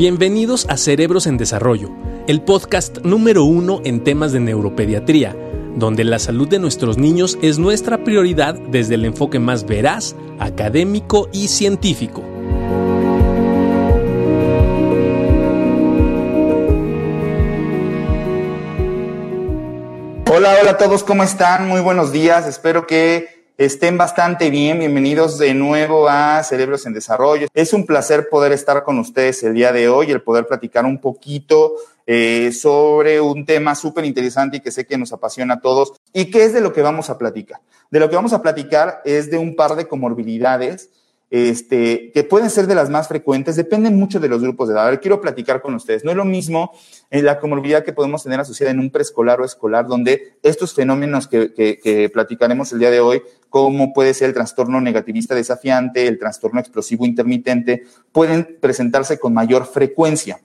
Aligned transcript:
Bienvenidos 0.00 0.64
a 0.70 0.78
Cerebros 0.78 1.26
en 1.26 1.36
Desarrollo, 1.36 1.90
el 2.26 2.40
podcast 2.40 3.00
número 3.04 3.44
uno 3.44 3.82
en 3.84 4.02
temas 4.02 4.32
de 4.32 4.40
neuropediatría, 4.40 5.36
donde 5.76 6.04
la 6.04 6.18
salud 6.18 6.48
de 6.48 6.58
nuestros 6.58 6.96
niños 6.96 7.36
es 7.42 7.58
nuestra 7.58 8.02
prioridad 8.02 8.54
desde 8.54 8.94
el 8.94 9.04
enfoque 9.04 9.38
más 9.38 9.66
veraz, 9.66 10.16
académico 10.38 11.28
y 11.34 11.48
científico. 11.48 12.22
Hola, 20.32 20.56
hola 20.62 20.70
a 20.70 20.78
todos, 20.78 21.04
¿cómo 21.04 21.24
están? 21.24 21.68
Muy 21.68 21.82
buenos 21.82 22.10
días, 22.10 22.46
espero 22.46 22.86
que 22.86 23.39
estén 23.60 23.98
bastante 23.98 24.48
bien. 24.48 24.78
Bienvenidos 24.78 25.38
de 25.38 25.52
nuevo 25.52 26.08
a 26.08 26.42
Cerebros 26.42 26.86
en 26.86 26.94
Desarrollo. 26.94 27.46
Es 27.52 27.74
un 27.74 27.84
placer 27.84 28.30
poder 28.30 28.52
estar 28.52 28.84
con 28.84 28.98
ustedes 28.98 29.42
el 29.42 29.52
día 29.52 29.70
de 29.70 29.86
hoy, 29.86 30.10
el 30.10 30.22
poder 30.22 30.46
platicar 30.46 30.86
un 30.86 30.98
poquito 30.98 31.74
eh, 32.06 32.52
sobre 32.52 33.20
un 33.20 33.44
tema 33.44 33.74
súper 33.74 34.06
interesante 34.06 34.56
y 34.56 34.60
que 34.60 34.70
sé 34.70 34.86
que 34.86 34.96
nos 34.96 35.12
apasiona 35.12 35.54
a 35.54 35.60
todos. 35.60 35.92
¿Y 36.14 36.30
qué 36.30 36.44
es 36.44 36.54
de 36.54 36.62
lo 36.62 36.72
que 36.72 36.80
vamos 36.80 37.10
a 37.10 37.18
platicar? 37.18 37.60
De 37.90 38.00
lo 38.00 38.08
que 38.08 38.16
vamos 38.16 38.32
a 38.32 38.40
platicar 38.40 39.02
es 39.04 39.30
de 39.30 39.36
un 39.36 39.54
par 39.54 39.76
de 39.76 39.86
comorbilidades 39.86 40.88
este, 41.30 42.10
que 42.12 42.24
pueden 42.24 42.50
ser 42.50 42.66
de 42.66 42.74
las 42.74 42.90
más 42.90 43.06
frecuentes, 43.06 43.54
dependen 43.54 43.96
mucho 43.96 44.18
de 44.18 44.28
los 44.28 44.42
grupos 44.42 44.68
de 44.68 44.74
edad. 44.74 45.00
Quiero 45.00 45.20
platicar 45.20 45.62
con 45.62 45.74
ustedes. 45.74 46.04
No 46.04 46.10
es 46.10 46.16
lo 46.16 46.24
mismo 46.24 46.72
en 47.10 47.24
la 47.24 47.38
comorbilidad 47.38 47.84
que 47.84 47.92
podemos 47.92 48.24
tener 48.24 48.40
asociada 48.40 48.72
en 48.72 48.80
un 48.80 48.90
preescolar 48.90 49.40
o 49.40 49.44
escolar, 49.44 49.86
donde 49.86 50.34
estos 50.42 50.74
fenómenos 50.74 51.28
que, 51.28 51.52
que, 51.54 52.10
platicaremos 52.12 52.72
el 52.72 52.80
día 52.80 52.90
de 52.90 53.00
hoy, 53.00 53.22
como 53.48 53.92
puede 53.92 54.12
ser 54.12 54.28
el 54.28 54.34
trastorno 54.34 54.80
negativista 54.80 55.34
desafiante, 55.34 56.08
el 56.08 56.18
trastorno 56.18 56.58
explosivo 56.58 57.06
intermitente, 57.06 57.84
pueden 58.10 58.58
presentarse 58.60 59.18
con 59.18 59.32
mayor 59.32 59.66
frecuencia 59.66 60.40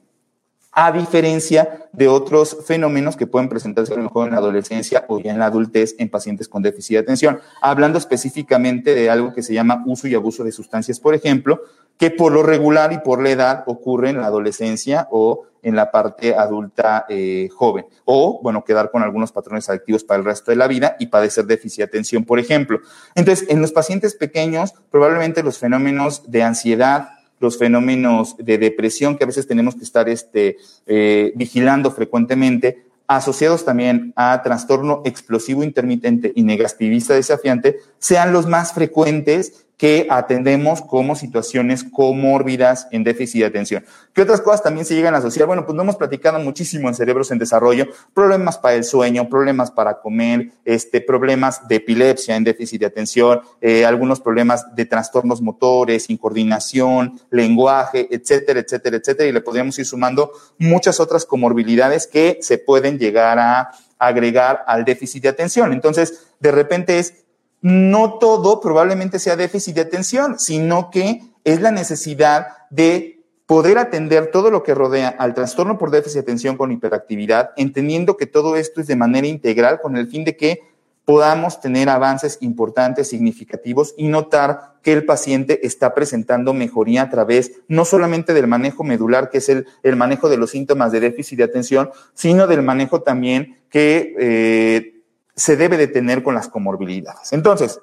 a 0.75 0.91
diferencia 0.91 1.87
de 1.93 2.09
otros 2.09 2.57
fenómenos 2.67 3.15
que 3.15 3.25
pueden 3.25 3.47
presentarse 3.47 3.93
a 3.93 3.97
lo 3.97 4.03
mejor 4.03 4.27
en 4.27 4.33
la 4.33 4.39
adolescencia 4.39 5.05
o 5.07 5.19
ya 5.19 5.31
en 5.31 5.39
la 5.39 5.45
adultez 5.45 5.95
en 5.99 6.09
pacientes 6.09 6.49
con 6.49 6.61
déficit 6.61 6.95
de 6.95 6.99
atención. 6.99 7.39
Hablando 7.61 7.97
específicamente 7.97 8.93
de 8.93 9.09
algo 9.09 9.33
que 9.33 9.41
se 9.41 9.53
llama 9.53 9.83
uso 9.87 10.09
y 10.09 10.15
abuso 10.15 10.43
de 10.43 10.51
sustancias, 10.51 10.99
por 10.99 11.15
ejemplo, 11.15 11.61
que 11.97 12.11
por 12.11 12.33
lo 12.33 12.43
regular 12.43 12.91
y 12.91 12.97
por 12.97 13.23
la 13.23 13.29
edad 13.29 13.63
ocurre 13.67 14.09
en 14.09 14.19
la 14.19 14.27
adolescencia 14.27 15.07
o 15.11 15.43
en 15.63 15.77
la 15.77 15.91
parte 15.91 16.35
adulta 16.35 17.05
eh, 17.07 17.47
joven. 17.55 17.85
O, 18.03 18.41
bueno, 18.43 18.65
quedar 18.65 18.91
con 18.91 19.01
algunos 19.01 19.31
patrones 19.31 19.69
adictivos 19.69 20.03
para 20.03 20.19
el 20.19 20.25
resto 20.25 20.51
de 20.51 20.57
la 20.57 20.67
vida 20.67 20.97
y 20.99 21.07
padecer 21.07 21.45
déficit 21.45 21.77
de 21.77 21.83
atención, 21.85 22.25
por 22.25 22.37
ejemplo. 22.37 22.81
Entonces, 23.15 23.47
en 23.49 23.61
los 23.61 23.71
pacientes 23.71 24.13
pequeños, 24.13 24.73
probablemente 24.91 25.41
los 25.41 25.57
fenómenos 25.57 26.29
de 26.29 26.43
ansiedad, 26.43 27.14
los 27.39 27.57
fenómenos 27.57 28.35
de 28.37 28.57
depresión 28.57 29.17
que 29.17 29.23
a 29.23 29.27
veces 29.27 29.47
tenemos 29.47 29.75
que 29.75 29.83
estar 29.83 30.07
este, 30.09 30.57
eh, 30.85 31.33
vigilando 31.35 31.91
frecuentemente, 31.91 32.85
asociados 33.07 33.65
también 33.65 34.13
a 34.15 34.41
trastorno 34.41 35.01
explosivo 35.05 35.63
intermitente 35.63 36.31
y 36.35 36.43
negativista 36.43 37.13
desafiante, 37.13 37.77
sean 37.99 38.33
los 38.33 38.47
más 38.47 38.73
frecuentes 38.73 39.64
que 39.77 40.07
atendemos 40.09 40.81
como 40.81 41.15
situaciones 41.15 41.83
comórbidas 41.83 42.87
en 42.91 43.03
déficit 43.03 43.41
de 43.41 43.47
atención. 43.47 43.85
¿Qué 44.13 44.21
otras 44.21 44.41
cosas 44.41 44.63
también 44.63 44.85
se 44.85 44.95
llegan 44.95 45.15
a 45.15 45.17
asociar? 45.17 45.47
Bueno, 45.47 45.65
pues 45.65 45.75
no 45.75 45.81
hemos 45.81 45.97
platicado 45.97 46.39
muchísimo 46.39 46.87
en 46.87 46.95
cerebros 46.95 47.31
en 47.31 47.39
desarrollo, 47.39 47.87
problemas 48.13 48.57
para 48.57 48.75
el 48.75 48.83
sueño, 48.83 49.27
problemas 49.27 49.71
para 49.71 49.99
comer, 49.99 50.51
este, 50.63 51.01
problemas 51.01 51.67
de 51.67 51.75
epilepsia 51.75 52.35
en 52.35 52.43
déficit 52.43 52.79
de 52.79 52.85
atención, 52.85 53.41
eh, 53.59 53.85
algunos 53.85 54.21
problemas 54.21 54.75
de 54.75 54.85
trastornos 54.85 55.41
motores, 55.41 56.09
incoordinación, 56.09 57.19
lenguaje, 57.29 58.07
etcétera, 58.09 58.61
etcétera, 58.61 58.97
etcétera, 58.97 59.29
y 59.29 59.33
le 59.33 59.41
podríamos 59.41 59.77
ir 59.77 59.85
sumando 59.85 60.31
muchas 60.57 60.99
otras 60.99 61.25
comorbilidades 61.25 62.07
que 62.07 62.39
se 62.41 62.57
pueden 62.57 62.97
llegar 62.97 63.39
a 63.39 63.71
agregar 63.99 64.63
al 64.67 64.85
déficit 64.85 65.23
de 65.23 65.29
atención. 65.29 65.73
Entonces, 65.73 66.27
de 66.39 66.51
repente 66.51 66.99
es 66.99 67.24
no 67.65 68.19
todo 68.19 68.59
probablemente 68.59 69.17
sea 69.17 69.35
déficit 69.35 69.73
de 69.73 69.81
atención, 69.81 70.37
sino 70.37 70.91
que 70.91 71.23
es 71.43 71.61
la 71.61 71.71
necesidad 71.71 72.49
de 72.69 73.23
poder 73.47 73.79
atender 73.79 74.29
todo 74.29 74.51
lo 74.51 74.61
que 74.61 74.75
rodea 74.75 75.07
al 75.09 75.33
trastorno 75.33 75.79
por 75.79 75.89
déficit 75.89 76.17
de 76.17 76.21
atención 76.21 76.57
con 76.57 76.71
hiperactividad, 76.71 77.53
entendiendo 77.57 78.17
que 78.17 78.27
todo 78.27 78.55
esto 78.55 78.81
es 78.81 78.87
de 78.87 78.95
manera 78.95 79.25
integral 79.25 79.81
con 79.81 79.97
el 79.97 80.05
fin 80.05 80.23
de 80.25 80.37
que 80.37 80.61
podamos 81.05 81.59
tener 81.59 81.89
avances 81.89 82.37
importantes, 82.41 83.09
significativos 83.09 83.95
y 83.97 84.09
notar 84.09 84.75
que 84.83 84.93
el 84.93 85.03
paciente 85.03 85.65
está 85.65 85.95
presentando 85.95 86.53
mejoría 86.53 87.01
a 87.01 87.09
través 87.09 87.63
no 87.67 87.83
solamente 87.83 88.35
del 88.35 88.45
manejo 88.45 88.83
medular, 88.83 89.31
que 89.31 89.39
es 89.39 89.49
el, 89.49 89.65
manejo 89.95 90.29
de 90.29 90.37
los 90.37 90.51
síntomas 90.51 90.91
de 90.91 90.99
déficit 90.99 91.39
de 91.39 91.45
atención, 91.45 91.89
sino 92.13 92.45
del 92.45 92.61
manejo 92.61 93.01
también 93.01 93.57
que 93.71 94.15
eh, 94.19 94.94
se 95.35 95.57
debe 95.57 95.77
de 95.77 95.87
tener 95.87 96.23
con 96.23 96.35
las 96.35 96.47
comorbilidades. 96.47 97.33
Entonces, 97.33 97.79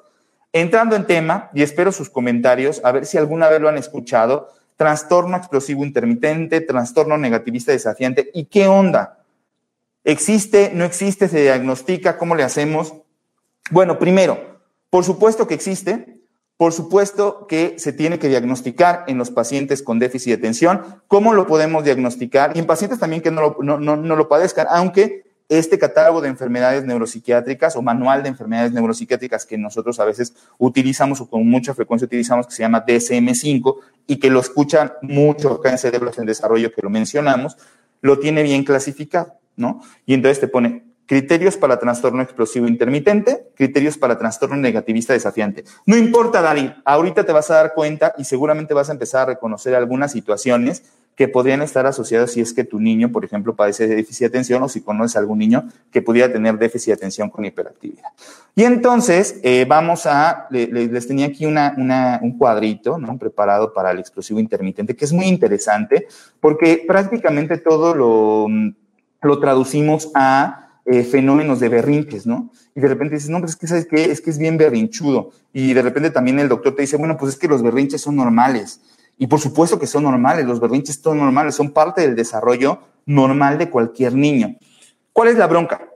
entrando 0.52 0.96
en 0.96 1.06
tema, 1.06 1.50
y 1.54 1.62
espero 1.62 1.92
sus 1.92 2.10
comentarios, 2.10 2.80
a 2.84 2.92
ver 2.92 3.06
si 3.06 3.18
alguna 3.18 3.48
vez 3.48 3.60
lo 3.60 3.68
han 3.68 3.78
escuchado, 3.78 4.48
trastorno 4.76 5.36
explosivo 5.36 5.84
intermitente, 5.84 6.60
trastorno 6.60 7.18
negativista 7.18 7.72
desafiante, 7.72 8.30
¿y 8.34 8.46
qué 8.46 8.66
onda? 8.66 9.18
¿Existe? 10.04 10.72
¿No 10.74 10.84
existe? 10.84 11.28
¿Se 11.28 11.42
diagnostica? 11.42 12.18
¿Cómo 12.18 12.34
le 12.34 12.42
hacemos? 12.42 12.94
Bueno, 13.70 13.98
primero, 13.98 14.60
por 14.90 15.04
supuesto 15.04 15.46
que 15.46 15.54
existe, 15.54 16.18
por 16.56 16.72
supuesto 16.72 17.46
que 17.46 17.76
se 17.78 17.92
tiene 17.92 18.18
que 18.18 18.28
diagnosticar 18.28 19.04
en 19.08 19.18
los 19.18 19.30
pacientes 19.30 19.82
con 19.82 19.98
déficit 19.98 20.28
de 20.28 20.38
atención. 20.38 20.82
¿Cómo 21.08 21.34
lo 21.34 21.46
podemos 21.46 21.84
diagnosticar? 21.84 22.56
Y 22.56 22.60
en 22.60 22.66
pacientes 22.66 22.98
también 22.98 23.22
que 23.22 23.30
no 23.30 23.40
lo, 23.40 23.56
no, 23.62 23.78
no, 23.78 23.96
no 23.96 24.16
lo 24.16 24.28
padezcan, 24.28 24.66
aunque 24.70 25.31
este 25.58 25.78
catálogo 25.78 26.20
de 26.20 26.28
enfermedades 26.28 26.84
neuropsiquiátricas 26.84 27.76
o 27.76 27.82
manual 27.82 28.22
de 28.22 28.30
enfermedades 28.30 28.72
neuropsiquiátricas 28.72 29.44
que 29.44 29.58
nosotros 29.58 30.00
a 30.00 30.04
veces 30.04 30.34
utilizamos 30.58 31.20
o 31.20 31.28
con 31.28 31.46
mucha 31.46 31.74
frecuencia 31.74 32.06
utilizamos, 32.06 32.46
que 32.46 32.54
se 32.54 32.62
llama 32.62 32.84
DSM5 32.86 33.76
y 34.06 34.16
que 34.16 34.30
lo 34.30 34.40
escuchan 34.40 34.92
mucho 35.02 35.52
acá 35.52 35.70
en 35.70 35.78
Cerebros 35.78 36.18
en 36.18 36.26
Desarrollo, 36.26 36.72
que 36.72 36.82
lo 36.82 36.90
mencionamos, 36.90 37.56
lo 38.00 38.18
tiene 38.18 38.42
bien 38.42 38.64
clasificado, 38.64 39.34
¿no? 39.56 39.82
Y 40.06 40.14
entonces 40.14 40.40
te 40.40 40.48
pone 40.48 40.84
criterios 41.06 41.58
para 41.58 41.78
trastorno 41.78 42.22
explosivo 42.22 42.66
intermitente, 42.66 43.50
criterios 43.54 43.98
para 43.98 44.16
trastorno 44.16 44.56
negativista 44.56 45.12
desafiante. 45.12 45.64
No 45.84 45.96
importa, 45.96 46.40
Dalí, 46.40 46.72
ahorita 46.84 47.24
te 47.24 47.32
vas 47.32 47.50
a 47.50 47.56
dar 47.56 47.74
cuenta 47.74 48.14
y 48.16 48.24
seguramente 48.24 48.72
vas 48.72 48.88
a 48.88 48.92
empezar 48.92 49.22
a 49.22 49.32
reconocer 49.34 49.74
algunas 49.74 50.12
situaciones 50.12 50.84
que 51.14 51.28
podrían 51.28 51.62
estar 51.62 51.86
asociados 51.86 52.32
si 52.32 52.40
es 52.40 52.52
que 52.52 52.64
tu 52.64 52.80
niño, 52.80 53.12
por 53.12 53.24
ejemplo, 53.24 53.54
padece 53.54 53.86
de 53.86 53.96
déficit 53.96 54.20
de 54.20 54.26
atención 54.26 54.62
o 54.62 54.68
si 54.68 54.80
conoces 54.80 55.16
algún 55.16 55.38
niño 55.38 55.68
que 55.90 56.00
pudiera 56.00 56.32
tener 56.32 56.58
déficit 56.58 56.88
de 56.88 56.92
atención 56.94 57.28
con 57.28 57.44
hiperactividad. 57.44 58.08
Y 58.54 58.64
entonces, 58.64 59.38
eh, 59.42 59.66
vamos 59.68 60.06
a, 60.06 60.46
les 60.50 61.06
tenía 61.06 61.26
aquí 61.26 61.46
una, 61.46 62.18
un 62.22 62.38
cuadrito 62.38 62.98
¿no? 62.98 63.18
preparado 63.18 63.72
para 63.72 63.90
el 63.90 63.98
explosivo 63.98 64.40
intermitente, 64.40 64.96
que 64.96 65.04
es 65.04 65.12
muy 65.12 65.26
interesante 65.26 66.06
porque 66.40 66.84
prácticamente 66.86 67.58
todo 67.58 67.94
lo, 67.94 68.46
lo 69.20 69.38
traducimos 69.38 70.10
a 70.14 70.62
eh, 70.84 71.04
fenómenos 71.04 71.60
de 71.60 71.68
berrinches, 71.68 72.26
¿no? 72.26 72.50
Y 72.74 72.80
de 72.80 72.88
repente 72.88 73.14
dices, 73.14 73.30
no, 73.30 73.36
pero 73.38 73.50
es 73.50 73.54
que, 73.54 73.68
¿sabes 73.68 73.86
qué? 73.86 74.10
Es 74.10 74.20
que 74.20 74.30
es 74.30 74.38
bien 74.38 74.56
berrinchudo. 74.56 75.30
Y 75.52 75.74
de 75.74 75.82
repente 75.82 76.10
también 76.10 76.40
el 76.40 76.48
doctor 76.48 76.74
te 76.74 76.82
dice, 76.82 76.96
bueno, 76.96 77.16
pues 77.16 77.34
es 77.34 77.38
que 77.38 77.46
los 77.46 77.62
berrinches 77.62 78.00
son 78.00 78.16
normales. 78.16 78.80
Y 79.22 79.28
por 79.28 79.38
supuesto 79.38 79.78
que 79.78 79.86
son 79.86 80.02
normales, 80.02 80.44
los 80.46 80.58
berrinches 80.58 81.00
son 81.00 81.18
normales, 81.18 81.54
son 81.54 81.70
parte 81.70 82.00
del 82.00 82.16
desarrollo 82.16 82.80
normal 83.06 83.56
de 83.56 83.70
cualquier 83.70 84.16
niño. 84.16 84.56
¿Cuál 85.12 85.28
es 85.28 85.38
la 85.38 85.46
bronca? 85.46 85.90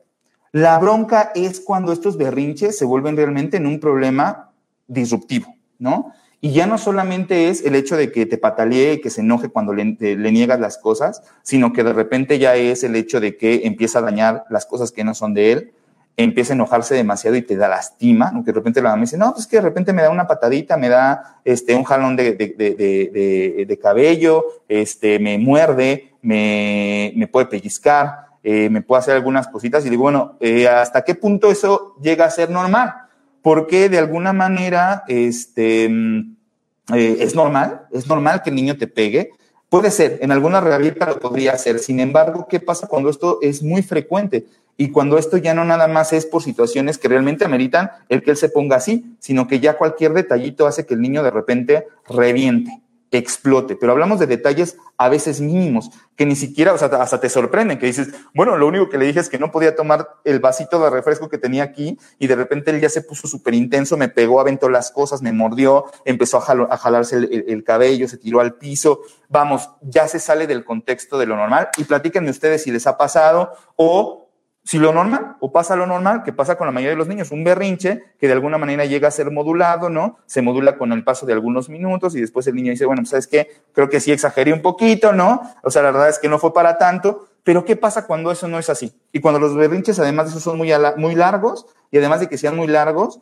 La 0.53 0.79
bronca 0.79 1.33
es 1.35 1.59
cuando 1.59 1.93
estos 1.93 2.17
berrinches 2.17 2.79
se 2.79 2.85
vuelven 2.85 3.17
realmente 3.17 3.57
en 3.57 3.67
un 3.67 3.81
problema 3.81 4.53
disruptivo, 4.87 5.57
¿no? 5.81 6.13
Y 6.41 6.53
ya 6.53 6.69
no 6.69 6.79
solamente 6.79 7.49
es 7.49 7.65
el 7.65 7.75
hecho 7.75 7.97
de 7.97 8.13
que 8.13 8.27
te 8.27 8.39
patalee 8.39 9.01
que 9.01 9.11
se 9.11 9.23
enoje 9.23 9.49
cuando 9.49 9.73
le, 9.75 9.97
niegas 10.31 10.61
las 10.61 10.79
cosas, 10.79 11.21
sino 11.43 11.73
que 11.73 11.83
de 11.83 11.95
repente 11.95 12.39
ya 12.39 12.55
es 12.55 12.85
el 12.85 12.95
hecho 12.95 13.19
de 13.19 13.37
que 13.37 13.63
empieza 13.67 13.99
a 13.99 14.03
dañar 14.03 14.45
las 14.51 14.67
cosas 14.67 14.93
que 14.93 15.03
no 15.03 15.17
son 15.17 15.35
de 15.35 15.51
él, 15.51 15.73
empieza 16.17 16.55
a 16.55 16.57
enojarse 16.57 16.95
demasiado 16.95 17.37
y 17.37 17.43
te 17.43 17.57
da 17.57 17.69
lastima, 17.69 18.31
aunque 18.33 18.51
de 18.51 18.57
repente 18.57 18.81
la 18.81 18.91
mamá 18.91 19.03
dice, 19.03 19.19
no, 19.19 19.35
pues 19.35 19.47
que 19.47 19.57
de 19.57 19.63
repente 19.63 19.93
me 19.93 20.03
da 20.03 20.11
una 20.11 20.27
patadita, 20.27 20.77
me 20.77 20.89
da 20.89 21.41
este, 21.45 21.75
un 21.75 21.85
jalón 21.85 22.17
de, 22.17 22.33
de, 22.33 23.79
cabello, 23.81 24.45
este, 24.69 25.19
me 25.19 25.39
muerde, 25.39 26.15
me, 26.23 27.13
me 27.17 27.29
puede 27.29 27.47
pellizcar, 27.47 28.27
eh, 28.43 28.71
me 28.71 28.81
puede 28.81 29.01
hacer 29.01 29.15
algunas 29.15 29.49
cositas 29.49 29.85
y 29.85 29.91
digo, 29.91 30.05
bueno, 30.05 30.37
eh, 30.41 30.67
¿hasta 30.69 31.03
qué 31.03 31.15
punto 31.15 31.51
eso 31.51 31.97
llega 32.01 32.25
a 32.25 32.31
ser 32.31 32.49
normal? 32.49 32.95
Porque 33.43 33.89
de 33.89 33.99
alguna 33.99 34.33
manera 34.33 35.05
este, 35.09 35.89
mm, 35.89 36.37
eh, 36.95 37.17
es 37.21 37.35
normal, 37.35 37.83
es 37.93 38.07
normal 38.09 38.43
que 38.43 38.51
el 38.51 38.57
niño 38.57 38.77
te 38.79 38.87
pegue, 38.87 39.33
Puede 39.69 39.91
ser, 39.91 40.21
en 40.23 40.31
alguna 40.31 40.61
realidad 40.61 41.09
lo 41.09 41.19
podría 41.19 41.59
ser. 41.59 41.81
Sin 41.81 41.99
embargo, 41.99 42.47
¿qué 42.49 42.61
pasa 42.61 42.87
cuando 42.87 43.11
esto 43.11 43.41
es 43.43 43.65
muy 43.65 43.83
frecuente? 43.83 44.47
Y 44.77 44.91
cuando 44.91 45.19
esto 45.19 45.37
ya 45.37 45.55
no 45.55 45.65
nada 45.65 45.89
más 45.89 46.13
es 46.13 46.27
por 46.27 46.43
situaciones 46.43 46.99
que 46.99 47.09
realmente 47.09 47.45
ameritan 47.45 47.91
el 48.09 48.23
que 48.23 48.33
él 48.33 48.37
se 48.37 48.49
ponga 48.49 48.77
así, 48.77 49.17
sino 49.19 49.49
que 49.49 49.61
ya 49.61 49.79
cualquier 49.79 50.13
detallito 50.13 50.67
hace 50.67 50.85
que 50.85 50.95
el 50.95 51.01
niño 51.01 51.23
de 51.23 51.31
repente 51.31 51.87
reviente, 52.09 52.83
explote. 53.11 53.77
Pero 53.77 53.93
hablamos 53.93 54.19
de 54.19 54.27
detalles 54.27 54.77
a 54.99 55.09
veces 55.09 55.41
mínimos, 55.41 55.91
que 56.17 56.27
ni 56.27 56.37
siquiera, 56.37 56.73
o 56.73 56.79
sea, 56.79 56.89
hasta 56.89 57.21
te 57.21 57.29
sorprenden, 57.29 57.79
que 57.79 57.87
dices, 57.87 58.09
bueno, 58.35 58.57
lo 58.57 58.67
único 58.67 58.89
que 58.89 58.99
le 58.99 59.07
dije 59.07 59.21
es 59.21 59.29
que 59.29 59.39
no 59.39 59.51
podía 59.51 59.75
tomar 59.75 60.09
el 60.25 60.41
vasito 60.41 60.83
de 60.83 60.91
refresco 60.91 61.29
que 61.29 61.39
tenía 61.39 61.65
aquí 61.65 61.99
y 62.19 62.27
de 62.27 62.37
repente 62.37 62.71
él 62.71 62.81
ya 62.81 62.89
se 62.89 63.03
puso 63.03 63.29
súper 63.29 63.55
intenso, 63.55 63.97
me 63.97 64.09
pegó, 64.09 64.41
aventó 64.41 64.69
las 64.69 64.91
cosas, 64.91 65.23
me 65.23 65.33
mordió, 65.33 65.87
empezó 66.05 66.39
a, 66.39 66.77
jalarse 66.77 67.17
el, 67.17 67.65
cabello, 67.65 68.09
se 68.09 68.19
tiró 68.19 68.41
al 68.41 68.55
piso. 68.55 69.01
Vamos, 69.29 69.71
ya 69.83 70.09
se 70.09 70.19
sale 70.19 70.47
del 70.47 70.65
contexto 70.65 71.19
de 71.19 71.27
lo 71.27 71.37
normal 71.37 71.69
y 71.77 71.85
platíquenme 71.85 72.31
ustedes 72.31 72.63
si 72.63 72.71
les 72.71 72.87
ha 72.87 72.97
pasado 72.97 73.53
o 73.77 74.26
si 74.67 74.81
lo 74.81 74.93
normal, 74.93 75.37
o 75.39 75.53
pasa 75.53 75.77
lo 75.77 75.87
normal, 75.87 76.25
que 76.25 76.33
pasa 76.33 76.57
con 76.57 76.67
la 76.67 76.73
mayoría 76.73 76.91
de 76.91 76.97
los 76.97 77.07
niños, 77.07 77.31
un 77.31 77.45
berrinche 77.45 78.03
que 78.19 78.27
de 78.27 78.33
alguna 78.33 78.59
manera 78.59 78.85
llega 78.85 79.07
a 79.07 79.13
ser 79.13 79.31
modulado, 79.31 79.89
¿no? 79.91 80.19
Se 80.27 80.43
modula 80.43 80.77
con 80.77 80.91
el 80.91 81.05
paso 81.05 81.25
de 81.25 81.33
algunos 81.33 81.69
minutos 81.69 82.17
y 82.17 82.21
después 82.21 82.49
el 82.49 82.57
niño 82.57 82.73
dice, 82.73 82.85
bueno, 82.85 83.03
pues, 83.03 83.11
¿sabes 83.11 83.29
qué? 83.29 83.49
Creo 83.73 83.89
que 83.89 84.01
sí 84.01 84.11
exageré 84.11 84.53
un 84.53 84.63
poquito, 84.63 85.13
¿no? 85.13 85.41
O 85.63 85.71
sea, 85.71 85.83
la 85.83 85.93
verdad 85.93 86.09
es 86.09 86.19
que 86.19 86.29
no 86.29 86.41
fue 86.41 86.53
para 86.53 86.79
tanto, 86.79 87.29
pero 87.45 87.65
¿qué 87.65 87.77
pasa 87.77 88.09
cuando 88.09 88.33
eso 88.33 88.49
no 88.49 88.59
es 88.59 88.69
así? 88.69 88.93
Y 89.13 89.21
cuando 89.21 89.39
los 89.39 89.55
berrinches, 89.55 90.01
además 90.01 90.27
de 90.27 90.31
eso, 90.33 90.41
son 90.41 90.59
muy, 90.59 90.73
muy 90.97 91.15
largos, 91.15 91.67
y 91.93 91.99
además 91.99 92.19
de 92.19 92.29
que 92.29 92.37
sean 92.37 92.57
muy 92.57 92.67
largos, 92.67 93.21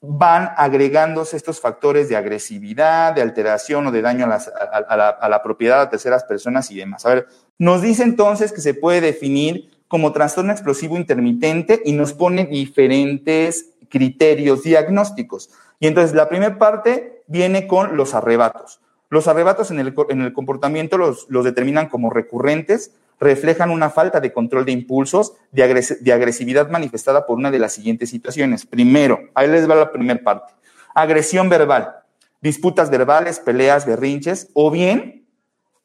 van 0.00 0.52
agregándose 0.56 1.36
estos 1.36 1.60
factores 1.60 2.08
de 2.08 2.16
agresividad, 2.16 3.12
de 3.12 3.20
alteración 3.20 3.88
o 3.88 3.92
de 3.92 4.00
daño 4.00 4.24
a, 4.24 4.28
la, 4.28 5.08
a 5.10 5.28
la 5.28 5.42
propiedad 5.42 5.82
a 5.82 5.90
terceras 5.90 6.24
personas 6.24 6.70
y 6.70 6.78
demás. 6.78 7.04
A 7.04 7.10
ver, 7.10 7.28
nos 7.58 7.82
dice 7.82 8.04
entonces 8.04 8.52
que 8.52 8.62
se 8.62 8.72
puede 8.72 9.02
definir 9.02 9.69
como 9.90 10.12
trastorno 10.12 10.52
explosivo 10.52 10.96
intermitente 10.96 11.82
y 11.84 11.90
nos 11.90 12.12
pone 12.12 12.46
diferentes 12.46 13.70
criterios 13.88 14.62
diagnósticos. 14.62 15.50
Y 15.80 15.88
entonces 15.88 16.14
la 16.14 16.28
primera 16.28 16.58
parte 16.58 17.24
viene 17.26 17.66
con 17.66 17.96
los 17.96 18.14
arrebatos. 18.14 18.80
Los 19.08 19.26
arrebatos 19.26 19.72
en 19.72 19.80
el, 19.80 19.92
en 20.10 20.20
el 20.20 20.32
comportamiento 20.32 20.96
los, 20.96 21.26
los, 21.28 21.44
determinan 21.44 21.88
como 21.88 22.08
recurrentes, 22.08 22.92
reflejan 23.18 23.72
una 23.72 23.90
falta 23.90 24.20
de 24.20 24.32
control 24.32 24.64
de 24.64 24.70
impulsos, 24.70 25.32
de, 25.50 25.98
de 26.00 26.12
agresividad 26.12 26.70
manifestada 26.70 27.26
por 27.26 27.36
una 27.36 27.50
de 27.50 27.58
las 27.58 27.72
siguientes 27.72 28.10
situaciones. 28.10 28.66
Primero, 28.66 29.18
ahí 29.34 29.48
les 29.48 29.68
va 29.68 29.74
la 29.74 29.90
primera 29.90 30.22
parte. 30.22 30.54
Agresión 30.94 31.48
verbal, 31.48 31.96
disputas 32.40 32.90
verbales, 32.90 33.40
peleas, 33.40 33.86
berrinches, 33.86 34.50
o 34.54 34.70
bien 34.70 35.26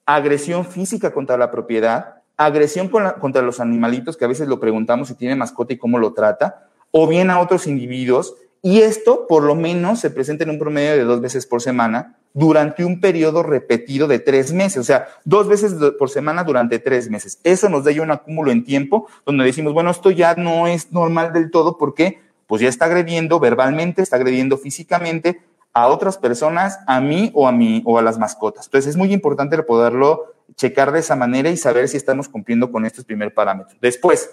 agresión 0.06 0.64
física 0.64 1.12
contra 1.12 1.38
la 1.38 1.50
propiedad, 1.50 2.22
agresión 2.38 2.90
contra 2.90 3.42
los 3.42 3.60
animalitos, 3.60 4.18
que 4.18 4.26
a 4.26 4.30
veces 4.30 4.48
lo 4.48 4.60
preguntamos 4.60 5.08
si 5.08 5.16
tiene 5.16 5.36
mascota 5.36 5.74
y 5.74 5.78
cómo 5.78 6.00
lo 6.00 6.14
trata, 6.14 6.70
o 6.92 7.08
bien 7.08 7.30
a 7.30 7.40
otros 7.40 7.68
individuos, 7.68 8.36
y 8.62 8.82
esto 8.82 9.28
por 9.28 9.44
lo 9.44 9.54
menos 9.54 10.00
se 10.00 10.10
presenta 10.10 10.44
en 10.44 10.50
un 10.50 10.60
promedio 10.60 10.94
de 10.94 11.04
dos 11.04 11.22
veces 11.22 11.46
por 11.46 11.62
semana 11.62 12.18
durante 12.34 12.84
un 12.84 13.00
periodo 13.00 13.44
repetido 13.44 14.08
de 14.08 14.20
tres 14.20 14.52
meses, 14.52 14.78
o 14.80 14.84
sea, 14.84 15.08
dos 15.24 15.48
veces 15.48 15.76
por 15.98 16.10
semana 16.10 16.44
durante 16.44 16.80
tres 16.80 17.10
meses. 17.10 17.40
Eso 17.44 17.70
nos 17.70 17.84
da 17.84 17.92
ya 17.92 18.02
un 18.02 18.12
acúmulo 18.12 18.52
en 18.52 18.64
tiempo 18.64 19.08
donde 19.26 19.46
decimos, 19.46 19.74
bueno, 19.74 19.92
esto 19.92 20.12
ya 20.12 20.36
no 20.36 20.68
es 20.68 20.92
normal 20.92 21.32
del 21.32 21.52
todo 21.52 21.78
porque 21.78 22.20
pues 22.48 22.62
ya 22.62 22.68
está 22.68 22.86
agrediendo 22.86 23.40
verbalmente, 23.40 24.02
está 24.02 24.18
agrediendo 24.18 24.58
físicamente 24.58 25.42
a 25.76 25.88
otras 25.88 26.18
personas, 26.18 26.80
a 26.88 27.02
mí 27.02 27.32
o 27.36 27.48
a 27.48 27.52
mí 27.52 27.84
o 27.86 28.00
a 28.00 28.02
las 28.02 28.18
mascotas. 28.18 28.66
Entonces 28.66 28.92
es 28.92 28.96
muy 28.96 29.12
importante 29.12 29.62
poderlo 29.62 30.34
checar 30.56 30.94
de 30.94 31.00
esa 31.00 31.18
manera 31.18 31.50
y 31.50 31.58
saber 31.58 31.90
si 31.90 31.98
estamos 31.98 32.30
cumpliendo 32.30 32.72
con 32.72 32.86
estos 32.86 33.04
primer 33.04 33.34
parámetros. 33.34 33.78
Después, 33.82 34.30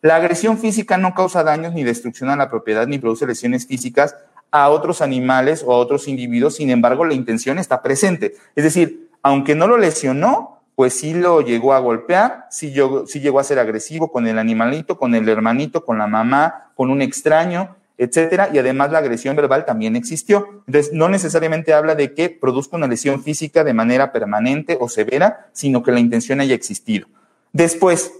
la 0.00 0.16
agresión 0.16 0.56
física 0.56 0.96
no 0.96 1.14
causa 1.14 1.44
daños 1.44 1.74
ni 1.74 1.84
destrucción 1.84 2.30
a 2.30 2.36
la 2.36 2.48
propiedad 2.48 2.86
ni 2.86 2.98
produce 2.98 3.26
lesiones 3.26 3.66
físicas 3.66 4.16
a 4.50 4.70
otros 4.70 5.02
animales 5.02 5.62
o 5.66 5.74
a 5.74 5.76
otros 5.76 6.08
individuos, 6.08 6.56
sin 6.56 6.70
embargo, 6.70 7.04
la 7.04 7.12
intención 7.12 7.58
está 7.58 7.82
presente. 7.82 8.34
Es 8.56 8.64
decir, 8.64 9.10
aunque 9.22 9.54
no 9.54 9.66
lo 9.66 9.76
lesionó, 9.76 10.62
pues 10.74 10.94
sí 10.94 11.12
lo 11.12 11.42
llegó 11.42 11.74
a 11.74 11.80
golpear, 11.80 12.46
sí, 12.50 12.72
llegó 12.72 13.40
a 13.40 13.44
ser 13.44 13.58
agresivo 13.58 14.10
con 14.10 14.26
el 14.26 14.38
animalito, 14.38 14.96
con 14.96 15.14
el 15.14 15.28
hermanito, 15.28 15.84
con 15.84 15.98
la 15.98 16.06
mamá, 16.06 16.70
con 16.76 16.88
un 16.88 17.02
extraño, 17.02 17.76
etcétera, 17.98 18.48
y 18.52 18.58
además 18.58 18.92
la 18.92 18.98
agresión 18.98 19.36
verbal 19.36 19.64
también 19.64 19.96
existió. 19.96 20.62
Entonces, 20.66 20.92
no 20.92 21.08
necesariamente 21.08 21.74
habla 21.74 21.96
de 21.96 22.14
que 22.14 22.30
produzca 22.30 22.76
una 22.76 22.86
lesión 22.86 23.22
física 23.22 23.64
de 23.64 23.74
manera 23.74 24.12
permanente 24.12 24.78
o 24.80 24.88
severa, 24.88 25.48
sino 25.52 25.82
que 25.82 25.92
la 25.92 26.00
intención 26.00 26.40
haya 26.40 26.54
existido. 26.54 27.08
Después, 27.52 28.12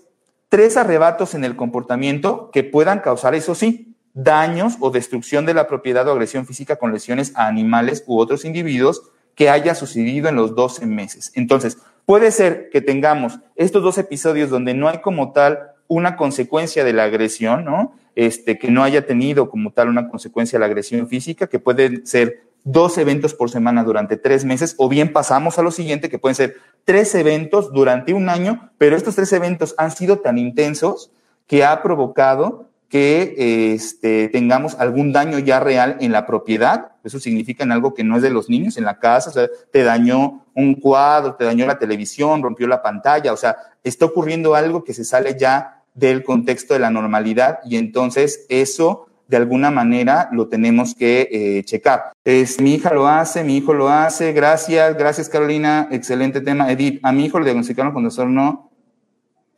tres 0.48 0.76
arrebatos 0.76 1.34
en 1.34 1.44
el 1.44 1.54
comportamiento 1.54 2.50
que 2.52 2.64
puedan 2.64 2.98
causar, 2.98 3.36
eso 3.36 3.54
sí, 3.54 3.94
daños 4.14 4.76
o 4.80 4.90
destrucción 4.90 5.46
de 5.46 5.54
la 5.54 5.68
propiedad 5.68 6.08
o 6.08 6.12
agresión 6.12 6.44
física 6.44 6.76
con 6.76 6.92
lesiones 6.92 7.32
a 7.36 7.46
animales 7.46 8.02
u 8.06 8.18
otros 8.18 8.44
individuos 8.44 9.02
que 9.36 9.48
haya 9.48 9.76
sucedido 9.76 10.28
en 10.28 10.34
los 10.34 10.56
12 10.56 10.86
meses. 10.86 11.30
Entonces, 11.36 11.78
puede 12.04 12.32
ser 12.32 12.70
que 12.70 12.80
tengamos 12.80 13.38
estos 13.54 13.82
dos 13.84 13.96
episodios 13.98 14.50
donde 14.50 14.74
no 14.74 14.88
hay 14.88 15.00
como 15.00 15.30
tal 15.32 15.70
una 15.88 16.16
consecuencia 16.16 16.84
de 16.84 16.92
la 16.92 17.04
agresión, 17.04 17.64
¿no? 17.64 17.94
Este, 18.14 18.58
que 18.58 18.70
no 18.70 18.84
haya 18.84 19.06
tenido 19.06 19.48
como 19.48 19.72
tal 19.72 19.88
una 19.88 20.08
consecuencia 20.08 20.58
de 20.58 20.60
la 20.60 20.66
agresión 20.66 21.08
física, 21.08 21.46
que 21.46 21.58
pueden 21.58 22.06
ser 22.06 22.42
dos 22.64 22.98
eventos 22.98 23.34
por 23.34 23.50
semana 23.50 23.82
durante 23.84 24.16
tres 24.16 24.44
meses, 24.44 24.74
o 24.78 24.88
bien 24.88 25.12
pasamos 25.12 25.58
a 25.58 25.62
lo 25.62 25.70
siguiente, 25.70 26.08
que 26.08 26.18
pueden 26.18 26.34
ser 26.34 26.56
tres 26.84 27.14
eventos 27.14 27.72
durante 27.72 28.12
un 28.12 28.28
año, 28.28 28.70
pero 28.76 28.96
estos 28.96 29.14
tres 29.14 29.32
eventos 29.32 29.74
han 29.78 29.90
sido 29.90 30.18
tan 30.18 30.36
intensos 30.36 31.10
que 31.46 31.64
ha 31.64 31.82
provocado 31.82 32.68
que 32.88 33.74
este, 33.74 34.28
tengamos 34.28 34.74
algún 34.76 35.12
daño 35.12 35.38
ya 35.38 35.60
real 35.60 35.98
en 36.00 36.10
la 36.10 36.26
propiedad. 36.26 36.92
Eso 37.04 37.20
significa 37.20 37.64
en 37.64 37.72
algo 37.72 37.92
que 37.92 38.02
no 38.02 38.16
es 38.16 38.22
de 38.22 38.30
los 38.30 38.48
niños, 38.48 38.78
en 38.78 38.84
la 38.84 38.98
casa, 38.98 39.30
o 39.30 39.32
sea, 39.32 39.48
te 39.70 39.82
dañó 39.82 40.46
un 40.54 40.74
cuadro, 40.74 41.34
te 41.34 41.44
dañó 41.44 41.66
la 41.66 41.78
televisión, 41.78 42.42
rompió 42.42 42.66
la 42.66 42.82
pantalla, 42.82 43.32
o 43.32 43.36
sea, 43.36 43.56
está 43.84 44.06
ocurriendo 44.06 44.54
algo 44.54 44.84
que 44.84 44.94
se 44.94 45.04
sale 45.04 45.36
ya 45.38 45.77
del 45.98 46.22
contexto 46.22 46.74
de 46.74 46.80
la 46.80 46.90
normalidad 46.90 47.58
y 47.64 47.76
entonces 47.76 48.46
eso 48.48 49.06
de 49.26 49.36
alguna 49.36 49.70
manera 49.70 50.30
lo 50.32 50.48
tenemos 50.48 50.94
que 50.94 51.28
eh, 51.30 51.64
checar. 51.64 52.12
Es, 52.24 52.60
mi 52.60 52.74
hija 52.74 52.94
lo 52.94 53.06
hace, 53.06 53.44
mi 53.44 53.58
hijo 53.58 53.74
lo 53.74 53.90
hace, 53.90 54.32
gracias, 54.32 54.96
gracias 54.96 55.28
Carolina, 55.28 55.88
excelente 55.90 56.40
tema. 56.40 56.72
Edith, 56.72 57.00
a 57.02 57.12
mi 57.12 57.26
hijo 57.26 57.38
le 57.38 57.44
diagnosticaron 57.44 57.92
con 57.92 58.08
no 58.34 58.70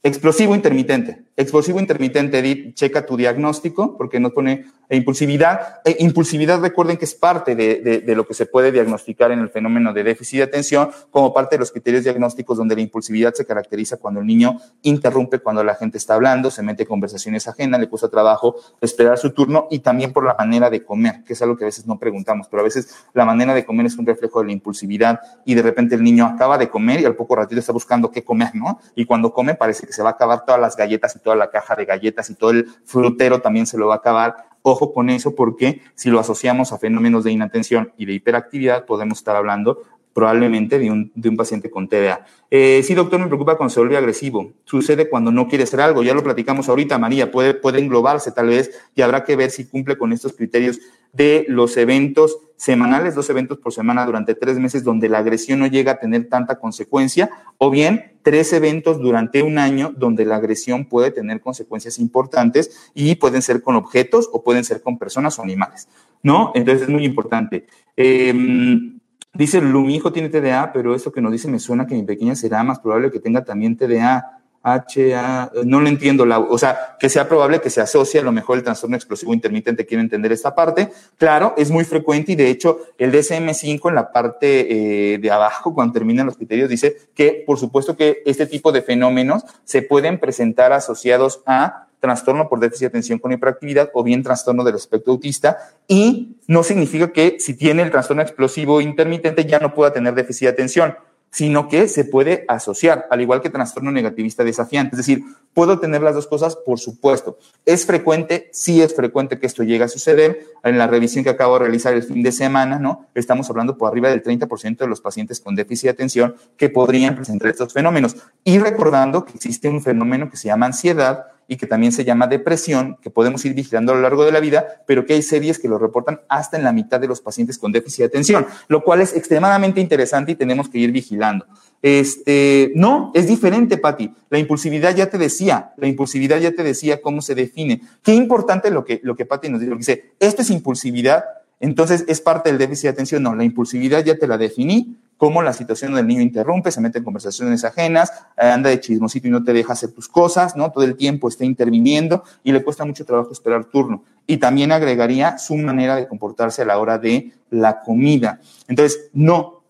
explosivo 0.02 0.54
intermitente. 0.54 1.22
Explosivo 1.36 1.78
intermitente, 1.78 2.38
Edith, 2.38 2.74
checa 2.74 3.06
tu 3.06 3.16
diagnóstico 3.16 3.96
porque 3.96 4.18
nos 4.18 4.32
pone 4.32 4.64
e 4.90 4.96
impulsividad. 4.96 5.80
E 5.84 5.96
impulsividad, 6.00 6.60
recuerden 6.60 6.96
que 6.96 7.04
es 7.04 7.14
parte 7.14 7.54
de, 7.54 8.02
de, 8.04 8.14
lo 8.16 8.26
que 8.26 8.34
se 8.34 8.44
puede 8.44 8.72
diagnosticar 8.72 9.30
en 9.30 9.38
el 9.38 9.48
fenómeno 9.48 9.92
de 9.92 10.02
déficit 10.02 10.38
de 10.38 10.42
atención, 10.42 10.90
como 11.10 11.32
parte 11.32 11.54
de 11.54 11.60
los 11.60 11.70
criterios 11.70 12.02
diagnósticos 12.02 12.58
donde 12.58 12.74
la 12.74 12.82
impulsividad 12.82 13.32
se 13.32 13.46
caracteriza 13.46 13.96
cuando 13.98 14.20
el 14.20 14.26
niño 14.26 14.58
interrumpe 14.82 15.38
cuando 15.38 15.62
la 15.62 15.76
gente 15.76 15.96
está 15.96 16.14
hablando, 16.14 16.50
se 16.50 16.62
mete 16.62 16.86
conversaciones 16.86 17.46
ajenas, 17.46 17.80
le 17.80 17.88
cuesta 17.88 18.08
trabajo 18.08 18.56
esperar 18.80 19.16
su 19.16 19.30
turno 19.30 19.68
y 19.70 19.78
también 19.78 20.12
por 20.12 20.24
la 20.24 20.34
manera 20.36 20.68
de 20.68 20.84
comer, 20.84 21.22
que 21.24 21.34
es 21.34 21.42
algo 21.42 21.56
que 21.56 21.64
a 21.64 21.66
veces 21.66 21.86
no 21.86 21.96
preguntamos, 21.96 22.48
pero 22.48 22.62
a 22.62 22.64
veces 22.64 22.92
la 23.14 23.24
manera 23.24 23.54
de 23.54 23.64
comer 23.64 23.86
es 23.86 23.96
un 23.96 24.06
reflejo 24.06 24.40
de 24.40 24.46
la 24.46 24.52
impulsividad 24.52 25.20
y 25.44 25.54
de 25.54 25.62
repente 25.62 25.94
el 25.94 26.02
niño 26.02 26.26
acaba 26.26 26.58
de 26.58 26.68
comer 26.68 27.00
y 27.00 27.04
al 27.04 27.14
poco 27.14 27.36
ratito 27.36 27.60
está 27.60 27.72
buscando 27.72 28.10
qué 28.10 28.24
comer, 28.24 28.50
¿no? 28.54 28.80
Y 28.96 29.04
cuando 29.04 29.32
come 29.32 29.54
parece 29.54 29.86
que 29.86 29.92
se 29.92 30.02
va 30.02 30.10
a 30.10 30.12
acabar 30.12 30.44
todas 30.44 30.60
las 30.60 30.76
galletas 30.76 31.14
y 31.14 31.20
toda 31.20 31.36
la 31.36 31.48
caja 31.48 31.76
de 31.76 31.84
galletas 31.84 32.28
y 32.30 32.34
todo 32.34 32.50
el 32.50 32.66
frutero 32.84 33.40
también 33.40 33.66
se 33.66 33.78
lo 33.78 33.86
va 33.86 33.94
a 33.94 33.98
acabar 33.98 34.49
Ojo 34.62 34.92
con 34.92 35.10
eso 35.10 35.34
porque 35.34 35.82
si 35.94 36.10
lo 36.10 36.20
asociamos 36.20 36.72
a 36.72 36.78
fenómenos 36.78 37.24
de 37.24 37.32
inatención 37.32 37.92
y 37.96 38.06
de 38.06 38.12
hiperactividad, 38.14 38.84
podemos 38.84 39.18
estar 39.18 39.36
hablando 39.36 39.82
probablemente 40.12 40.78
de 40.78 40.90
un, 40.90 41.12
de 41.14 41.28
un 41.28 41.36
paciente 41.36 41.70
con 41.70 41.88
TDA. 41.88 42.26
Eh, 42.50 42.82
sí, 42.84 42.94
doctor, 42.94 43.20
me 43.20 43.26
preocupa 43.26 43.56
cuando 43.56 43.72
se 43.72 43.80
vuelve 43.80 43.96
agresivo. 43.96 44.52
Sucede 44.64 45.08
cuando 45.08 45.30
no 45.30 45.48
quiere 45.48 45.64
hacer 45.64 45.80
algo. 45.80 46.02
Ya 46.02 46.14
lo 46.14 46.22
platicamos 46.22 46.68
ahorita, 46.68 46.98
María. 46.98 47.30
Puede, 47.30 47.54
puede 47.54 47.78
englobarse 47.78 48.32
tal 48.32 48.48
vez 48.48 48.70
y 48.94 49.02
habrá 49.02 49.24
que 49.24 49.36
ver 49.36 49.50
si 49.50 49.66
cumple 49.66 49.96
con 49.96 50.12
estos 50.12 50.32
criterios 50.32 50.80
de 51.12 51.44
los 51.48 51.76
eventos 51.76 52.38
semanales, 52.60 53.14
dos 53.14 53.30
eventos 53.30 53.58
por 53.58 53.72
semana 53.72 54.04
durante 54.04 54.34
tres 54.34 54.58
meses 54.58 54.84
donde 54.84 55.08
la 55.08 55.18
agresión 55.18 55.60
no 55.60 55.66
llega 55.66 55.92
a 55.92 55.98
tener 55.98 56.28
tanta 56.28 56.58
consecuencia, 56.58 57.30
o 57.56 57.70
bien 57.70 58.18
tres 58.22 58.52
eventos 58.52 59.00
durante 59.00 59.42
un 59.42 59.56
año 59.56 59.94
donde 59.96 60.26
la 60.26 60.36
agresión 60.36 60.84
puede 60.84 61.10
tener 61.10 61.40
consecuencias 61.40 61.98
importantes 61.98 62.90
y 62.94 63.14
pueden 63.14 63.40
ser 63.40 63.62
con 63.62 63.76
objetos 63.76 64.28
o 64.30 64.42
pueden 64.42 64.64
ser 64.64 64.82
con 64.82 64.98
personas 64.98 65.38
o 65.38 65.42
animales, 65.42 65.88
¿no? 66.22 66.52
Entonces 66.54 66.82
es 66.82 66.88
muy 66.90 67.06
importante. 67.06 67.66
Em, 67.96 69.00
dice 69.32 69.62
mi 69.62 70.00
tiene 70.12 70.28
TDA, 70.28 70.70
pero 70.74 70.94
eso 70.94 71.12
que 71.12 71.22
nos 71.22 71.32
dice 71.32 71.48
me 71.48 71.58
suena 71.58 71.86
que 71.86 71.94
mi 71.94 72.02
pequeña 72.02 72.34
será 72.34 72.62
más 72.62 72.78
probable 72.80 73.10
que 73.10 73.20
tenga 73.20 73.42
también 73.42 73.76
TDA. 73.76 74.39
HA, 74.62 75.52
no 75.64 75.80
lo 75.80 75.88
entiendo, 75.88 76.26
la, 76.26 76.38
o 76.38 76.58
sea, 76.58 76.96
que 77.00 77.08
sea 77.08 77.28
probable 77.28 77.60
que 77.60 77.70
se 77.70 77.80
asocie 77.80 78.20
a 78.20 78.22
lo 78.22 78.32
mejor 78.32 78.58
el 78.58 78.64
trastorno 78.64 78.96
explosivo 78.96 79.32
intermitente, 79.32 79.86
quiero 79.86 80.02
entender 80.02 80.32
esta 80.32 80.54
parte. 80.54 80.90
Claro, 81.16 81.54
es 81.56 81.70
muy 81.70 81.84
frecuente 81.84 82.32
y 82.32 82.36
de 82.36 82.50
hecho 82.50 82.80
el 82.98 83.10
DSM5 83.12 83.88
en 83.88 83.94
la 83.94 84.12
parte 84.12 85.14
eh, 85.14 85.18
de 85.18 85.30
abajo, 85.30 85.74
cuando 85.74 85.94
terminan 85.94 86.26
los 86.26 86.36
criterios, 86.36 86.68
dice 86.68 86.96
que 87.14 87.42
por 87.46 87.58
supuesto 87.58 87.96
que 87.96 88.22
este 88.26 88.46
tipo 88.46 88.70
de 88.72 88.82
fenómenos 88.82 89.44
se 89.64 89.82
pueden 89.82 90.20
presentar 90.20 90.72
asociados 90.72 91.40
a 91.46 91.86
trastorno 92.00 92.48
por 92.48 92.60
déficit 92.60 92.82
de 92.82 92.86
atención 92.88 93.18
con 93.18 93.32
hiperactividad 93.32 93.90
o 93.94 94.02
bien 94.02 94.22
trastorno 94.22 94.64
del 94.64 94.74
espectro 94.74 95.12
autista 95.12 95.58
y 95.86 96.36
no 96.46 96.62
significa 96.62 97.12
que 97.12 97.36
si 97.38 97.54
tiene 97.54 97.82
el 97.82 97.90
trastorno 97.90 98.22
explosivo 98.22 98.80
intermitente 98.80 99.44
ya 99.44 99.58
no 99.58 99.74
pueda 99.74 99.92
tener 99.92 100.14
déficit 100.14 100.46
de 100.46 100.52
atención 100.52 100.96
sino 101.30 101.68
que 101.68 101.88
se 101.88 102.04
puede 102.04 102.44
asociar, 102.48 103.06
al 103.10 103.20
igual 103.20 103.40
que 103.40 103.50
trastorno 103.50 103.92
negativista 103.92 104.42
desafiante. 104.42 104.94
Es 104.94 104.98
decir, 104.98 105.22
¿puedo 105.54 105.78
tener 105.78 106.02
las 106.02 106.14
dos 106.14 106.26
cosas? 106.26 106.56
Por 106.56 106.78
supuesto. 106.78 107.38
¿Es 107.64 107.86
frecuente? 107.86 108.50
Sí 108.52 108.82
es 108.82 108.94
frecuente 108.94 109.38
que 109.38 109.46
esto 109.46 109.62
llegue 109.62 109.84
a 109.84 109.88
suceder. 109.88 110.46
En 110.64 110.76
la 110.76 110.86
revisión 110.86 111.22
que 111.22 111.30
acabo 111.30 111.54
de 111.54 111.60
realizar 111.60 111.94
el 111.94 112.02
fin 112.02 112.22
de 112.22 112.32
semana, 112.32 112.78
¿no? 112.78 113.06
Estamos 113.14 113.48
hablando 113.48 113.78
por 113.78 113.90
arriba 113.90 114.08
del 114.08 114.22
30% 114.22 114.78
de 114.78 114.86
los 114.86 115.00
pacientes 115.00 115.40
con 115.40 115.54
déficit 115.54 115.84
de 115.84 115.90
atención 115.90 116.34
que 116.56 116.68
podrían 116.68 117.14
presentar 117.14 117.50
estos 117.50 117.72
fenómenos. 117.72 118.16
Y 118.44 118.58
recordando 118.58 119.24
que 119.24 119.32
existe 119.34 119.68
un 119.68 119.82
fenómeno 119.82 120.30
que 120.30 120.36
se 120.36 120.48
llama 120.48 120.66
ansiedad, 120.66 121.26
y 121.50 121.56
que 121.56 121.66
también 121.66 121.90
se 121.90 122.04
llama 122.04 122.28
depresión, 122.28 122.96
que 123.02 123.10
podemos 123.10 123.44
ir 123.44 123.54
vigilando 123.54 123.90
a 123.90 123.96
lo 123.96 124.02
largo 124.02 124.24
de 124.24 124.30
la 124.30 124.38
vida, 124.38 124.84
pero 124.86 125.04
que 125.04 125.14
hay 125.14 125.22
series 125.22 125.58
que 125.58 125.66
lo 125.66 125.78
reportan 125.78 126.20
hasta 126.28 126.56
en 126.56 126.62
la 126.62 126.72
mitad 126.72 127.00
de 127.00 127.08
los 127.08 127.20
pacientes 127.20 127.58
con 127.58 127.72
déficit 127.72 127.98
de 127.98 128.04
atención, 128.04 128.46
lo 128.68 128.84
cual 128.84 129.00
es 129.00 129.16
extremadamente 129.16 129.80
interesante 129.80 130.30
y 130.30 130.34
tenemos 130.36 130.68
que 130.68 130.78
ir 130.78 130.92
vigilando. 130.92 131.44
Este, 131.82 132.70
no, 132.76 133.10
es 133.14 133.26
diferente, 133.26 133.78
Patti. 133.78 134.14
La 134.28 134.38
impulsividad 134.38 134.94
ya 134.94 135.10
te 135.10 135.18
decía, 135.18 135.72
la 135.76 135.88
impulsividad 135.88 136.38
ya 136.38 136.52
te 136.52 136.62
decía 136.62 137.02
cómo 137.02 137.20
se 137.20 137.34
define. 137.34 137.82
Qué 138.04 138.14
importante 138.14 138.70
lo 138.70 138.84
que, 138.84 139.00
lo 139.02 139.16
que 139.16 139.26
Patti 139.26 139.48
nos 139.48 139.60
dice, 139.60 139.74
dice, 139.74 140.12
esto 140.20 140.42
es 140.42 140.50
impulsividad, 140.50 141.24
entonces 141.58 142.04
es 142.06 142.20
parte 142.20 142.50
del 142.50 142.58
déficit 142.58 142.84
de 142.84 142.88
atención. 142.90 143.24
No, 143.24 143.34
la 143.34 143.42
impulsividad 143.42 144.04
ya 144.04 144.16
te 144.16 144.28
la 144.28 144.38
definí, 144.38 144.98
cómo 145.20 145.42
la 145.42 145.52
situación 145.52 145.92
del 145.92 146.06
niño 146.06 146.22
interrumpe, 146.22 146.70
se 146.70 146.80
mete 146.80 146.96
en 146.96 147.04
conversaciones 147.04 147.62
ajenas, 147.62 148.10
eh, 148.38 148.46
anda 148.46 148.70
de 148.70 148.80
chismosito 148.80 149.28
y 149.28 149.30
no 149.30 149.44
te 149.44 149.52
deja 149.52 149.74
hacer 149.74 149.92
tus 149.92 150.08
cosas, 150.08 150.56
¿no? 150.56 150.72
Todo 150.72 150.84
el 150.84 150.96
tiempo 150.96 151.28
está 151.28 151.44
interviniendo 151.44 152.24
y 152.42 152.52
le 152.52 152.64
cuesta 152.64 152.86
mucho 152.86 153.04
trabajo 153.04 153.30
esperar 153.30 153.66
turno. 153.66 154.02
Y 154.26 154.38
también 154.38 154.72
agregaría 154.72 155.36
su 155.36 155.56
manera 155.58 155.96
de 155.96 156.08
comportarse 156.08 156.62
a 156.62 156.64
la 156.64 156.78
hora 156.78 156.96
de 156.96 157.34
la 157.50 157.82
comida. 157.82 158.40
Entonces, 158.66 159.10
no, 159.12 159.62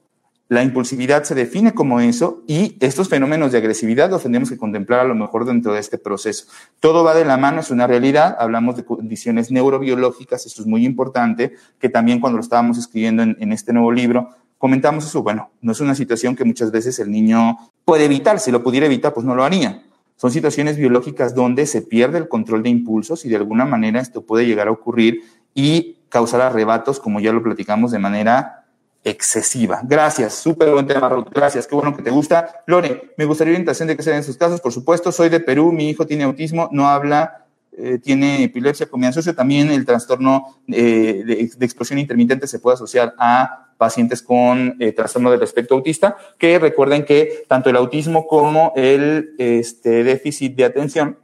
la 0.49 0.63
impulsividad 0.63 1.25
se 1.25 1.35
define 1.35 1.75
como 1.75 1.99
eso 1.99 2.45
y 2.47 2.77
estos 2.79 3.09
fenómenos 3.09 3.51
de 3.51 3.59
agresividad 3.59 4.09
los 4.09 4.23
tendríamos 4.23 4.51
que 4.51 4.57
contemplar 4.57 5.01
a 5.01 5.05
lo 5.05 5.17
mejor 5.17 5.47
dentro 5.47 5.73
de 5.73 5.81
este 5.81 5.99
proceso. 5.99 6.47
Todo 6.79 7.03
va 7.03 7.13
de 7.13 7.25
la 7.25 7.37
mano, 7.37 7.59
es 7.59 7.73
una 7.73 7.89
realidad. 7.89 8.37
Hablamos 8.39 8.77
de 8.77 8.85
condiciones 8.85 9.51
neurobiológicas, 9.51 10.47
eso 10.47 10.63
es 10.63 10.69
muy 10.69 10.87
importante, 10.87 11.57
que 11.81 11.89
también 11.89 12.21
cuando 12.21 12.37
lo 12.37 12.43
estábamos 12.45 12.79
escribiendo 12.79 13.25
en, 13.25 13.37
en 13.41 13.53
este 13.53 13.73
nuevo 13.73 13.91
libro, 13.91 14.31
comentamos 14.61 15.07
eso, 15.07 15.23
bueno, 15.23 15.53
no 15.63 15.73
es 15.73 15.81
una 15.81 15.95
situación 15.95 16.37
que 16.37 16.45
muchas 16.45 16.71
veces 16.71 16.99
el 16.99 17.11
niño 17.11 17.57
puede 17.87 18.05
evitar, 18.05 18.39
si 18.39 18.51
lo 18.51 18.63
pudiera 18.63 18.85
evitar, 18.85 19.15
pues 19.15 19.25
no 19.25 19.35
lo 19.35 19.43
haría. 19.43 19.83
Son 20.17 20.31
situaciones 20.31 20.77
biológicas 20.77 21.35
donde 21.35 21.65
se 21.65 21.81
pierde 21.81 22.19
el 22.19 22.29
control 22.29 22.63
de 22.63 22.69
impulsos 22.69 23.25
y 23.25 23.31
de 23.31 23.37
alguna 23.37 23.65
manera 23.65 24.03
esto 24.03 24.21
puede 24.21 24.45
llegar 24.45 24.69
a 24.69 24.71
ocurrir 24.71 25.23
y 25.55 25.97
causar 26.11 26.43
arrebatos, 26.43 27.01
como 27.01 27.21
ya 27.21 27.33
lo 27.33 27.43
platicamos, 27.43 27.91
de 27.91 28.01
manera 28.01 28.67
excesiva. 29.03 29.81
Gracias, 29.83 30.35
súper 30.35 30.71
buen 30.73 30.87
tema. 30.87 31.25
Gracias, 31.33 31.67
qué 31.67 31.75
bueno 31.75 31.97
que 31.97 32.03
te 32.03 32.11
gusta. 32.11 32.63
Lore, 32.67 33.15
me 33.17 33.25
gustaría 33.25 33.53
orientación 33.53 33.89
de 33.89 33.97
qué 33.97 34.03
se 34.03 34.15
en 34.15 34.23
sus 34.23 34.37
casos. 34.37 34.61
Por 34.61 34.73
supuesto, 34.73 35.11
soy 35.11 35.31
de 35.31 35.41
Perú, 35.41 35.73
mi 35.73 35.89
hijo 35.89 36.07
tiene 36.07 36.25
autismo, 36.25 36.69
no 36.71 36.87
habla, 36.87 37.47
eh, 37.73 37.99
tiene 37.99 38.45
epilepsia 38.45 38.91
comienzo 38.91 39.23
También 39.33 39.71
el 39.71 39.87
trastorno 39.87 40.61
eh, 40.69 41.23
de, 41.25 41.65
explosión 41.65 41.99
intermitente 41.99 42.47
se 42.47 42.59
puede 42.59 42.75
asociar 42.75 43.15
a 43.17 43.70
pacientes 43.81 44.21
con 44.21 44.77
eh, 44.79 44.93
trastorno 44.93 45.31
del 45.31 45.43
espectro 45.43 45.79
autista, 45.79 46.19
que 46.37 46.59
recuerden 46.59 47.07
que 47.07 47.45
tanto 47.49 47.71
el 47.71 47.77
autismo 47.77 48.27
como 48.27 48.75
el 48.77 49.35
este, 49.39 50.05
déficit 50.05 50.55
de 50.55 50.67
atención 50.67 51.17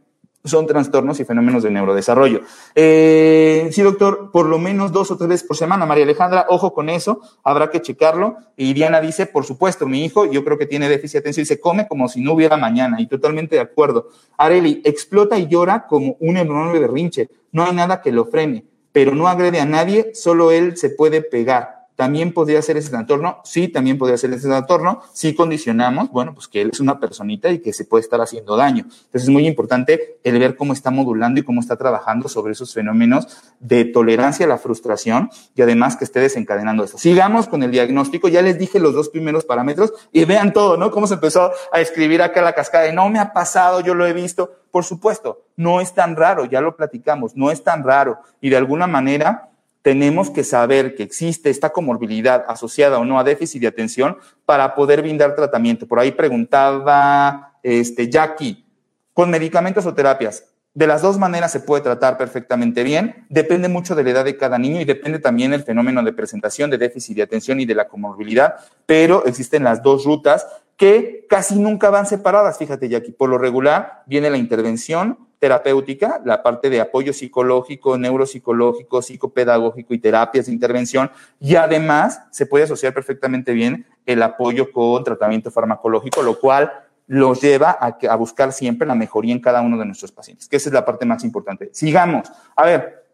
son 0.42 0.66
trastornos 0.66 1.20
y 1.20 1.24
fenómenos 1.24 1.62
de 1.64 1.70
neurodesarrollo. 1.70 2.40
Eh, 2.74 3.68
sí, 3.72 3.82
doctor, 3.82 4.30
por 4.32 4.46
lo 4.46 4.58
menos 4.58 4.90
dos 4.90 5.10
o 5.10 5.18
tres 5.18 5.28
veces 5.28 5.46
por 5.46 5.56
semana. 5.56 5.84
María 5.84 6.04
Alejandra, 6.04 6.46
ojo 6.48 6.72
con 6.72 6.88
eso, 6.88 7.20
habrá 7.44 7.70
que 7.70 7.82
checarlo. 7.82 8.36
Y 8.56 8.72
Diana 8.72 9.02
dice, 9.02 9.26
por 9.26 9.44
supuesto, 9.44 9.86
mi 9.86 10.04
hijo, 10.04 10.24
yo 10.24 10.44
creo 10.44 10.56
que 10.56 10.66
tiene 10.66 10.88
déficit 10.88 11.14
de 11.14 11.18
atención 11.18 11.42
y 11.42 11.46
se 11.46 11.60
come 11.60 11.86
como 11.86 12.08
si 12.08 12.22
no 12.22 12.32
hubiera 12.32 12.56
mañana. 12.56 13.00
Y 13.00 13.06
totalmente 13.06 13.56
de 13.56 13.62
acuerdo. 13.62 14.08
Areli, 14.38 14.80
explota 14.84 15.38
y 15.38 15.46
llora 15.46 15.86
como 15.86 16.16
un 16.20 16.38
enorme 16.38 16.78
berrinche. 16.78 17.28
No 17.52 17.64
hay 17.64 17.74
nada 17.74 18.00
que 18.00 18.12
lo 18.12 18.24
frene, 18.24 18.64
pero 18.92 19.14
no 19.14 19.28
agrede 19.28 19.60
a 19.60 19.66
nadie, 19.66 20.14
solo 20.14 20.52
él 20.52 20.76
se 20.76 20.88
puede 20.88 21.20
pegar 21.20 21.75
también 21.96 22.32
podría 22.32 22.62
ser 22.62 22.76
ese 22.76 22.90
trastorno, 22.90 23.40
sí, 23.44 23.68
también 23.68 23.98
podría 23.98 24.18
ser 24.18 24.32
ese 24.32 24.48
trastorno, 24.48 25.02
si 25.12 25.34
condicionamos, 25.34 26.10
bueno, 26.10 26.34
pues 26.34 26.46
que 26.46 26.60
él 26.60 26.70
es 26.72 26.80
una 26.80 27.00
personita 27.00 27.50
y 27.50 27.58
que 27.58 27.72
se 27.72 27.84
puede 27.84 28.02
estar 28.02 28.20
haciendo 28.20 28.56
daño. 28.56 28.82
Entonces 28.84 29.22
es 29.22 29.28
muy 29.28 29.46
importante 29.46 30.18
el 30.22 30.38
ver 30.38 30.56
cómo 30.56 30.72
está 30.72 30.90
modulando 30.90 31.40
y 31.40 31.42
cómo 31.42 31.60
está 31.60 31.76
trabajando 31.76 32.28
sobre 32.28 32.52
esos 32.52 32.74
fenómenos 32.74 33.26
de 33.60 33.84
tolerancia 33.84 34.46
a 34.46 34.48
la 34.48 34.58
frustración 34.58 35.30
y 35.54 35.62
además 35.62 35.96
que 35.96 36.04
esté 36.04 36.20
desencadenando 36.20 36.84
eso. 36.84 36.98
Sigamos 36.98 37.48
con 37.48 37.62
el 37.62 37.70
diagnóstico, 37.70 38.28
ya 38.28 38.42
les 38.42 38.58
dije 38.58 38.78
los 38.78 38.94
dos 38.94 39.08
primeros 39.08 39.44
parámetros 39.44 39.92
y 40.12 40.24
vean 40.24 40.52
todo, 40.52 40.76
¿no? 40.76 40.90
Cómo 40.90 41.06
se 41.06 41.14
empezó 41.14 41.50
a 41.72 41.80
escribir 41.80 42.22
acá 42.22 42.42
la 42.42 42.52
cascada 42.52 42.86
no 42.92 43.08
me 43.08 43.18
ha 43.18 43.32
pasado, 43.32 43.80
yo 43.80 43.94
lo 43.94 44.06
he 44.06 44.12
visto. 44.12 44.52
Por 44.70 44.84
supuesto, 44.84 45.44
no 45.56 45.80
es 45.80 45.94
tan 45.94 46.16
raro, 46.16 46.44
ya 46.44 46.60
lo 46.60 46.76
platicamos, 46.76 47.36
no 47.36 47.50
es 47.50 47.62
tan 47.62 47.84
raro 47.84 48.20
y 48.40 48.50
de 48.50 48.56
alguna 48.56 48.86
manera 48.86 49.50
tenemos 49.86 50.30
que 50.30 50.42
saber 50.42 50.96
que 50.96 51.04
existe 51.04 51.48
esta 51.48 51.70
comorbilidad 51.70 52.44
asociada 52.48 52.98
o 52.98 53.04
no 53.04 53.20
a 53.20 53.22
déficit 53.22 53.60
de 53.60 53.68
atención 53.68 54.16
para 54.44 54.74
poder 54.74 55.00
brindar 55.00 55.36
tratamiento. 55.36 55.86
Por 55.86 56.00
ahí 56.00 56.10
preguntaba 56.10 57.52
este, 57.62 58.10
Jackie, 58.10 58.66
¿con 59.12 59.30
medicamentos 59.30 59.86
o 59.86 59.94
terapias? 59.94 60.42
De 60.74 60.88
las 60.88 61.02
dos 61.02 61.18
maneras 61.18 61.52
se 61.52 61.60
puede 61.60 61.84
tratar 61.84 62.18
perfectamente 62.18 62.82
bien. 62.82 63.26
Depende 63.28 63.68
mucho 63.68 63.94
de 63.94 64.02
la 64.02 64.10
edad 64.10 64.24
de 64.24 64.36
cada 64.36 64.58
niño 64.58 64.80
y 64.80 64.84
depende 64.84 65.20
también 65.20 65.52
del 65.52 65.62
fenómeno 65.62 66.02
de 66.02 66.12
presentación 66.12 66.68
de 66.68 66.78
déficit 66.78 67.18
de 67.18 67.22
atención 67.22 67.60
y 67.60 67.64
de 67.64 67.76
la 67.76 67.86
comorbilidad, 67.86 68.56
pero 68.86 69.24
existen 69.24 69.62
las 69.62 69.84
dos 69.84 70.04
rutas 70.04 70.48
que 70.76 71.26
casi 71.28 71.54
nunca 71.54 71.90
van 71.90 72.06
separadas. 72.06 72.58
Fíjate, 72.58 72.88
Jackie, 72.88 73.12
por 73.12 73.28
lo 73.28 73.38
regular 73.38 74.02
viene 74.06 74.30
la 74.30 74.36
intervención 74.36 75.28
terapéutica, 75.38 76.20
la 76.24 76.42
parte 76.42 76.70
de 76.70 76.80
apoyo 76.80 77.12
psicológico, 77.12 77.98
neuropsicológico, 77.98 79.02
psicopedagógico 79.02 79.94
y 79.94 79.98
terapias 79.98 80.46
de 80.46 80.52
intervención. 80.52 81.10
Y 81.40 81.56
además 81.56 82.22
se 82.30 82.46
puede 82.46 82.64
asociar 82.64 82.94
perfectamente 82.94 83.52
bien 83.52 83.86
el 84.06 84.22
apoyo 84.22 84.72
con 84.72 85.04
tratamiento 85.04 85.50
farmacológico, 85.50 86.22
lo 86.22 86.38
cual 86.38 86.72
los 87.06 87.40
lleva 87.40 87.76
a, 87.80 87.98
a 88.08 88.16
buscar 88.16 88.52
siempre 88.52 88.86
la 88.86 88.94
mejoría 88.94 89.32
en 89.32 89.40
cada 89.40 89.60
uno 89.60 89.78
de 89.78 89.84
nuestros 89.84 90.10
pacientes, 90.10 90.48
que 90.48 90.56
esa 90.56 90.68
es 90.68 90.72
la 90.72 90.84
parte 90.84 91.04
más 91.06 91.22
importante. 91.22 91.70
Sigamos. 91.72 92.30
A 92.56 92.64
ver, 92.64 93.04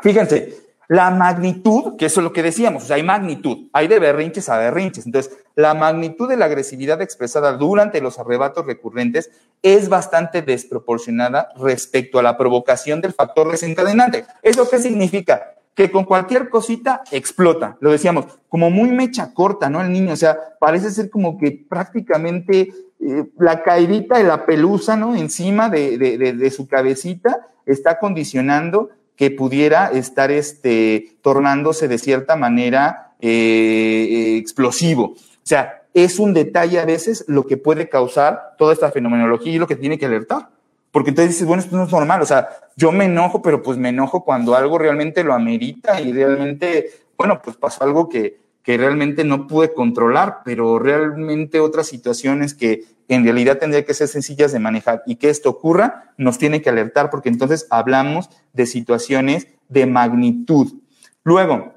fíjense, 0.00 0.67
la 0.88 1.10
magnitud, 1.10 1.96
que 1.96 2.06
eso 2.06 2.20
es 2.20 2.24
lo 2.24 2.32
que 2.32 2.42
decíamos, 2.42 2.84
o 2.84 2.86
sea, 2.86 2.96
hay 2.96 3.02
magnitud, 3.02 3.68
hay 3.74 3.88
de 3.88 3.98
berrinches 3.98 4.48
a 4.48 4.56
berrinches. 4.56 5.04
Entonces, 5.04 5.38
la 5.54 5.74
magnitud 5.74 6.28
de 6.28 6.38
la 6.38 6.46
agresividad 6.46 7.02
expresada 7.02 7.52
durante 7.52 8.00
los 8.00 8.18
arrebatos 8.18 8.64
recurrentes 8.64 9.30
es 9.62 9.90
bastante 9.90 10.40
desproporcionada 10.40 11.50
respecto 11.58 12.18
a 12.18 12.22
la 12.22 12.38
provocación 12.38 13.02
del 13.02 13.12
factor 13.12 13.50
desencadenante. 13.50 14.24
¿Eso 14.42 14.68
qué 14.68 14.78
significa? 14.78 15.54
Que 15.74 15.90
con 15.90 16.04
cualquier 16.04 16.48
cosita 16.48 17.02
explota. 17.10 17.76
Lo 17.80 17.90
decíamos, 17.90 18.24
como 18.48 18.70
muy 18.70 18.90
mecha 18.90 19.34
corta, 19.34 19.68
¿no? 19.68 19.82
El 19.82 19.92
niño, 19.92 20.14
o 20.14 20.16
sea, 20.16 20.38
parece 20.58 20.90
ser 20.90 21.10
como 21.10 21.36
que 21.36 21.66
prácticamente 21.68 22.72
eh, 23.00 23.24
la 23.38 23.62
caidita 23.62 24.16
de 24.16 24.24
la 24.24 24.46
pelusa, 24.46 24.96
¿no? 24.96 25.14
Encima 25.14 25.68
de, 25.68 25.98
de, 25.98 26.16
de, 26.16 26.32
de 26.32 26.50
su 26.50 26.66
cabecita 26.66 27.46
está 27.66 27.98
condicionando 27.98 28.88
que 29.18 29.32
pudiera 29.32 29.88
estar 29.88 30.30
este, 30.30 31.16
tornándose 31.22 31.88
de 31.88 31.98
cierta 31.98 32.36
manera 32.36 33.14
eh, 33.20 34.36
explosivo. 34.38 35.06
O 35.06 35.42
sea, 35.42 35.82
es 35.92 36.20
un 36.20 36.32
detalle 36.32 36.78
a 36.78 36.84
veces 36.84 37.24
lo 37.26 37.44
que 37.44 37.56
puede 37.56 37.88
causar 37.88 38.54
toda 38.56 38.72
esta 38.72 38.92
fenomenología 38.92 39.52
y 39.52 39.58
lo 39.58 39.66
que 39.66 39.74
tiene 39.74 39.98
que 39.98 40.06
alertar. 40.06 40.50
Porque 40.92 41.10
entonces 41.10 41.34
dices, 41.34 41.48
bueno, 41.48 41.62
esto 41.62 41.76
no 41.76 41.82
es 41.82 41.90
normal. 41.90 42.22
O 42.22 42.26
sea, 42.26 42.48
yo 42.76 42.92
me 42.92 43.06
enojo, 43.06 43.42
pero 43.42 43.60
pues 43.60 43.76
me 43.76 43.88
enojo 43.88 44.24
cuando 44.24 44.54
algo 44.54 44.78
realmente 44.78 45.24
lo 45.24 45.34
amerita 45.34 46.00
y 46.00 46.12
realmente, 46.12 46.88
bueno, 47.16 47.42
pues 47.42 47.56
pasó 47.56 47.82
algo 47.82 48.08
que, 48.08 48.38
que 48.68 48.76
realmente 48.76 49.24
no 49.24 49.46
pude 49.46 49.72
controlar, 49.72 50.40
pero 50.44 50.78
realmente 50.78 51.58
otras 51.58 51.86
situaciones 51.86 52.52
que 52.52 52.84
en 53.08 53.24
realidad 53.24 53.56
tendría 53.56 53.86
que 53.86 53.94
ser 53.94 54.08
sencillas 54.08 54.52
de 54.52 54.58
manejar 54.58 55.02
y 55.06 55.16
que 55.16 55.30
esto 55.30 55.48
ocurra, 55.48 56.12
nos 56.18 56.36
tiene 56.36 56.60
que 56.60 56.68
alertar 56.68 57.08
porque 57.08 57.30
entonces 57.30 57.66
hablamos 57.70 58.28
de 58.52 58.66
situaciones 58.66 59.48
de 59.70 59.86
magnitud. 59.86 60.82
Luego, 61.24 61.76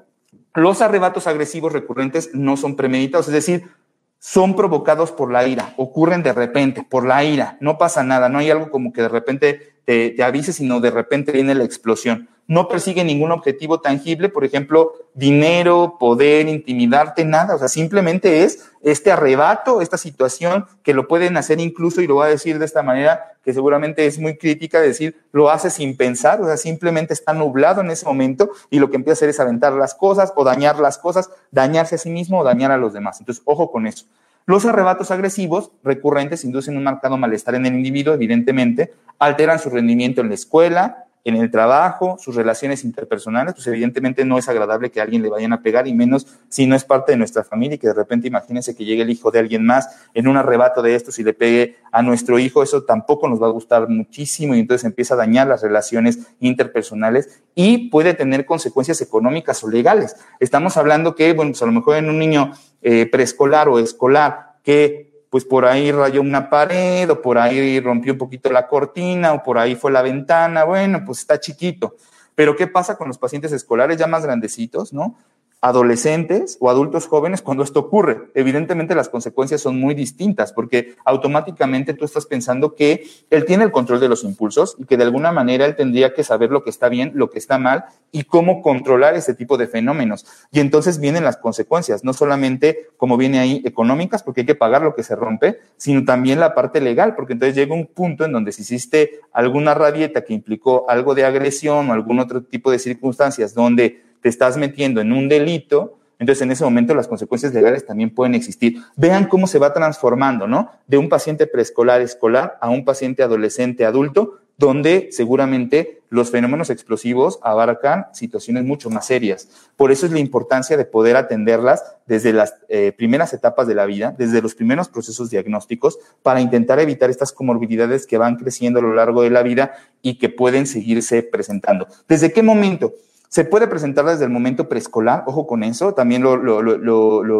los 0.52 0.82
arrebatos 0.82 1.26
agresivos 1.26 1.72
recurrentes 1.72 2.28
no 2.34 2.58
son 2.58 2.76
premeditados, 2.76 3.28
es 3.28 3.32
decir, 3.32 3.70
son 4.18 4.54
provocados 4.54 5.12
por 5.12 5.32
la 5.32 5.48
ira, 5.48 5.72
ocurren 5.78 6.22
de 6.22 6.34
repente, 6.34 6.86
por 6.86 7.06
la 7.06 7.24
ira, 7.24 7.56
no 7.62 7.78
pasa 7.78 8.02
nada, 8.02 8.28
no 8.28 8.38
hay 8.38 8.50
algo 8.50 8.70
como 8.70 8.92
que 8.92 9.00
de 9.00 9.08
repente 9.08 9.76
te, 9.86 10.22
avise, 10.22 10.52
sino 10.52 10.78
de 10.78 10.90
repente 10.90 11.32
viene 11.32 11.54
la 11.54 11.64
explosión. 11.64 12.28
No 12.52 12.68
persigue 12.68 13.02
ningún 13.02 13.32
objetivo 13.32 13.80
tangible, 13.80 14.28
por 14.28 14.44
ejemplo, 14.44 14.92
dinero, 15.14 15.96
poder, 15.98 16.48
intimidarte, 16.48 17.24
nada. 17.24 17.54
O 17.54 17.58
sea, 17.58 17.68
simplemente 17.68 18.44
es 18.44 18.68
este 18.82 19.10
arrebato, 19.10 19.80
esta 19.80 19.96
situación 19.96 20.66
que 20.82 20.92
lo 20.92 21.08
pueden 21.08 21.38
hacer 21.38 21.60
incluso, 21.60 22.02
y 22.02 22.06
lo 22.06 22.16
voy 22.16 22.26
a 22.26 22.28
decir 22.28 22.58
de 22.58 22.66
esta 22.66 22.82
manera, 22.82 23.36
que 23.42 23.54
seguramente 23.54 24.04
es 24.04 24.18
muy 24.18 24.36
crítica, 24.36 24.82
decir, 24.82 25.16
lo 25.32 25.48
hace 25.48 25.70
sin 25.70 25.96
pensar, 25.96 26.42
o 26.42 26.44
sea, 26.44 26.58
simplemente 26.58 27.14
está 27.14 27.32
nublado 27.32 27.80
en 27.80 27.90
ese 27.90 28.04
momento 28.04 28.50
y 28.68 28.80
lo 28.80 28.90
que 28.90 28.96
empieza 28.96 29.12
a 29.12 29.18
hacer 29.20 29.30
es 29.30 29.40
aventar 29.40 29.72
las 29.72 29.94
cosas 29.94 30.34
o 30.36 30.44
dañar 30.44 30.78
las 30.78 30.98
cosas, 30.98 31.30
dañarse 31.50 31.94
a 31.94 31.98
sí 31.98 32.10
mismo 32.10 32.40
o 32.40 32.44
dañar 32.44 32.70
a 32.70 32.76
los 32.76 32.92
demás. 32.92 33.18
Entonces, 33.18 33.42
ojo 33.46 33.72
con 33.72 33.86
eso. 33.86 34.04
Los 34.44 34.66
arrebatos 34.66 35.10
agresivos 35.10 35.70
recurrentes 35.82 36.44
inducen 36.44 36.76
un 36.76 36.84
marcado 36.84 37.16
malestar 37.16 37.54
en 37.54 37.64
el 37.64 37.76
individuo, 37.76 38.12
evidentemente, 38.12 38.92
alteran 39.18 39.58
su 39.58 39.70
rendimiento 39.70 40.20
en 40.20 40.28
la 40.28 40.34
escuela, 40.34 41.06
en 41.24 41.36
el 41.36 41.50
trabajo, 41.50 42.16
sus 42.18 42.34
relaciones 42.34 42.84
interpersonales, 42.84 43.54
pues 43.54 43.66
evidentemente 43.68 44.24
no 44.24 44.38
es 44.38 44.48
agradable 44.48 44.90
que 44.90 45.00
a 45.00 45.04
alguien 45.04 45.22
le 45.22 45.30
vayan 45.30 45.52
a 45.52 45.62
pegar 45.62 45.86
y 45.86 45.94
menos 45.94 46.26
si 46.48 46.66
no 46.66 46.74
es 46.74 46.84
parte 46.84 47.12
de 47.12 47.18
nuestra 47.18 47.44
familia 47.44 47.76
y 47.76 47.78
que 47.78 47.86
de 47.86 47.94
repente 47.94 48.26
imagínense 48.26 48.74
que 48.74 48.84
llegue 48.84 49.02
el 49.02 49.10
hijo 49.10 49.30
de 49.30 49.38
alguien 49.38 49.64
más 49.64 49.88
en 50.14 50.26
un 50.26 50.36
arrebato 50.36 50.82
de 50.82 50.96
estos 50.96 51.18
y 51.20 51.24
le 51.24 51.32
pegue 51.32 51.76
a 51.92 52.02
nuestro 52.02 52.38
hijo, 52.38 52.62
eso 52.62 52.82
tampoco 52.82 53.28
nos 53.28 53.40
va 53.40 53.46
a 53.46 53.50
gustar 53.50 53.88
muchísimo 53.88 54.54
y 54.54 54.60
entonces 54.60 54.84
empieza 54.84 55.14
a 55.14 55.18
dañar 55.18 55.46
las 55.46 55.62
relaciones 55.62 56.18
interpersonales 56.40 57.42
y 57.54 57.88
puede 57.90 58.14
tener 58.14 58.44
consecuencias 58.44 59.00
económicas 59.00 59.62
o 59.62 59.70
legales. 59.70 60.16
Estamos 60.40 60.76
hablando 60.76 61.14
que, 61.14 61.32
bueno, 61.34 61.52
pues 61.52 61.62
a 61.62 61.66
lo 61.66 61.72
mejor 61.72 61.96
en 61.96 62.08
un 62.08 62.18
niño 62.18 62.52
eh, 62.80 63.06
preescolar 63.06 63.68
o 63.68 63.78
escolar 63.78 64.54
que 64.64 65.11
pues 65.32 65.46
por 65.46 65.64
ahí 65.64 65.90
rayó 65.90 66.20
una 66.20 66.50
pared 66.50 67.08
o 67.08 67.22
por 67.22 67.38
ahí 67.38 67.80
rompió 67.80 68.12
un 68.12 68.18
poquito 68.18 68.52
la 68.52 68.68
cortina 68.68 69.32
o 69.32 69.42
por 69.42 69.56
ahí 69.56 69.74
fue 69.74 69.90
la 69.90 70.02
ventana, 70.02 70.64
bueno, 70.64 71.04
pues 71.06 71.20
está 71.20 71.40
chiquito. 71.40 71.96
Pero 72.34 72.54
¿qué 72.54 72.66
pasa 72.66 72.98
con 72.98 73.08
los 73.08 73.16
pacientes 73.16 73.50
escolares 73.50 73.96
ya 73.96 74.06
más 74.06 74.24
grandecitos, 74.24 74.92
no? 74.92 75.16
Adolescentes 75.62 76.58
o 76.60 76.68
adultos 76.68 77.06
jóvenes 77.06 77.40
cuando 77.40 77.62
esto 77.62 77.78
ocurre. 77.78 78.24
Evidentemente 78.34 78.96
las 78.96 79.08
consecuencias 79.08 79.60
son 79.60 79.78
muy 79.78 79.94
distintas 79.94 80.52
porque 80.52 80.96
automáticamente 81.04 81.94
tú 81.94 82.04
estás 82.04 82.26
pensando 82.26 82.74
que 82.74 83.06
él 83.30 83.44
tiene 83.44 83.62
el 83.62 83.70
control 83.70 84.00
de 84.00 84.08
los 84.08 84.24
impulsos 84.24 84.74
y 84.76 84.86
que 84.86 84.96
de 84.96 85.04
alguna 85.04 85.30
manera 85.30 85.64
él 85.64 85.76
tendría 85.76 86.14
que 86.14 86.24
saber 86.24 86.50
lo 86.50 86.64
que 86.64 86.70
está 86.70 86.88
bien, 86.88 87.12
lo 87.14 87.30
que 87.30 87.38
está 87.38 87.58
mal 87.58 87.84
y 88.10 88.24
cómo 88.24 88.60
controlar 88.60 89.14
ese 89.14 89.34
tipo 89.34 89.56
de 89.56 89.68
fenómenos. 89.68 90.26
Y 90.50 90.58
entonces 90.58 90.98
vienen 90.98 91.22
las 91.22 91.36
consecuencias, 91.36 92.02
no 92.02 92.12
solamente 92.12 92.88
como 92.96 93.16
viene 93.16 93.38
ahí 93.38 93.62
económicas 93.64 94.24
porque 94.24 94.40
hay 94.40 94.46
que 94.46 94.56
pagar 94.56 94.82
lo 94.82 94.96
que 94.96 95.04
se 95.04 95.14
rompe, 95.14 95.60
sino 95.76 96.04
también 96.04 96.40
la 96.40 96.54
parte 96.56 96.80
legal, 96.80 97.14
porque 97.14 97.34
entonces 97.34 97.54
llega 97.54 97.72
un 97.72 97.86
punto 97.86 98.24
en 98.24 98.32
donde 98.32 98.50
si 98.50 98.62
hiciste 98.62 99.20
alguna 99.32 99.74
rabieta 99.74 100.24
que 100.24 100.34
implicó 100.34 100.90
algo 100.90 101.14
de 101.14 101.24
agresión 101.24 101.88
o 101.88 101.92
algún 101.92 102.18
otro 102.18 102.42
tipo 102.42 102.72
de 102.72 102.80
circunstancias 102.80 103.54
donde 103.54 104.11
te 104.22 104.28
estás 104.28 104.56
metiendo 104.56 105.00
en 105.00 105.12
un 105.12 105.28
delito, 105.28 105.98
entonces 106.18 106.42
en 106.42 106.52
ese 106.52 106.64
momento 106.64 106.94
las 106.94 107.08
consecuencias 107.08 107.52
legales 107.52 107.84
también 107.84 108.14
pueden 108.14 108.34
existir. 108.34 108.80
Vean 108.96 109.26
cómo 109.26 109.48
se 109.48 109.58
va 109.58 109.74
transformando, 109.74 110.46
¿no? 110.46 110.70
De 110.86 110.96
un 110.96 111.08
paciente 111.08 111.48
preescolar, 111.48 112.00
escolar, 112.00 112.56
a 112.60 112.70
un 112.70 112.84
paciente 112.84 113.24
adolescente, 113.24 113.84
adulto, 113.84 114.38
donde 114.56 115.08
seguramente 115.10 116.02
los 116.08 116.30
fenómenos 116.30 116.70
explosivos 116.70 117.40
abarcan 117.42 118.06
situaciones 118.12 118.64
mucho 118.64 118.90
más 118.90 119.06
serias. 119.06 119.48
Por 119.76 119.90
eso 119.90 120.06
es 120.06 120.12
la 120.12 120.20
importancia 120.20 120.76
de 120.76 120.84
poder 120.84 121.16
atenderlas 121.16 121.82
desde 122.06 122.32
las 122.32 122.54
eh, 122.68 122.92
primeras 122.96 123.32
etapas 123.32 123.66
de 123.66 123.74
la 123.74 123.86
vida, 123.86 124.14
desde 124.16 124.42
los 124.42 124.54
primeros 124.54 124.88
procesos 124.88 125.30
diagnósticos, 125.30 125.98
para 126.22 126.40
intentar 126.40 126.78
evitar 126.78 127.10
estas 127.10 127.32
comorbilidades 127.32 128.06
que 128.06 128.18
van 128.18 128.36
creciendo 128.36 128.78
a 128.78 128.82
lo 128.82 128.94
largo 128.94 129.22
de 129.22 129.30
la 129.30 129.42
vida 129.42 129.72
y 130.02 130.18
que 130.18 130.28
pueden 130.28 130.66
seguirse 130.66 131.24
presentando. 131.24 131.88
¿Desde 132.06 132.32
qué 132.32 132.42
momento? 132.42 132.92
Se 133.32 133.46
puede 133.46 133.66
presentar 133.66 134.04
desde 134.04 134.24
el 134.24 134.30
momento 134.30 134.68
preescolar, 134.68 135.24
ojo 135.24 135.46
con 135.46 135.64
eso, 135.64 135.94
también 135.94 136.22
lo, 136.22 136.36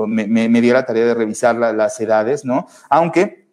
me, 0.06 0.60
dio 0.62 0.72
la 0.72 0.86
tarea 0.86 1.04
de 1.04 1.12
revisar 1.12 1.54
las 1.54 2.00
edades, 2.00 2.46
¿no? 2.46 2.66
Aunque 2.88 3.44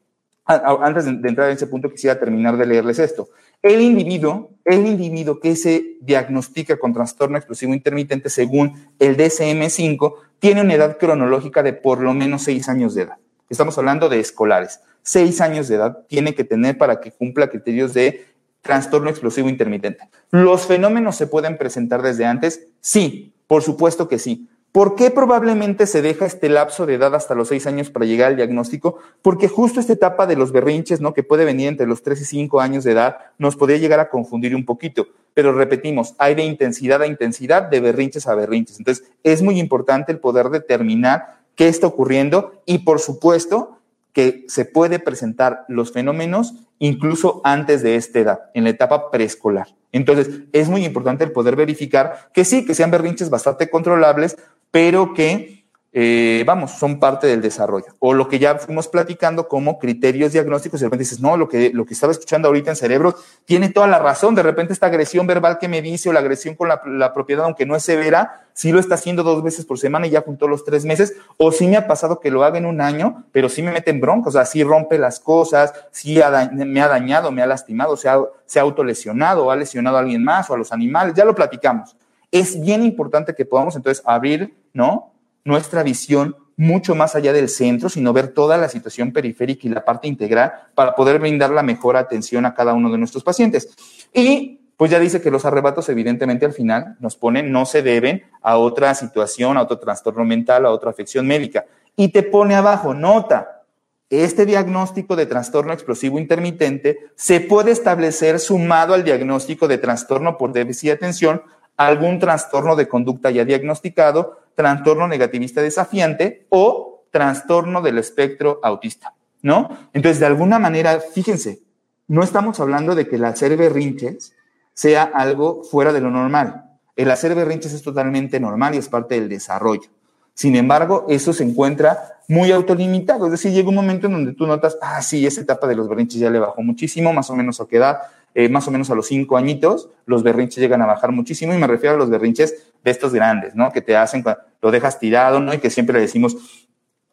antes 0.46 1.03
de, 1.03 1.27
entrar 1.27 1.50
en 1.50 1.58
ese 1.58 1.67
punto 1.67 1.91
quisiera 1.91 2.17
terminar 2.17 2.55
de 2.55 2.65
leerles 2.65 2.98
esto. 3.00 3.27
El 3.62 3.81
individuo, 3.81 4.51
el 4.63 4.88
individuo 4.88 5.41
que 5.41 5.58
se 5.58 5.98
diagnostica 6.00 6.79
con 6.79 6.93
trastorno 6.93 7.36
explosivo 7.36 7.74
intermitente 7.74 8.29
según 8.29 8.74
el 9.00 9.17
DSM-5 9.17 10.13
tiene 10.39 10.62
una 10.62 10.75
edad 10.75 10.98
cronológica 10.98 11.62
de 11.62 11.74
por 11.74 12.00
lo 12.00 12.13
menos 12.13 12.43
seis 12.43 12.69
años 12.69 12.96
de 12.96 13.01
edad. 13.01 13.18
Estamos 13.50 13.77
hablando 13.77 14.07
de 14.07 14.22
escolares. 14.22 14.79
Seis 15.01 15.42
años 15.42 15.68
de 15.68 15.75
edad 15.75 16.05
tiene 16.07 16.33
que 16.33 16.46
tener 16.46 16.77
para 16.77 17.01
que 17.01 17.11
cumpla 17.11 17.50
criterios 17.50 17.94
de 17.94 18.27
trastorno 18.61 19.09
explosivo 19.09 19.50
intermitente. 19.50 20.09
¿Los 20.31 20.65
fenómenos 20.65 21.15
se 21.15 21.27
pueden 21.27 21.57
presentar 21.57 22.01
desde 22.01 22.25
antes? 22.25 22.67
Sí, 22.81 23.33
por 23.48 23.63
supuesto 23.63 24.07
que 24.07 24.19
sí. 24.19 24.48
¿Por 24.72 24.95
qué 24.95 25.09
probablemente 25.09 25.87
se 25.87 26.03
deja 26.03 26.27
este 26.27 26.48
lapso 26.48 26.85
de 26.85 26.93
edad 26.93 27.15
hasta 27.15 27.33
los 27.33 27.48
seis 27.48 27.65
años 27.65 27.89
para 27.89 28.05
llegar 28.05 28.27
al 28.27 28.35
diagnóstico? 28.35 29.00
Porque 29.24 29.48
justo 29.48 29.79
esta 29.79 29.93
etapa 29.93 30.27
de 30.27 30.35
los 30.35 30.51
berrinches, 30.51 31.01
¿no? 31.01 31.15
Que 31.15 31.24
puede 31.24 31.43
venir 31.43 31.67
entre 31.67 31.87
los 31.87 32.03
tres 32.03 32.22
y 32.22 32.25
cinco 32.25 32.61
años 32.61 32.83
de 32.83 32.91
edad, 32.91 33.17
nos 33.39 33.55
podría 33.55 33.77
llegar 33.77 34.00
a 34.00 34.09
confundir 34.09 34.55
un 34.55 34.65
poquito. 34.65 35.07
Pero 35.33 35.53
repetimos, 35.53 36.13
hay 36.19 36.35
de 36.35 36.43
intensidad 36.43 37.01
a 37.01 37.07
intensidad, 37.07 37.63
de 37.63 37.79
berrinches 37.79 38.27
a 38.27 38.35
berrinches. 38.35 38.77
Entonces, 38.77 39.09
es 39.24 39.41
muy 39.41 39.59
importante 39.59 40.11
el 40.11 40.19
poder 40.19 40.50
determinar 40.50 41.39
qué 41.55 41.67
está 41.67 41.87
ocurriendo 41.87 42.61
y, 42.67 42.79
por 42.79 43.00
supuesto, 43.00 43.78
que 44.13 44.45
se 44.48 44.65
puede 44.65 45.00
presentar 45.00 45.65
los 45.67 45.91
fenómenos 45.91 46.53
incluso 46.79 47.41
antes 47.43 47.83
de 47.83 47.95
esta 47.95 48.19
edad, 48.19 48.39
en 48.53 48.63
la 48.63 48.69
etapa 48.72 49.11
preescolar. 49.11 49.67
Entonces, 49.91 50.41
es 50.53 50.69
muy 50.69 50.85
importante 50.85 51.24
el 51.24 51.31
poder 51.31 51.55
verificar 51.55 52.29
que 52.33 52.45
sí, 52.45 52.65
que 52.65 52.75
sean 52.75 52.91
berrinches 52.91 53.29
bastante 53.29 53.69
controlables, 53.69 54.37
pero 54.72 55.13
que 55.13 55.58
eh, 55.92 56.44
vamos, 56.46 56.72
son 56.72 57.00
parte 57.00 57.25
del 57.25 57.42
desarrollo. 57.42 57.96
O 57.98 58.14
lo 58.14 58.28
que 58.28 58.38
ya 58.38 58.56
fuimos 58.60 58.88
platicando 58.88 59.48
como 59.48 59.80
criterios 59.80 60.34
diagnósticos, 60.34 60.80
de 60.80 60.86
repente 60.86 61.04
dices, 61.04 61.20
no, 61.20 61.36
lo 61.36 61.50
que, 61.50 61.72
lo 61.74 61.86
que 61.86 61.96
estaba 61.96 62.12
escuchando 62.12 62.48
ahorita 62.48 62.70
en 62.70 62.75
cerebro 62.75 63.16
tiene 63.46 63.70
toda 63.70 63.88
la 63.88 63.98
razón, 63.98 64.36
de 64.36 64.44
repente 64.44 64.72
esta 64.72 64.86
agresión 64.86 65.25
verbal 65.25 65.58
que 65.58 65.68
me 65.68 65.82
dice 65.82 66.10
o 66.10 66.14
la 66.14 66.20
agresión 66.20 66.54
con 66.54 66.70
la, 66.70 67.14
propiedad, 67.14 67.46
aunque 67.46 67.66
no 67.66 67.75
es 67.75 67.82
severa, 67.82 68.48
sí 68.54 68.72
lo 68.72 68.80
está 68.80 68.96
haciendo 68.96 69.24
dos 69.24 69.42
veces 69.42 69.66
por 69.66 69.80
semana 69.80 70.06
y 70.06 70.12
ya 70.12 70.22
juntó 70.22 70.48
los 70.48 70.64
tres 70.64 70.86
meses, 70.86 71.16
o 71.38 71.52
sí 71.52 71.68
me 71.68 71.78
ha 71.78 71.88
pasado 71.88 72.20
que 72.20 72.30
lo 72.30 72.44
haga 72.44 72.60
en 72.60 72.68
un 72.68 72.82
año, 72.82 73.24
pero 73.32 73.50
sí 73.50 73.64
me 73.64 73.72
mete 73.72 73.90
en 73.90 74.00
broncos, 74.00 74.36
o 74.36 74.38
sea, 74.38 74.46
sí 74.46 74.64
rompe 74.64 75.00
las 75.00 75.20
cosas, 75.20 75.74
sí 75.92 76.20
me 76.52 76.82
ha 76.82 76.88
dañado, 76.88 77.32
me 77.32 77.42
ha 77.42 77.48
lastimado, 77.48 77.98
se 77.98 78.10
ha, 78.10 78.20
se 78.46 78.60
ha 78.60 78.62
autolesionado, 78.62 79.50
ha 79.50 79.56
lesionado 79.56 79.98
a 79.98 80.02
alguien 80.02 80.24
más 80.24 80.52
o 80.52 80.54
a 80.54 80.58
los 80.58 80.72
animales, 80.72 81.16
ya 81.16 81.25
lo 81.25 81.34
platicamos. 81.34 81.96
Es 82.32 82.62
bien 82.62 82.84
importante 82.84 83.34
que 83.34 83.44
podamos 83.44 83.75
entonces 83.75 84.04
abrir, 84.06 84.54
¿no? 84.72 85.14
Nuestra 85.50 85.83
visión 85.83 86.38
mucho 86.55 86.94
más 86.94 87.16
allá 87.16 87.33
del 87.33 87.50
centro, 87.50 87.90
sino 87.90 88.14
ver 88.14 88.29
toda 88.29 88.57
la 88.57 88.70
situación 88.70 89.12
periférica 89.12 89.68
y 89.68 89.72
la 89.72 89.83
parte 89.83 90.07
integral 90.07 90.53
para 90.75 90.96
poder 90.96 91.20
brindar 91.20 91.50
la 91.50 91.64
mejor 91.64 91.98
atención 91.98 92.46
a 92.46 92.53
cada 92.53 92.74
uno 92.74 92.92
de 92.92 92.98
nuestros 92.98 93.24
pacientes. 93.24 93.70
Y 94.14 94.59
pues 94.77 94.92
ya 94.92 95.00
dice 95.00 95.22
que 95.22 95.31
los 95.31 95.46
arrebatos 95.46 95.90
evidentemente 95.90 96.46
al 96.46 96.53
final 96.53 96.98
nos 97.00 97.16
ponen, 97.16 97.51
no 97.51 97.66
se 97.66 97.81
deben 97.81 98.24
a 98.42 98.57
otra 98.57 98.94
situación, 98.94 99.57
a 99.57 99.64
otro 99.64 99.79
trastorno 99.79 100.24
mental, 100.24 100.66
a 100.66 100.72
otra 100.72 100.92
afección 100.92 101.25
médica. 101.25 101.66
Y 101.96 102.09
te 102.09 102.24
pone 102.24 102.55
abajo, 102.55 102.94
nota, 102.94 103.64
este 104.09 104.46
diagnóstico 104.46 105.16
de 105.16 105.25
trastorno 105.25 105.74
explosivo 105.74 106.20
intermitente 106.20 106.98
se 107.16 107.42
puede 107.42 107.72
establecer 107.72 108.40
sumado 108.40 108.94
al 108.94 109.03
diagnóstico 109.03 109.68
de 109.68 109.77
trastorno 109.77 110.38
por 110.38 110.51
déficit 110.51 110.90
de 110.90 110.96
atención, 110.96 111.42
algún 111.77 112.20
trastorno 112.20 112.75
de 112.75 112.90
conducta 112.90 113.31
ya 113.31 113.46
diagnosticado, 113.46 114.39
trastorno 114.59 115.07
negativista 115.07 115.61
desafiante 115.61 116.45
o 116.50 117.05
trastorno 117.11 117.81
del 117.81 117.98
espectro 117.98 118.59
autista, 118.61 119.13
¿no? 119.41 119.69
Entonces, 119.93 120.19
de 120.19 120.25
alguna 120.25 120.59
manera, 120.59 121.00
fíjense, 121.00 121.61
no 122.09 122.24
estamos 122.24 122.59
hablando 122.59 122.93
de 122.93 123.07
que 123.07 123.15
el 123.15 123.24
hacer 123.24 123.55
berrinches 123.55 124.33
sea 124.74 125.03
algo 125.03 125.63
fuera 125.63 125.93
de 125.93 126.01
lo 126.01 126.11
normal. 126.11 126.65
El 126.98 127.09
hacer 127.09 127.35
berrinches 127.35 127.72
es 127.72 127.83
totalmente 127.83 128.37
normal 128.41 128.75
y 128.75 128.79
es 128.79 128.89
parte 128.89 129.15
del 129.15 129.29
desarrollo. 129.29 129.89
Sin 130.33 130.57
embargo, 130.57 131.05
eso 131.07 131.31
se 131.31 131.45
encuentra 131.45 132.19
muy 132.27 132.51
autolimitado. 132.51 133.27
Es 133.27 133.31
decir, 133.31 133.53
llega 133.53 133.69
un 133.69 133.75
momento 133.75 134.07
en 134.07 134.13
donde 134.13 134.33
tú 134.33 134.45
notas, 134.45 134.77
ah, 134.81 135.01
sí, 135.01 135.25
esa 135.25 135.39
etapa 135.39 135.67
de 135.67 135.75
los 135.75 135.87
berrinches 135.87 136.19
ya 136.19 136.29
le 136.29 136.39
bajó 136.39 136.61
muchísimo, 136.61 137.13
más 137.13 137.29
o 137.29 137.35
menos 137.37 137.61
a 137.61 137.65
qué 137.65 137.77
edad, 137.77 138.00
eh, 138.35 138.50
más 138.50 138.68
o 138.68 138.72
menos 138.72 138.89
a 138.89 138.96
los 138.96 139.07
cinco 139.07 139.37
añitos, 139.37 139.89
los 140.05 140.24
berrinches 140.24 140.59
llegan 140.59 140.81
a 140.81 140.85
bajar 140.85 141.11
muchísimo 141.11 141.53
y 141.53 141.57
me 141.57 141.68
refiero 141.68 141.96
a 141.96 141.98
los 141.98 142.09
berrinches 142.09 142.72
de 142.83 142.92
estos 142.92 143.13
grandes, 143.13 143.55
¿no? 143.55 143.72
Que 143.72 143.81
te 143.81 143.96
hacen, 143.96 144.24
lo 144.61 144.72
dejas 144.72 145.00
tirado, 145.00 145.39
¿no? 145.39 145.53
Y 145.53 145.57
que 145.59 145.70
siempre 145.70 145.96
le 145.96 146.01
decimos, 146.01 146.37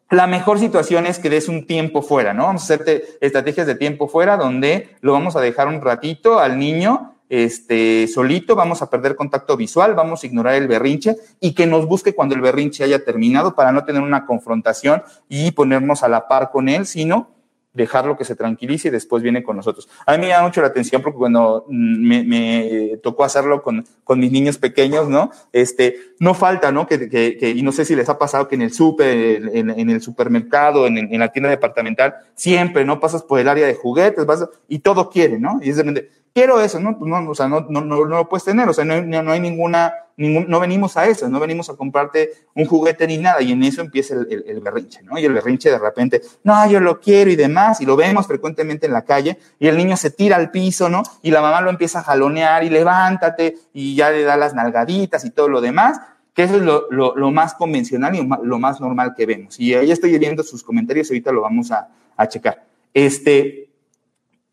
la 0.09 0.25
mejor 0.25 0.57
situación 0.59 1.05
es 1.05 1.19
que 1.19 1.29
des 1.29 1.49
un 1.49 1.67
tiempo 1.67 2.01
fuera, 2.01 2.33
¿no? 2.33 2.43
Vamos 2.43 2.61
a 2.61 2.65
hacerte 2.65 3.03
estrategias 3.19 3.67
de 3.67 3.75
tiempo 3.75 4.07
fuera 4.07 4.37
donde 4.37 4.95
lo 5.01 5.11
vamos 5.11 5.35
a 5.35 5.41
dejar 5.41 5.67
un 5.67 5.81
ratito 5.81 6.39
al 6.39 6.57
niño 6.57 7.13
este, 7.29 8.07
solito, 8.07 8.55
vamos 8.55 8.81
a 8.81 8.89
perder 8.89 9.15
contacto 9.15 9.57
visual, 9.57 9.95
vamos 9.95 10.23
a 10.23 10.27
ignorar 10.27 10.55
el 10.55 10.67
berrinche 10.67 11.17
y 11.41 11.53
que 11.53 11.67
nos 11.67 11.85
busque 11.85 12.15
cuando 12.15 12.35
el 12.35 12.41
berrinche 12.41 12.85
haya 12.85 13.03
terminado 13.03 13.53
para 13.53 13.73
no 13.73 13.83
tener 13.83 14.01
una 14.01 14.25
confrontación 14.25 15.03
y 15.27 15.51
ponernos 15.51 16.03
a 16.03 16.07
la 16.07 16.27
par 16.29 16.51
con 16.51 16.69
él, 16.69 16.85
sino 16.85 17.36
dejarlo 17.77 18.17
que 18.17 18.25
se 18.25 18.35
tranquilice 18.35 18.87
y 18.87 18.91
después 18.91 19.23
viene 19.23 19.43
con 19.43 19.55
nosotros. 19.55 19.87
A 20.05 20.13
mí 20.13 20.19
me 20.19 20.27
da 20.29 20.41
mucho 20.41 20.61
la 20.61 20.67
atención 20.67 21.01
porque 21.01 21.17
cuando 21.17 21.65
me, 21.69 22.99
tocó 23.03 23.23
hacerlo 23.23 23.61
con, 23.61 23.85
con, 24.03 24.19
mis 24.19 24.31
niños 24.31 24.57
pequeños, 24.57 25.07
¿no? 25.07 25.31
Este, 25.53 25.95
no 26.19 26.33
falta, 26.33 26.71
¿no? 26.71 26.87
Que, 26.87 27.07
que, 27.07 27.49
y 27.49 27.61
no 27.61 27.71
sé 27.71 27.85
si 27.85 27.95
les 27.95 28.09
ha 28.09 28.17
pasado 28.17 28.47
que 28.47 28.55
en 28.55 28.63
el 28.63 28.73
súper, 28.73 29.49
en, 29.53 29.89
el 29.89 30.01
supermercado, 30.01 30.87
en, 30.87 30.97
en, 30.97 31.19
la 31.19 31.31
tienda 31.31 31.49
departamental, 31.49 32.15
siempre, 32.35 32.83
¿no? 32.83 32.99
Pasas 32.99 33.23
por 33.23 33.39
el 33.39 33.47
área 33.47 33.67
de 33.67 33.75
juguetes, 33.75 34.25
vas, 34.25 34.49
y 34.67 34.79
todo 34.79 35.09
quiere, 35.09 35.39
¿no? 35.39 35.59
Y 35.61 35.69
es 35.69 35.77
de 35.77 36.09
quiero 36.37 36.61
eso, 36.61 36.79
¿no? 36.79 36.99
Pues 36.99 37.11
o 37.11 37.33
sea, 37.33 37.47
no, 37.47 37.65
no, 37.67 37.81
no, 37.81 38.05
lo 38.05 38.29
puedes 38.29 38.43
tener, 38.43 38.69
o 38.69 38.73
sea, 38.73 38.85
no, 38.85 39.01
no 39.01 39.31
hay 39.31 39.39
ninguna, 39.39 39.91
ningún, 40.17 40.45
no 40.47 40.59
venimos 40.59 40.95
a 40.95 41.07
eso, 41.07 41.27
no 41.27 41.39
venimos 41.39 41.67
a 41.71 41.75
comprarte 41.75 42.29
un 42.53 42.65
juguete 42.65 43.07
ni 43.07 43.17
nada, 43.17 43.41
y 43.41 43.53
en 43.53 43.63
eso 43.63 43.81
empieza 43.81 44.13
el, 44.13 44.45
el, 44.45 44.59
berrinche, 44.59 45.01
¿no? 45.01 45.17
Y 45.17 45.25
el 45.25 45.33
berrinche 45.33 45.71
de 45.71 45.79
repente, 45.79 46.21
no, 46.43 46.69
yo 46.69 46.79
lo 46.79 46.99
quiero 46.99 47.31
y 47.31 47.35
demás, 47.35 47.81
y 47.81 47.87
lo 47.87 47.95
vemos 47.95 48.27
frecuentemente 48.27 48.85
en 48.85 48.93
la 48.93 49.01
calle, 49.01 49.39
y 49.57 49.67
el 49.67 49.77
niño 49.77 49.97
se 49.97 50.11
tira 50.11 50.35
al 50.35 50.51
piso, 50.51 50.89
¿no? 50.89 51.01
Y 51.23 51.31
la 51.31 51.41
mamá 51.41 51.59
lo 51.61 51.71
empieza 51.71 52.01
a 52.01 52.03
jalonear 52.03 52.63
y 52.63 52.69
levántate, 52.69 53.55
y 53.73 53.95
ya 53.95 54.11
le 54.11 54.21
da 54.21 54.37
las 54.37 54.53
nalgaditas 54.53 55.25
y 55.25 55.31
todo 55.31 55.49
lo 55.49 55.59
demás, 55.59 55.99
que 56.35 56.43
eso 56.43 56.57
es 56.57 56.61
lo, 56.61 56.85
lo, 56.91 57.15
lo 57.15 57.31
más 57.31 57.55
convencional 57.55 58.13
y 58.13 58.29
lo 58.43 58.59
más 58.59 58.79
normal 58.79 59.15
que 59.17 59.25
vemos. 59.25 59.59
Y 59.59 59.73
ahí 59.73 59.89
estoy 59.89 60.15
viendo 60.19 60.43
sus 60.43 60.61
comentarios, 60.61 61.09
ahorita 61.09 61.31
lo 61.31 61.41
vamos 61.41 61.71
a, 61.71 61.87
a 62.15 62.27
checar. 62.27 62.63
Este, 62.93 63.66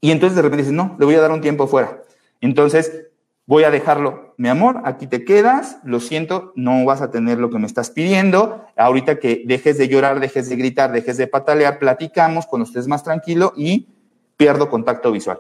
y 0.05 0.11
entonces 0.11 0.37
de 0.37 0.43
repente 0.43 0.65
dices, 0.65 0.77
no, 0.77 0.97
le 0.99 1.07
voy 1.07 1.15
a 1.15 1.21
dar 1.23 1.33
un 1.33 1.41
tiempo 1.41 1.67
fuera. 1.67 2.03
Entonces 2.43 3.07
voy 3.47 3.65
a 3.65 3.71
dejarlo, 3.71 4.35
mi 4.37 4.51
amor, 4.51 4.83
aquí 4.85 5.07
te 5.07 5.25
quedas, 5.25 5.79
lo 5.83 5.99
siento, 5.99 6.53
no 6.57 6.85
vas 6.85 7.01
a 7.01 7.11
tener 7.11 7.39
lo 7.39 7.49
que 7.49 7.59
me 7.59 7.67
estás 7.67 7.89
pidiendo. 7.89 8.67
Ahorita 8.77 9.19
que 9.19 9.45
dejes 9.47 9.79
de 9.79 9.89
llorar, 9.89 10.21
dejes 10.21 10.51
de 10.51 10.57
gritar, 10.57 10.93
dejes 10.93 11.17
de 11.17 11.27
patalear, 11.27 11.79
platicamos 11.79 12.45
cuando 12.45 12.67
estés 12.67 12.87
más 12.87 13.03
tranquilo 13.03 13.55
y 13.57 13.89
pierdo 14.37 14.69
contacto 14.69 15.11
visual. 15.11 15.39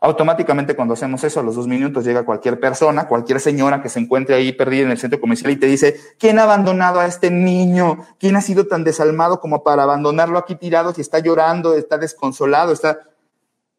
Automáticamente 0.00 0.74
cuando 0.74 0.94
hacemos 0.94 1.22
eso, 1.24 1.40
a 1.40 1.42
los 1.42 1.56
dos 1.56 1.66
minutos 1.66 2.02
llega 2.02 2.24
cualquier 2.24 2.58
persona, 2.58 3.06
cualquier 3.06 3.38
señora 3.38 3.82
que 3.82 3.90
se 3.90 4.00
encuentre 4.00 4.34
ahí 4.34 4.52
perdida 4.52 4.84
en 4.86 4.92
el 4.92 4.98
centro 4.98 5.20
comercial 5.20 5.52
y 5.52 5.56
te 5.56 5.66
dice, 5.66 5.96
¿quién 6.18 6.38
ha 6.38 6.44
abandonado 6.44 7.00
a 7.00 7.06
este 7.06 7.30
niño? 7.30 7.98
¿Quién 8.18 8.34
ha 8.36 8.40
sido 8.40 8.66
tan 8.66 8.82
desalmado 8.82 9.40
como 9.40 9.62
para 9.62 9.82
abandonarlo 9.82 10.38
aquí 10.38 10.54
tirado 10.54 10.94
si 10.94 11.02
está 11.02 11.18
llorando, 11.18 11.74
está 11.74 11.98
desconsolado, 11.98 12.72
está... 12.72 13.00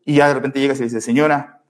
Y 0.05 0.15
ya 0.15 0.27
de 0.27 0.33
repente 0.33 0.59
llegas 0.59 0.79
y 0.79 0.83
dices, 0.83 1.03
señora, 1.03 1.61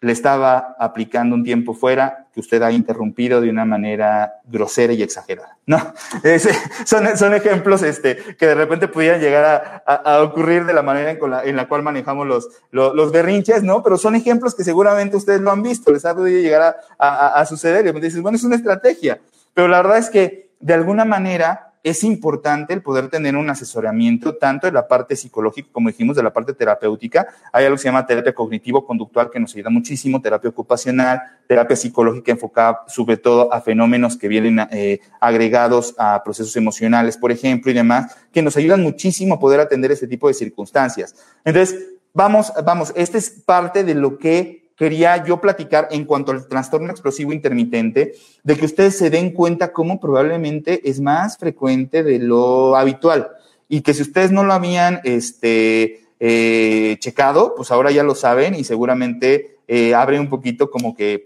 le 0.00 0.12
estaba 0.12 0.76
aplicando 0.78 1.34
un 1.34 1.42
tiempo 1.42 1.72
fuera 1.72 2.26
que 2.32 2.40
usted 2.40 2.62
ha 2.62 2.70
interrumpido 2.70 3.40
de 3.40 3.48
una 3.48 3.64
manera 3.64 4.34
grosera 4.44 4.92
y 4.92 5.02
exagerada. 5.02 5.56
No, 5.64 5.78
son, 6.84 7.16
son 7.16 7.34
ejemplos 7.34 7.82
este, 7.82 8.16
que 8.36 8.46
de 8.46 8.54
repente 8.54 8.88
pudieran 8.88 9.20
llegar 9.20 9.82
a, 9.86 10.20
ocurrir 10.22 10.66
de 10.66 10.74
la 10.74 10.82
manera 10.82 11.10
en 11.44 11.56
la, 11.56 11.66
cual 11.66 11.82
manejamos 11.82 12.26
los, 12.26 12.48
los, 12.70 13.10
berrinches, 13.10 13.62
¿no? 13.62 13.82
Pero 13.82 13.96
son 13.96 14.14
ejemplos 14.14 14.54
que 14.54 14.64
seguramente 14.64 15.16
ustedes 15.16 15.40
lo 15.40 15.50
han 15.50 15.62
visto, 15.62 15.90
les 15.90 16.04
ha 16.04 16.14
podido 16.14 16.40
llegar 16.40 16.76
a, 16.98 17.40
a, 17.40 17.46
suceder. 17.46 17.86
Y 17.86 18.00
dices, 18.00 18.20
bueno, 18.20 18.36
es 18.36 18.44
una 18.44 18.56
estrategia. 18.56 19.18
Pero 19.54 19.66
la 19.66 19.78
verdad 19.78 19.98
es 19.98 20.10
que 20.10 20.50
de 20.60 20.74
alguna 20.74 21.04
manera 21.06 21.65
es 21.86 22.02
importante 22.02 22.74
el 22.74 22.82
poder 22.82 23.08
tener 23.08 23.36
un 23.36 23.48
asesoramiento 23.48 24.34
tanto 24.34 24.66
de 24.66 24.72
la 24.72 24.88
parte 24.88 25.14
psicológica, 25.14 25.68
como 25.70 25.88
dijimos, 25.88 26.16
de 26.16 26.22
la 26.24 26.32
parte 26.32 26.52
terapéutica. 26.52 27.28
Hay 27.52 27.64
algo 27.64 27.76
que 27.76 27.82
se 27.82 27.88
llama 27.88 28.04
terapia 28.04 28.34
cognitivo-conductual 28.34 29.30
que 29.30 29.38
nos 29.38 29.54
ayuda 29.54 29.70
muchísimo, 29.70 30.20
terapia 30.20 30.50
ocupacional, 30.50 31.20
terapia 31.46 31.76
psicológica 31.76 32.32
enfocada 32.32 32.80
sobre 32.88 33.16
todo 33.18 33.54
a 33.54 33.60
fenómenos 33.60 34.16
que 34.16 34.26
vienen 34.26 34.66
eh, 34.72 34.98
agregados 35.20 35.94
a 35.96 36.24
procesos 36.24 36.56
emocionales, 36.56 37.16
por 37.16 37.30
ejemplo, 37.30 37.70
y 37.70 37.74
demás, 37.74 38.16
que 38.32 38.42
nos 38.42 38.56
ayudan 38.56 38.82
muchísimo 38.82 39.34
a 39.34 39.38
poder 39.38 39.60
atender 39.60 39.92
este 39.92 40.08
tipo 40.08 40.26
de 40.26 40.34
circunstancias. 40.34 41.14
Entonces, 41.44 41.86
vamos, 42.12 42.52
vamos, 42.64 42.92
esta 42.96 43.16
es 43.16 43.30
parte 43.30 43.84
de 43.84 43.94
lo 43.94 44.18
que 44.18 44.65
quería 44.76 45.24
yo 45.24 45.40
platicar 45.40 45.88
en 45.90 46.04
cuanto 46.04 46.32
al 46.32 46.46
trastorno 46.46 46.90
explosivo 46.90 47.32
intermitente, 47.32 48.14
de 48.44 48.56
que 48.56 48.66
ustedes 48.66 48.96
se 48.96 49.10
den 49.10 49.30
cuenta 49.30 49.72
cómo 49.72 49.98
probablemente 49.98 50.88
es 50.88 51.00
más 51.00 51.38
frecuente 51.38 52.02
de 52.02 52.18
lo 52.18 52.76
habitual. 52.76 53.30
Y 53.68 53.80
que 53.80 53.94
si 53.94 54.02
ustedes 54.02 54.30
no 54.30 54.44
lo 54.44 54.52
habían 54.52 55.00
este, 55.02 56.02
eh, 56.20 56.96
checado, 57.00 57.54
pues 57.56 57.70
ahora 57.70 57.90
ya 57.90 58.02
lo 58.02 58.14
saben 58.14 58.54
y 58.54 58.64
seguramente 58.64 59.58
eh, 59.66 59.94
abre 59.94 60.20
un 60.20 60.28
poquito 60.28 60.70
como 60.70 60.94
que, 60.94 61.24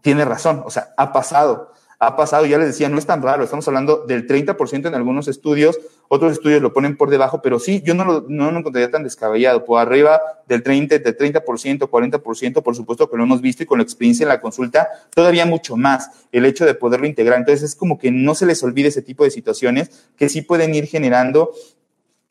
tiene 0.00 0.24
razón, 0.24 0.62
o 0.64 0.70
sea, 0.70 0.94
ha 0.96 1.12
pasado 1.12 1.72
ha 2.04 2.16
pasado, 2.16 2.46
ya 2.46 2.58
les 2.58 2.66
decía, 2.66 2.88
no 2.88 2.98
es 2.98 3.06
tan 3.06 3.22
raro, 3.22 3.44
estamos 3.44 3.68
hablando 3.68 4.04
del 4.04 4.26
30% 4.26 4.88
en 4.88 4.94
algunos 4.96 5.28
estudios, 5.28 5.78
otros 6.14 6.32
estudios 6.32 6.60
lo 6.60 6.74
ponen 6.74 6.98
por 6.98 7.08
debajo, 7.08 7.40
pero 7.40 7.58
sí, 7.58 7.80
yo 7.86 7.94
no 7.94 8.04
lo, 8.04 8.26
no 8.28 8.52
lo 8.52 8.58
encontraría 8.58 8.90
tan 8.90 9.02
descabellado, 9.02 9.64
por 9.64 9.80
arriba 9.80 10.20
del 10.46 10.62
30, 10.62 10.98
del 10.98 11.16
30%, 11.16 11.88
40%, 11.88 12.62
por 12.62 12.76
supuesto 12.76 13.08
que 13.08 13.16
lo 13.16 13.22
hemos 13.22 13.40
visto 13.40 13.62
y 13.62 13.66
con 13.66 13.78
la 13.78 13.82
experiencia 13.82 14.24
en 14.24 14.28
la 14.28 14.38
consulta, 14.38 14.88
todavía 15.14 15.46
mucho 15.46 15.74
más 15.74 16.10
el 16.30 16.44
hecho 16.44 16.66
de 16.66 16.74
poderlo 16.74 17.06
integrar. 17.06 17.38
Entonces 17.38 17.62
es 17.62 17.74
como 17.74 17.98
que 17.98 18.10
no 18.10 18.34
se 18.34 18.44
les 18.44 18.62
olvide 18.62 18.88
ese 18.88 19.00
tipo 19.00 19.24
de 19.24 19.30
situaciones 19.30 20.06
que 20.14 20.28
sí 20.28 20.42
pueden 20.42 20.74
ir 20.74 20.86
generando 20.86 21.52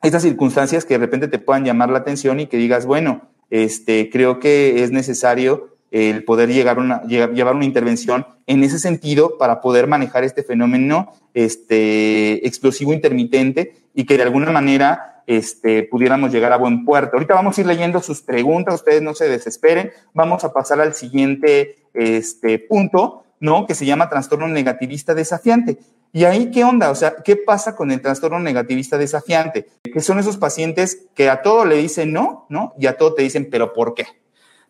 estas 0.03 0.21
circunstancias 0.21 0.85
que 0.85 0.93
de 0.93 0.99
repente 0.99 1.27
te 1.27 1.39
puedan 1.39 1.65
llamar 1.65 1.89
la 1.89 1.97
atención 1.97 2.39
y 2.39 2.45
que 2.45 2.57
digas, 2.57 2.85
bueno, 2.85 3.31
este, 3.49 4.11
creo 4.11 4.39
que 4.39 4.83
es 4.83 4.91
necesario 4.91 5.75
el 5.91 6.23
poder 6.23 6.49
llegar 6.49 6.79
una, 6.79 7.03
llevar 7.03 7.55
una 7.55 7.65
intervención 7.65 8.25
en 8.47 8.63
ese 8.63 8.79
sentido 8.79 9.37
para 9.37 9.59
poder 9.59 9.87
manejar 9.87 10.23
este 10.23 10.41
fenómeno 10.41 11.11
este, 11.33 12.47
explosivo 12.47 12.93
intermitente 12.93 13.75
y 13.93 14.05
que 14.05 14.15
de 14.17 14.23
alguna 14.23 14.51
manera 14.51 15.23
este, 15.27 15.83
pudiéramos 15.83 16.31
llegar 16.31 16.53
a 16.53 16.57
buen 16.57 16.85
puerto. 16.85 17.11
Ahorita 17.13 17.33
vamos 17.33 17.57
a 17.57 17.61
ir 17.61 17.67
leyendo 17.67 18.01
sus 18.01 18.21
preguntas, 18.21 18.75
ustedes 18.75 19.01
no 19.01 19.13
se 19.13 19.29
desesperen. 19.29 19.91
Vamos 20.13 20.43
a 20.43 20.53
pasar 20.53 20.79
al 20.79 20.93
siguiente 20.93 21.75
este, 21.93 22.57
punto, 22.59 23.23
¿no? 23.39 23.65
Que 23.65 23.75
se 23.75 23.85
llama 23.85 24.09
trastorno 24.09 24.47
negativista 24.47 25.13
desafiante. 25.13 25.77
¿Y 26.13 26.25
ahí 26.25 26.51
qué 26.51 26.63
onda? 26.63 26.89
O 26.89 26.95
sea, 26.95 27.15
¿qué 27.23 27.37
pasa 27.37 27.75
con 27.75 27.91
el 27.91 28.01
trastorno 28.01 28.39
negativista 28.39 28.97
desafiante? 28.97 29.67
Que 29.83 30.01
son 30.01 30.19
esos 30.19 30.37
pacientes 30.37 31.05
que 31.15 31.29
a 31.29 31.41
todo 31.41 31.65
le 31.65 31.77
dicen 31.77 32.11
no, 32.11 32.45
¿no? 32.49 32.73
Y 32.77 32.87
a 32.87 32.97
todo 32.97 33.13
te 33.13 33.23
dicen, 33.23 33.47
pero 33.49 33.71
¿por 33.73 33.93
qué? 33.93 34.05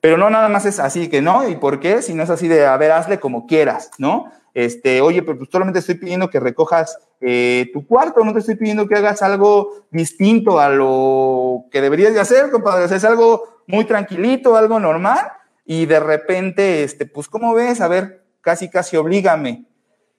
Pero 0.02 0.18
no 0.18 0.30
nada 0.32 0.50
más 0.50 0.66
es 0.66 0.80
así 0.80 1.10
que 1.10 1.22
no, 1.22 1.48
¿y 1.48 1.56
por 1.56 1.80
qué? 1.80 2.02
Si 2.02 2.16
no 2.16 2.24
es 2.24 2.30
así 2.32 2.48
de, 2.48 2.66
a 2.66 2.76
ver, 2.76 2.92
hazle 2.92 3.20
como 3.20 3.46
quieras, 3.46 3.92
¿no? 4.00 4.32
Este, 4.54 5.00
oye, 5.00 5.22
pero 5.22 5.38
pues 5.38 5.50
solamente 5.52 5.80
estoy 5.80 5.96
pidiendo 5.96 6.30
que 6.30 6.40
recojas 6.40 6.98
eh, 7.22 7.70
tu 7.72 7.86
cuarto, 7.86 8.24
no 8.26 8.34
te 8.34 8.40
estoy 8.40 8.56
pidiendo 8.56 8.88
que 8.88 8.96
hagas 8.96 9.22
algo 9.22 9.86
distinto 9.92 10.60
a 10.60 10.70
lo 10.70 11.66
que 11.72 11.82
deberías 11.82 12.14
de 12.14 12.20
hacer, 12.20 12.50
compadre. 12.50 12.86
O 12.86 12.88
sea, 12.88 12.98
es 12.98 13.06
algo 13.06 13.62
muy 13.68 13.86
tranquilito, 13.86 14.58
algo 14.58 14.80
normal, 14.80 15.32
y 15.66 15.86
de 15.86 16.00
repente, 16.00 16.84
este, 16.84 17.06
pues, 17.06 17.30
¿cómo 17.30 17.54
ves? 17.54 17.80
A 17.80 17.88
ver, 17.88 18.26
casi, 18.42 18.70
casi 18.70 18.98
oblígame. 18.98 19.66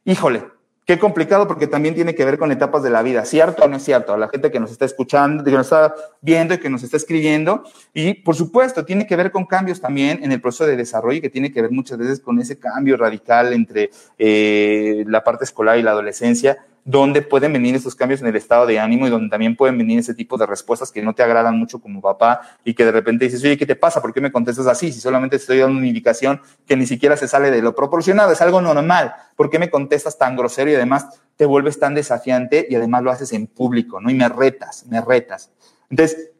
Híjole, 0.05 0.45
Qué 0.85 0.99
complicado 0.99 1.47
porque 1.47 1.69
también 1.69 1.95
tiene 1.95 2.15
que 2.17 2.25
ver 2.25 2.39
con 2.39 2.51
etapas 2.51 2.83
de 2.83 2.91
la 2.91 3.03
vida, 3.03 3.25
¿cierto 3.25 3.63
o 3.65 3.69
no 3.69 3.77
es 3.77 3.85
cierto? 3.85 4.15
A 4.15 4.19
la 4.19 4.29
gente 4.29 4.51
que 4.51 4.59
nos 4.59 4.73
está 4.73 4.85
escuchando, 4.85 5.45
que 5.45 5.53
nos 5.53 5.67
está 5.67 5.95
viendo 6.21 6.55
y 6.55 6.59
que 6.59 6.69
nos 6.69 6.83
está 6.83 6.97
escribiendo. 6.97 7.63
Y 7.95 8.15
por 8.15 8.35
supuesto, 8.35 8.85
tiene 8.85 9.07
que 9.07 9.15
ver 9.15 9.31
con 9.31 9.47
cambios 9.47 9.81
también 9.81 10.19
en 10.25 10.33
el 10.33 10.41
proceso 10.41 10.67
de 10.67 10.77
desarrollo 10.77 11.21
que 11.21 11.31
tiene 11.31 11.53
que 11.53 11.63
ver 11.63 11.71
muchas 11.71 11.99
veces 11.99 12.19
con 12.19 12.41
ese 12.41 12.59
cambio 12.59 12.97
radical 12.97 13.53
entre 13.53 13.91
eh, 14.19 15.05
la 15.07 15.23
parte 15.23 15.45
escolar 15.45 15.79
y 15.79 15.83
la 15.83 15.93
adolescencia 15.93 16.59
donde 16.85 17.23
pueden 17.23 17.53
venir 17.53 17.77
esos 17.77 17.95
cambios 17.95 18.21
en 18.23 18.27
el 18.27 18.35
estado 18.35 18.67
de 18.67 18.81
ánimo 18.81 19.07
y 19.07 19.11
donde 19.11 19.29
también 19.29 19.55
pueden 19.55 19.79
venir 19.79 20.01
ese 20.01 20.15
tipo 20.15 20.37
de 20.37 20.47
respuestas 20.47 20.91
que 20.91 21.01
no 21.01 21.15
te 21.15 21.23
agradan 21.23 21.57
mucho 21.57 21.81
como 21.81 22.01
papá 22.01 22.41
y 22.65 22.75
que 22.75 22.85
de 22.85 22.91
repente 22.91 23.25
dices, 23.27 23.43
oye, 23.45 23.57
¿qué 23.57 23.67
te 23.67 23.77
pasa? 23.77 24.03
¿Por 24.03 24.13
qué 24.13 24.21
me 24.21 24.33
contestas 24.33 24.67
así? 24.67 24.93
Si 24.93 25.01
solamente 25.01 25.37
estoy 25.37 25.59
dando 25.59 25.79
una 25.79 25.87
indicación 25.87 26.41
que 26.67 26.77
ni 26.77 26.87
siquiera 26.87 27.17
se 27.17 27.29
sale 27.29 27.51
de 27.53 27.63
lo 27.63 27.75
proporcionado, 27.75 28.33
es 28.33 28.41
algo 28.41 28.61
normal. 28.61 29.15
¿Por 29.37 29.49
qué 29.49 29.61
me 29.61 29.71
contestas 29.71 30.19
tan 30.19 30.37
grosero 30.37 30.71
y 30.71 30.75
además 30.75 31.21
te 31.37 31.47
vuelves 31.47 31.79
tan 31.79 31.95
desafiante 31.95 32.67
y 32.69 32.75
además 32.75 33.03
lo 33.05 33.11
haces 33.13 33.33
en 33.33 33.47
público, 33.47 34.01
¿no? 34.01 34.11
Y 34.11 34.15
me 34.15 34.29
retas, 34.29 34.85
me 34.89 35.01
retas. 35.01 35.53
Entonces, 35.89 36.33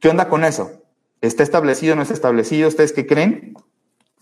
¿qué 0.00 0.08
onda 0.08 0.28
con 0.28 0.44
eso? 0.44 0.82
¿Está 1.22 1.42
establecido 1.42 1.94
o 1.94 1.96
no 1.96 2.02
está 2.02 2.14
establecido? 2.14 2.68
¿Ustedes 2.68 2.92
qué 2.92 3.06
creen? 3.06 3.54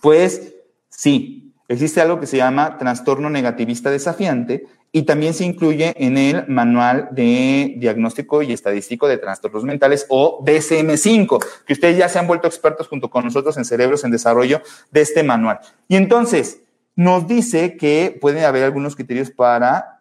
Pues 0.00 0.55
sí, 0.88 1.55
existe 1.68 2.00
algo 2.00 2.20
que 2.20 2.26
se 2.26 2.37
llama 2.37 2.79
trastorno 2.79 3.31
negativista 3.31 3.90
desafiante 3.90 4.66
y 4.97 5.03
también 5.03 5.35
se 5.35 5.45
incluye 5.45 5.93
en 5.99 6.17
el 6.17 6.49
Manual 6.49 7.11
de 7.11 7.75
Diagnóstico 7.77 8.41
y 8.41 8.55
Estadístico 8.55 9.07
de 9.07 9.19
Trastornos 9.19 9.63
Mentales 9.63 10.07
o 10.09 10.43
DSM-5, 10.43 11.45
que 11.67 11.75
ustedes 11.75 11.99
ya 11.99 12.09
se 12.09 12.19
han 12.19 12.27
vuelto 12.27 12.47
expertos 12.47 12.89
junto 12.89 13.11
con 13.11 13.23
nosotros 13.23 13.59
en 13.59 13.67
Cerebros 13.67 14.05
en 14.05 14.11
Desarrollo 14.11 14.63
de 14.91 15.03
este 15.03 15.23
manual. 15.23 15.59
Y 15.87 15.97
entonces 15.97 16.63
nos 16.95 17.29
dice 17.29 17.77
que 17.77 18.17
pueden 18.23 18.45
haber 18.45 18.65
algunos 18.65 18.97
criterios 18.97 19.31
para 19.31 20.01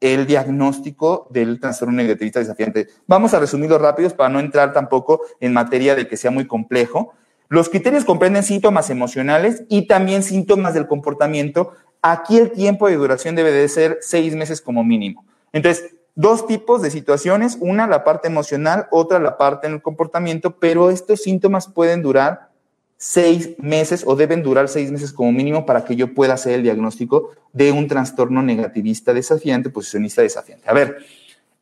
el 0.00 0.26
diagnóstico 0.26 1.28
del 1.28 1.60
trastorno 1.60 1.92
negativista 1.92 2.40
desafiante. 2.40 2.86
Vamos 3.06 3.34
a 3.34 3.40
resumirlo 3.40 3.76
rápidos 3.76 4.14
para 4.14 4.30
no 4.30 4.40
entrar 4.40 4.72
tampoco 4.72 5.20
en 5.40 5.52
materia 5.52 5.94
de 5.94 6.08
que 6.08 6.16
sea 6.16 6.30
muy 6.30 6.46
complejo. 6.46 7.12
Los 7.50 7.68
criterios 7.68 8.06
comprenden 8.06 8.42
síntomas 8.42 8.88
emocionales 8.88 9.64
y 9.68 9.86
también 9.86 10.22
síntomas 10.22 10.72
del 10.72 10.86
comportamiento 10.86 11.72
Aquí 12.02 12.38
el 12.38 12.52
tiempo 12.52 12.88
de 12.88 12.96
duración 12.96 13.34
debe 13.34 13.52
de 13.52 13.68
ser 13.68 13.98
seis 14.00 14.34
meses 14.34 14.60
como 14.60 14.84
mínimo. 14.84 15.24
Entonces, 15.52 15.94
dos 16.14 16.46
tipos 16.46 16.82
de 16.82 16.90
situaciones, 16.90 17.58
una 17.60 17.86
la 17.86 18.04
parte 18.04 18.28
emocional, 18.28 18.86
otra 18.90 19.18
la 19.18 19.36
parte 19.36 19.66
en 19.66 19.74
el 19.74 19.82
comportamiento, 19.82 20.58
pero 20.58 20.90
estos 20.90 21.22
síntomas 21.22 21.68
pueden 21.68 22.02
durar 22.02 22.50
seis 22.96 23.54
meses 23.58 24.04
o 24.06 24.14
deben 24.14 24.42
durar 24.42 24.68
seis 24.68 24.90
meses 24.90 25.12
como 25.12 25.32
mínimo 25.32 25.64
para 25.64 25.84
que 25.84 25.96
yo 25.96 26.14
pueda 26.14 26.34
hacer 26.34 26.52
el 26.52 26.62
diagnóstico 26.62 27.30
de 27.52 27.72
un 27.72 27.88
trastorno 27.88 28.42
negativista 28.42 29.14
desafiante, 29.14 29.70
posicionista 29.70 30.20
desafiante. 30.20 30.68
A 30.68 30.74
ver, 30.74 30.98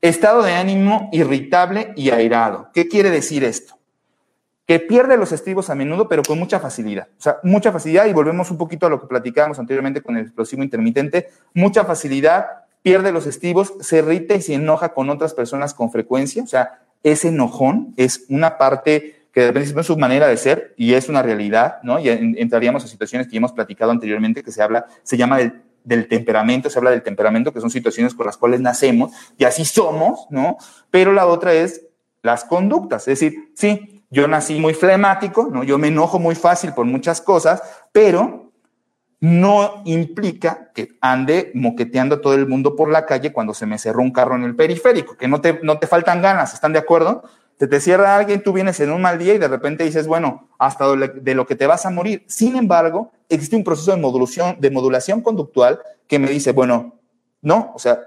estado 0.01 0.43
de 0.43 0.53
ánimo 0.53 1.09
irritable 1.13 1.93
y 1.95 2.11
airado. 2.11 2.71
¿Qué 2.75 2.89
quiere 2.89 3.11
decir 3.11 3.45
esto? 3.45 3.78
Que 4.69 4.79
pierde 4.79 5.17
los 5.17 5.33
estribos 5.33 5.71
a 5.71 5.75
menudo, 5.75 6.09
pero 6.09 6.23
con 6.23 6.39
mucha 6.39 6.61
facilidad. 6.61 7.09
O 7.19 7.21
sea, 7.21 7.39
mucha 7.43 7.73
facilidad, 7.73 8.07
y 8.07 8.13
volvemos 8.13 8.53
un 8.53 8.59
poquito 8.59 8.87
a 8.87 8.91
lo 8.91 9.01
que 9.01 9.09
platicábamos 9.09 9.59
anteriormente 9.59 10.03
con 10.03 10.17
el 10.17 10.23
explosivo 10.25 10.63
intermitente, 10.63 11.29
mucha 11.55 11.85
facilidad, 11.85 12.47
pierde 12.83 13.11
los 13.11 13.27
estribos, 13.27 13.75
se 13.81 13.99
irrita 13.99 14.35
y 14.35 14.43
se 14.43 14.55
enoja 14.55 14.91
con 14.91 15.11
otras 15.11 15.35
personas 15.35 15.75
con 15.75 15.91
frecuencia. 15.91 16.43
O 16.43 16.47
sea, 16.47 16.83
ese 17.03 17.29
enojón 17.29 17.95
es 17.97 18.27
una 18.29 18.59
parte 18.59 19.19
que 19.33 19.41
de 19.41 19.47
repente 19.49 19.81
es 19.81 19.87
su 19.87 19.97
manera 19.97 20.27
de 20.27 20.37
ser 20.37 20.75
y 20.77 20.95
es 20.95 21.09
una 21.09 21.23
realidad, 21.23 21.79
¿no? 21.83 21.99
Y 21.99 22.09
entraríamos 22.09 22.85
a 22.85 22.89
situaciones 22.89 23.27
que 23.27 23.35
ya 23.35 23.39
hemos 23.39 23.53
platicado 23.53 23.91
anteriormente 23.91 24.43
que 24.43 24.53
se 24.53 24.63
habla, 24.63 24.87
se 25.03 25.17
llama 25.17 25.39
del, 25.85 26.09
temperamento, 26.09 26.71
se 26.71 26.79
habla 26.79 26.91
del 26.91 27.03
temperamento, 27.03 27.53
que 27.53 27.61
son 27.61 27.71
situaciones 27.71 28.15
con 28.15 28.27
las 28.27 28.37
cuales 28.37 28.61
nacemos 28.61 29.13
y 29.37 29.45
así 29.45 29.65
somos, 29.65 30.27
¿no? 30.31 30.57
Pero 30.91 31.13
la 31.13 31.27
otra 31.27 31.55
es 31.55 31.87
las 32.23 32.45
conductas, 32.45 33.07
es 33.07 33.21
decir, 33.21 33.53
sí, 33.55 33.98
yo 34.11 34.27
nací 34.29 34.59
muy 34.59 34.75
flemático, 34.75 35.49
¿no? 35.53 35.65
Yo 35.65 35.79
me 35.79 35.89
enojo 35.89 36.19
muy 36.19 36.35
fácil 36.35 36.73
por 36.73 36.87
muchas 36.87 37.21
cosas, 37.21 37.63
pero 37.93 38.53
no 39.21 39.83
implica 39.85 40.71
que 40.75 40.91
ande 41.01 41.51
moqueteando 41.55 42.21
todo 42.21 42.35
el 42.35 42.47
mundo 42.47 42.77
por 42.77 42.91
la 42.91 43.05
calle 43.05 43.33
cuando 43.33 43.53
se 43.53 43.67
me 43.67 43.79
cerró 43.79 44.03
un 44.03 44.13
carro 44.13 44.37
en 44.37 44.45
el 44.45 44.55
periférico, 44.55 45.17
que 45.17 45.29
no 45.29 45.41
te, 45.41 45.61
no 45.63 45.79
te 45.79 45.87
faltan 45.87 46.23
ganas, 46.23 46.55
¿están 46.55 46.73
de 46.73 46.79
acuerdo? 46.79 47.23
te, 47.59 47.67
te 47.67 47.81
cierra 47.81 48.17
alguien, 48.17 48.43
tú 48.43 48.53
vienes 48.53 48.79
en 48.81 48.93
un 48.93 49.03
mal 49.03 49.19
día 49.19 49.35
y 49.35 49.39
de 49.39 49.49
repente 49.49 49.85
dices, 49.85 50.07
bueno, 50.07 50.49
hasta 50.59 50.95
de 50.95 51.35
lo 51.35 51.47
que 51.47 51.57
te 51.57 51.67
vas 51.67 51.85
a 51.85 51.91
morir. 51.91 52.25
Sin 52.29 52.57
embargo, 52.57 53.11
existe 53.29 53.57
un 53.57 53.65
proceso 53.65 53.91
de 53.91 54.01
modulación, 54.01 54.57
de 54.61 54.71
modulación 54.71 55.21
conductual 55.21 55.81
que 56.07 56.21
me 56.21 56.31
dice, 56.31 56.53
bueno, 56.53 57.01
no, 57.43 57.73
o 57.75 57.79
sea, 57.79 58.01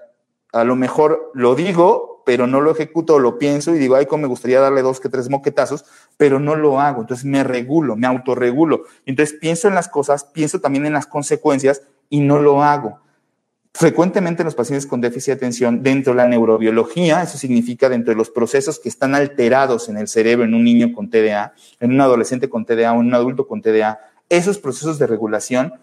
a 0.54 0.64
lo 0.64 0.76
mejor 0.76 1.32
lo 1.34 1.54
digo, 1.56 2.11
pero 2.26 2.48
no 2.48 2.62
lo 2.62 2.72
ejecuto, 2.72 3.20
lo 3.20 3.38
pienso 3.38 3.76
y 3.76 3.80
digo, 3.80 3.96
ay, 3.96 4.06
cómo 4.06 4.24
me 4.24 4.28
gustaría 4.28 4.60
darle 4.60 4.82
dos 4.82 5.00
que 5.00 5.10
tres 5.10 5.30
moquetazos, 5.30 5.86
pero 6.18 6.40
no 6.40 6.56
lo 6.56 6.80
hago. 6.80 7.02
Entonces 7.02 7.26
me 7.26 7.44
regulo, 7.44 7.96
me 7.96 8.08
autorregulo. 8.08 8.84
Entonces 9.06 9.38
pienso 9.40 9.68
en 9.68 9.76
las 9.76 9.88
cosas, 9.88 10.26
pienso 10.26 10.60
también 10.60 10.86
en 10.86 10.94
las 10.94 11.08
consecuencias 11.08 11.84
y 12.10 12.20
no 12.20 12.40
lo 12.40 12.64
hago. 12.64 13.00
Frecuentemente 13.74 14.44
los 14.44 14.54
pacientes 14.54 14.86
con 14.86 15.00
déficit 15.00 15.28
de 15.28 15.34
atención, 15.34 15.82
dentro 15.82 16.12
de 16.12 16.18
la 16.18 16.28
neurobiología, 16.28 17.24
eso 17.24 17.38
significa 17.38 17.88
dentro 17.88 18.12
de 18.12 18.18
los 18.18 18.30
procesos 18.30 18.80
que 18.80 18.90
están 18.90 19.16
alterados 19.16 19.88
en 19.88 19.98
el 19.98 20.10
cerebro 20.10 20.44
en 20.44 20.54
un 20.54 20.66
niño 20.66 20.92
con 20.94 21.10
TDA, 21.10 21.54
en 21.80 21.92
un 21.92 22.02
adolescente 22.02 22.50
con 22.50 22.66
TDA 22.66 22.92
o 22.92 23.00
en 23.00 23.08
un 23.08 23.14
adulto 23.14 23.48
con 23.48 23.62
TDA, 23.62 24.00
esos 24.28 24.58
procesos 24.60 25.00
de 25.00 25.08
regulación, 25.08 25.74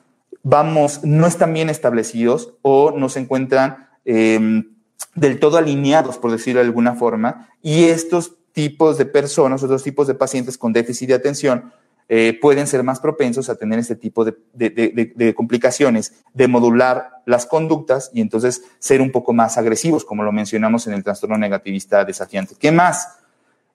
vamos, 0.43 1.03
no 1.03 1.27
están 1.27 1.55
bien 1.55 1.71
establecidos 1.71 2.55
o 2.61 2.93
no 2.93 3.09
se 3.09 3.21
encuentran 3.21 3.89
em, 4.05 4.78
del 5.15 5.39
todo 5.39 5.59
alineados, 5.59 6.19
por 6.19 6.31
decirlo 6.31 6.61
de 6.61 6.67
alguna 6.67 6.95
forma, 6.95 7.49
y 7.63 7.85
estos 7.85 8.37
tipos 8.53 8.99
de 8.99 9.07
personas, 9.07 9.63
otros 9.63 9.83
tipos 9.83 10.07
de 10.07 10.15
pacientes 10.15 10.59
con 10.59 10.73
déficit 10.73 11.09
de 11.09 11.15
atención, 11.15 11.73
eh, 12.11 12.39
pueden 12.41 12.67
ser 12.67 12.83
más 12.85 13.01
propensos 13.01 13.51
a 13.51 13.57
tener 13.57 13.79
este 13.79 13.95
tipo 13.95 14.25
de, 14.25 15.35
complicaciones, 15.37 16.15
de 16.33 16.49
modular 16.49 17.23
las 17.27 17.45
conductas 17.45 18.11
y 18.15 18.23
entonces 18.23 18.63
ser 18.79 19.03
un 19.03 19.13
poco 19.13 19.35
más 19.35 19.59
agresivos, 19.59 20.07
como 20.07 20.23
lo 20.23 20.33
mencionamos 20.33 20.87
en 20.87 20.95
el 20.95 21.05
trastorno 21.05 21.37
negativista 21.37 22.07
desafiante. 22.07 22.55
¿Qué 22.59 22.73
más? 22.73 23.19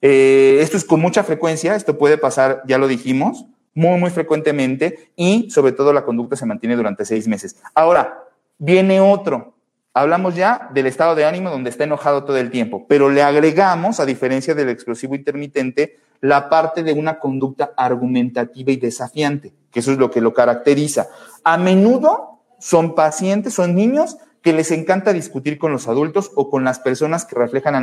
Eh, 0.01 0.57
esto 0.61 0.77
es 0.77 0.83
con 0.83 0.99
mucha 0.99 1.23
frecuencia, 1.23 1.75
esto 1.75 1.97
puede 1.97 2.17
pasar, 2.17 2.63
ya 2.65 2.79
lo 2.79 2.87
dijimos, 2.87 3.45
muy, 3.75 3.99
muy 3.99 4.09
frecuentemente 4.09 5.11
y 5.15 5.49
sobre 5.51 5.71
todo 5.71 5.93
la 5.93 6.03
conducta 6.03 6.35
se 6.35 6.47
mantiene 6.47 6.75
durante 6.75 7.05
seis 7.05 7.27
meses. 7.27 7.57
Ahora, 7.75 8.23
viene 8.57 8.99
otro. 8.99 9.52
Hablamos 9.95 10.35
ya 10.35 10.69
del 10.73 10.87
estado 10.87 11.13
de 11.13 11.25
ánimo 11.25 11.51
donde 11.51 11.69
está 11.69 11.83
enojado 11.83 12.23
todo 12.23 12.37
el 12.37 12.49
tiempo, 12.49 12.85
pero 12.87 13.11
le 13.11 13.21
agregamos, 13.21 13.99
a 13.99 14.07
diferencia 14.07 14.55
del 14.55 14.69
explosivo 14.69 15.13
intermitente, 15.13 15.99
la 16.19 16.49
parte 16.49 16.81
de 16.81 16.93
una 16.93 17.19
conducta 17.19 17.73
argumentativa 17.77 18.71
y 18.71 18.77
desafiante, 18.77 19.53
que 19.71 19.81
eso 19.81 19.91
es 19.91 19.99
lo 19.99 20.09
que 20.09 20.21
lo 20.21 20.33
caracteriza. 20.33 21.09
A 21.43 21.57
menudo 21.57 22.39
son 22.57 22.95
pacientes, 22.95 23.53
son 23.53 23.75
niños 23.75 24.17
que 24.41 24.53
les 24.53 24.71
encanta 24.71 25.13
discutir 25.13 25.59
con 25.59 25.71
los 25.71 25.87
adultos 25.87 26.31
o 26.35 26.49
con 26.49 26.63
las 26.63 26.79
personas 26.79 27.25
que 27.25 27.35
reflejan 27.35 27.75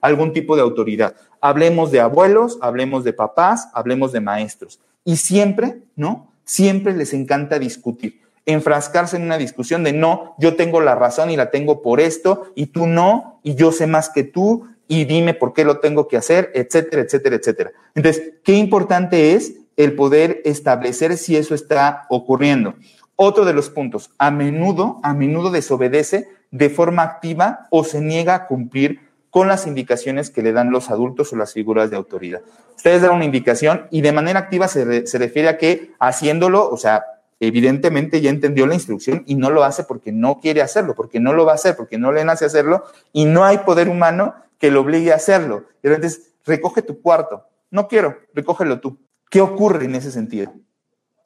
algún 0.00 0.32
tipo 0.32 0.56
de 0.56 0.62
autoridad. 0.62 1.14
Hablemos 1.42 1.90
de 1.90 2.00
abuelos, 2.00 2.58
hablemos 2.62 3.04
de 3.04 3.12
papás, 3.12 3.68
hablemos 3.74 4.12
de 4.12 4.20
maestros. 4.20 4.80
Y 5.04 5.16
siempre, 5.16 5.82
¿no? 5.94 6.32
Siempre 6.44 6.96
les 6.96 7.12
encanta 7.12 7.58
discutir 7.58 8.22
enfrascarse 8.50 9.16
en 9.16 9.22
una 9.22 9.38
discusión 9.38 9.84
de 9.84 9.92
no, 9.92 10.34
yo 10.38 10.56
tengo 10.56 10.80
la 10.80 10.94
razón 10.94 11.30
y 11.30 11.36
la 11.36 11.50
tengo 11.50 11.82
por 11.82 12.00
esto, 12.00 12.52
y 12.54 12.66
tú 12.66 12.86
no, 12.86 13.40
y 13.42 13.54
yo 13.54 13.72
sé 13.72 13.86
más 13.86 14.10
que 14.10 14.24
tú, 14.24 14.66
y 14.88 15.04
dime 15.04 15.34
por 15.34 15.52
qué 15.52 15.64
lo 15.64 15.78
tengo 15.78 16.08
que 16.08 16.16
hacer, 16.16 16.50
etcétera, 16.54 17.02
etcétera, 17.02 17.36
etcétera. 17.36 17.72
Entonces, 17.94 18.32
qué 18.42 18.54
importante 18.54 19.34
es 19.34 19.54
el 19.76 19.94
poder 19.94 20.42
establecer 20.44 21.16
si 21.16 21.36
eso 21.36 21.54
está 21.54 22.06
ocurriendo. 22.10 22.74
Otro 23.14 23.44
de 23.44 23.52
los 23.52 23.70
puntos, 23.70 24.10
a 24.18 24.30
menudo, 24.30 24.98
a 25.02 25.14
menudo 25.14 25.50
desobedece 25.50 26.28
de 26.50 26.70
forma 26.70 27.02
activa 27.02 27.68
o 27.70 27.84
se 27.84 28.00
niega 28.00 28.34
a 28.34 28.46
cumplir 28.46 29.00
con 29.30 29.46
las 29.46 29.66
indicaciones 29.66 30.30
que 30.30 30.42
le 30.42 30.52
dan 30.52 30.70
los 30.70 30.90
adultos 30.90 31.32
o 31.32 31.36
las 31.36 31.52
figuras 31.52 31.90
de 31.90 31.96
autoridad. 31.96 32.40
Ustedes 32.76 33.02
dan 33.02 33.12
una 33.12 33.24
indicación 33.24 33.86
y 33.90 34.00
de 34.00 34.12
manera 34.12 34.40
activa 34.40 34.66
se, 34.66 35.06
se 35.06 35.18
refiere 35.18 35.48
a 35.48 35.56
que 35.56 35.92
haciéndolo, 36.00 36.68
o 36.68 36.76
sea, 36.76 37.04
evidentemente 37.40 38.20
ya 38.20 38.30
entendió 38.30 38.66
la 38.66 38.74
instrucción 38.74 39.24
y 39.26 39.34
no 39.34 39.50
lo 39.50 39.64
hace 39.64 39.82
porque 39.84 40.12
no 40.12 40.38
quiere 40.40 40.62
hacerlo, 40.62 40.94
porque 40.94 41.18
no 41.18 41.32
lo 41.32 41.46
va 41.46 41.52
a 41.52 41.54
hacer, 41.56 41.74
porque 41.74 41.98
no 41.98 42.12
le 42.12 42.24
nace 42.24 42.44
hacerlo 42.44 42.84
y 43.12 43.24
no 43.24 43.44
hay 43.44 43.58
poder 43.58 43.88
humano 43.88 44.34
que 44.58 44.70
lo 44.70 44.82
obligue 44.82 45.10
a 45.10 45.16
hacerlo. 45.16 45.64
Y 45.82 45.88
entonces, 45.88 46.34
recoge 46.44 46.82
tu 46.82 47.00
cuarto. 47.00 47.44
No 47.70 47.88
quiero, 47.88 48.18
recógelo 48.34 48.80
tú. 48.80 48.98
¿Qué 49.30 49.40
ocurre 49.40 49.86
en 49.86 49.94
ese 49.94 50.10
sentido? 50.10 50.52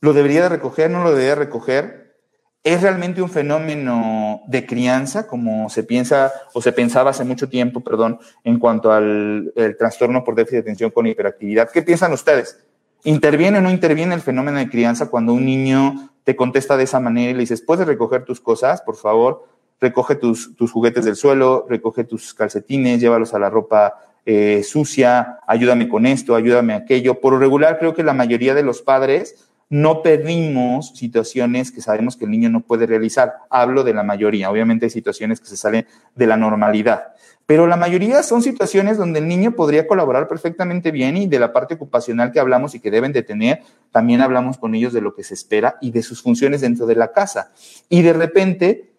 ¿Lo 0.01 0.13
debería 0.13 0.43
de 0.43 0.51
recoger? 0.51 0.91
¿No 0.91 1.03
lo 1.03 1.11
debería 1.11 1.35
recoger? 1.35 2.17
¿Es 2.63 2.81
realmente 2.81 3.21
un 3.21 3.29
fenómeno 3.29 4.43
de 4.47 4.65
crianza, 4.65 5.27
como 5.27 5.69
se 5.69 5.83
piensa 5.83 6.33
o 6.55 6.63
se 6.63 6.73
pensaba 6.73 7.11
hace 7.11 7.25
mucho 7.25 7.49
tiempo, 7.49 7.81
perdón, 7.81 8.19
en 8.43 8.59
cuanto 8.59 8.93
al 8.93 9.53
trastorno 9.79 10.25
por 10.25 10.35
déficit 10.35 10.55
de 10.55 10.61
atención 10.61 10.91
con 10.91 11.07
hiperactividad? 11.07 11.71
¿Qué 11.71 11.83
piensan 11.83 12.13
ustedes? 12.13 12.64
¿Interviene 13.05 13.59
o 13.59 13.61
no 13.61 13.71
interviene 13.71 14.15
el 14.15 14.21
fenómeno 14.21 14.59
de 14.59 14.69
crianza 14.69 15.11
cuando 15.11 15.33
un 15.33 15.45
niño 15.45 16.11
te 16.25 16.35
contesta 16.35 16.77
de 16.77 16.85
esa 16.85 17.01
manera 17.01 17.31
y 17.31 17.35
le 17.35 17.41
dices, 17.41 17.61
¿puedes 17.61 17.87
recoger 17.87 18.25
tus 18.25 18.41
cosas, 18.41 18.83
por 18.83 18.97
favor? 18.97 19.47
recoge 19.81 20.17
tus, 20.17 20.55
juguetes 20.73 21.05
del 21.05 21.17
suelo, 21.17 21.67
recoge 21.69 22.05
tus 22.05 22.35
calcetines, 22.35 23.01
llévalos 23.01 23.35
a 23.35 23.39
la 23.39 23.51
ropa 23.51 23.95
eh, 24.27 24.63
sucia, 24.65 25.39
ayúdame 25.47 25.89
con 25.89 26.07
esto, 26.07 26.35
ayúdame 26.35 26.75
aquello. 26.75 27.21
Por 27.21 27.35
lo 27.35 27.39
regular, 27.39 27.79
creo 27.79 27.95
que 27.95 28.03
la 28.03 28.15
mayoría 28.15 28.55
de 28.55 28.63
los 28.63 28.83
padres 28.83 29.49
no 29.69 30.03
pedimos 30.03 30.91
situaciones 30.97 31.71
que 31.71 31.81
sabemos 31.81 32.17
que 32.17 32.25
el 32.25 32.31
niño 32.31 32.49
no 32.49 32.61
puede 32.61 32.87
realizar. 32.87 33.35
Hablo 33.51 33.85
de 33.85 33.95
la 33.95 34.03
mayoría. 34.03 34.51
Obviamente 34.51 34.87
hay 34.87 34.91
situaciones 34.91 35.41
que 35.41 35.47
se 35.47 35.57
salen 35.57 35.87
de 36.15 36.27
la 36.27 36.37
normalidad. 36.37 37.09
Pero 37.47 37.67
la 37.67 37.77
mayoría 37.77 38.23
son 38.23 38.43
situaciones 38.43 38.97
donde 38.97 39.19
el 39.19 39.29
niño 39.29 39.53
podría 39.53 39.87
colaborar 39.87 40.29
perfectamente 40.29 40.91
bien 40.91 41.17
y 41.17 41.27
de 41.27 41.39
la 41.39 41.53
parte 41.53 41.75
ocupacional 41.75 42.33
que 42.33 42.41
hablamos 42.41 42.75
y 42.75 42.81
que 42.81 42.91
deben 42.91 43.13
de 43.13 43.23
tener, 43.23 43.61
también 43.91 44.23
hablamos 44.23 44.57
con 44.57 44.75
ellos 44.75 44.93
de 44.93 45.03
lo 45.03 45.15
que 45.15 45.25
se 45.25 45.35
espera 45.35 45.77
y 45.81 45.91
de 45.91 46.03
sus 46.03 46.23
funciones 46.23 46.63
dentro 46.63 46.87
de 46.87 46.97
la 46.97 47.13
casa. 47.13 47.53
Y 47.89 48.03
de 48.03 48.15
repente 48.15 48.95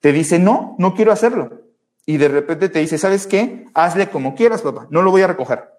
te 0.00 0.12
dice, 0.12 0.38
no, 0.38 0.76
no 0.78 0.94
quiero 0.94 1.10
hacerlo. 1.10 1.62
Y 2.06 2.16
de 2.16 2.28
repente 2.28 2.68
te 2.68 2.78
dice, 2.78 2.98
¿sabes 2.98 3.26
qué? 3.26 3.66
Hazle 3.74 4.10
como 4.10 4.34
quieras, 4.34 4.62
papá, 4.62 4.86
no 4.90 5.02
lo 5.02 5.10
voy 5.10 5.22
a 5.22 5.26
recoger. 5.26 5.70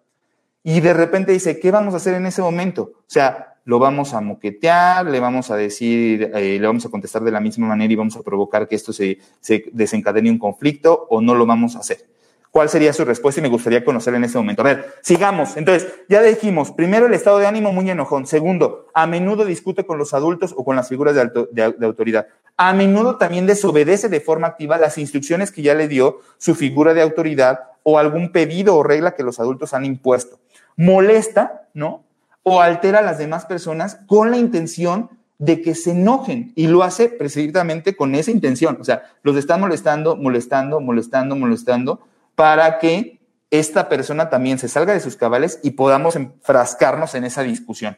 Y 0.64 0.80
de 0.80 0.94
repente 0.94 1.32
dice, 1.32 1.60
¿qué 1.60 1.72
vamos 1.72 1.94
a 1.94 1.98
hacer 1.98 2.14
en 2.16 2.26
ese 2.26 2.42
momento? 2.42 2.92
O 2.98 3.04
sea, 3.08 3.53
lo 3.66 3.80
vamos 3.80 4.14
a 4.14 4.22
moquetear, 4.22 5.06
le 5.06 5.20
vamos 5.20 5.52
a 5.52 5.56
decir, 5.56 6.32
eh, 6.36 6.58
le 6.60 6.68
vamos 6.68 6.86
a 6.86 6.90
contestar 6.90 7.24
de 7.24 7.32
la 7.32 7.40
misma 7.40 7.68
manera 7.68 7.92
y 7.92 7.96
vamos 7.96 8.16
a 8.18 8.22
provocar 8.22 8.68
que 8.68 8.76
esto 8.76 8.92
se, 8.92 9.20
se 9.40 9.66
desencadene 9.72 10.30
un 10.30 10.40
conflicto 10.40 11.08
o 11.10 11.22
no 11.22 11.34
lo 11.36 11.46
vamos 11.46 11.76
a 11.76 11.80
hacer. 11.80 12.14
¿Cuál 12.54 12.70
sería 12.70 12.94
su 12.94 13.04
respuesta? 13.04 13.40
Y 13.40 13.42
me 13.42 13.50
gustaría 13.50 13.84
conocer 13.84 14.14
en 14.14 14.26
ese 14.26 14.38
momento. 14.38 14.62
A 14.62 14.66
ver, 14.66 14.94
sigamos. 15.02 15.58
Entonces, 15.58 15.92
ya 16.08 16.22
dijimos, 16.22 16.70
primero 16.70 17.08
el 17.08 17.14
estado 17.16 17.40
de 17.40 17.48
ánimo 17.48 17.74
muy 17.74 17.90
enojón. 17.90 18.28
Segundo, 18.28 18.90
a 18.94 19.08
menudo 19.08 19.44
discute 19.44 19.88
con 19.88 19.98
los 19.98 20.14
adultos 20.14 20.54
o 20.56 20.64
con 20.64 20.76
las 20.76 20.88
figuras 20.88 21.16
de, 21.16 21.48
de, 21.52 21.84
autoridad. 21.84 22.28
A 22.56 22.74
menudo 22.74 23.18
también 23.18 23.48
desobedece 23.48 24.08
de 24.08 24.20
forma 24.20 24.46
activa 24.46 24.78
las 24.78 25.00
instrucciones 25.00 25.52
que 25.52 25.64
ya 25.64 25.74
le 25.74 25.88
dio 25.88 26.20
su 26.38 26.54
figura 26.54 26.94
de 26.94 27.02
autoridad 27.02 27.62
o 27.82 27.98
algún 27.98 28.32
pedido 28.32 28.76
o 28.76 28.84
regla 28.84 29.16
que 29.16 29.24
los 29.24 29.40
adultos 29.40 29.74
han 29.74 29.84
impuesto. 29.84 30.38
Molesta, 30.78 31.70
¿no? 31.74 32.04
O 32.44 32.62
altera 32.62 33.00
a 33.00 33.04
las 33.04 33.18
demás 33.18 33.46
personas 33.46 34.00
con 34.08 34.32
la 34.32 34.38
intención 34.38 35.10
de 35.38 35.62
que 35.62 35.76
se 35.76 35.92
enojen 35.92 36.54
y 36.56 36.68
lo 36.68 36.84
hace 36.84 37.10
precisamente 37.10 37.96
con 37.96 38.16
esa 38.16 38.32
intención. 38.32 38.78
O 38.80 38.84
sea, 38.84 39.04
los 39.24 39.36
están 39.36 39.60
molestando, 39.60 40.16
molestando, 40.16 40.80
molestando, 40.80 41.36
molestando 41.36 42.00
para 42.36 42.80
que 42.80 43.20
esta 43.52 43.90
persona 43.90 44.30
también 44.30 44.58
se 44.58 44.68
salga 44.68 44.94
de 44.94 45.00
sus 45.00 45.16
cabales 45.16 45.60
y 45.62 45.72
podamos 45.72 46.16
enfrascarnos 46.16 47.14
en 47.16 47.24
esa 47.24 47.44
discusión. 47.44 47.98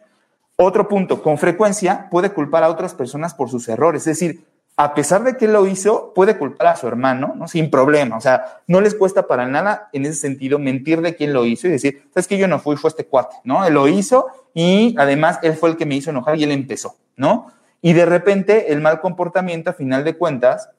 Otro 0.58 0.88
punto, 0.88 1.22
con 1.22 1.38
frecuencia 1.38 2.08
puede 2.10 2.32
culpar 2.32 2.64
a 2.64 2.70
otras 2.70 2.94
personas 2.94 3.34
por 3.34 3.50
sus 3.50 3.68
errores, 3.68 4.02
es 4.08 4.20
decir, 4.20 4.46
a 4.78 4.94
pesar 4.94 5.24
de 5.24 5.38
que 5.38 5.48
lo 5.48 5.68
hizo, 5.68 6.12
puede 6.14 6.38
culpar 6.38 6.68
a 6.68 6.76
su 6.76 6.88
hermano, 6.88 7.34
¿no? 7.36 7.48
Sin 7.48 7.70
problema. 7.70 8.18
O 8.18 8.22
sea, 8.22 8.62
no 8.68 8.82
les 8.82 8.94
cuesta 8.94 9.26
para 9.26 9.48
nada 9.48 9.90
en 9.94 10.06
ese 10.06 10.16
sentido 10.16 10.60
mentir 10.60 11.02
de 11.02 11.16
quién 11.16 11.32
lo 11.32 11.46
hizo 11.46 11.68
y 11.68 11.72
decir, 11.72 12.10
sabes 12.14 12.28
que 12.28 12.38
yo 12.38 12.48
no 12.48 12.60
fui, 12.60 12.76
fue 12.76 12.90
este 12.90 13.06
cuate, 13.06 13.38
¿no? 13.46 13.66
Él 13.66 13.74
lo 13.74 13.88
hizo 13.88 14.28
y 14.54 14.94
además 14.98 15.40
él 15.44 15.54
fue 15.54 15.70
el 15.70 15.78
que 15.78 15.86
me 15.86 15.96
hizo 15.96 16.10
enojar 16.10 16.38
y 16.38 16.44
él 16.44 16.52
empezó, 16.52 16.98
¿no? 17.16 17.54
Y 17.82 17.94
de 17.94 18.06
repente 18.06 18.74
el 18.74 18.82
mal 18.82 19.00
comportamiento, 19.00 19.70
a 19.70 19.74
final 19.74 20.04
de 20.04 20.18
cuentas, 20.18 20.70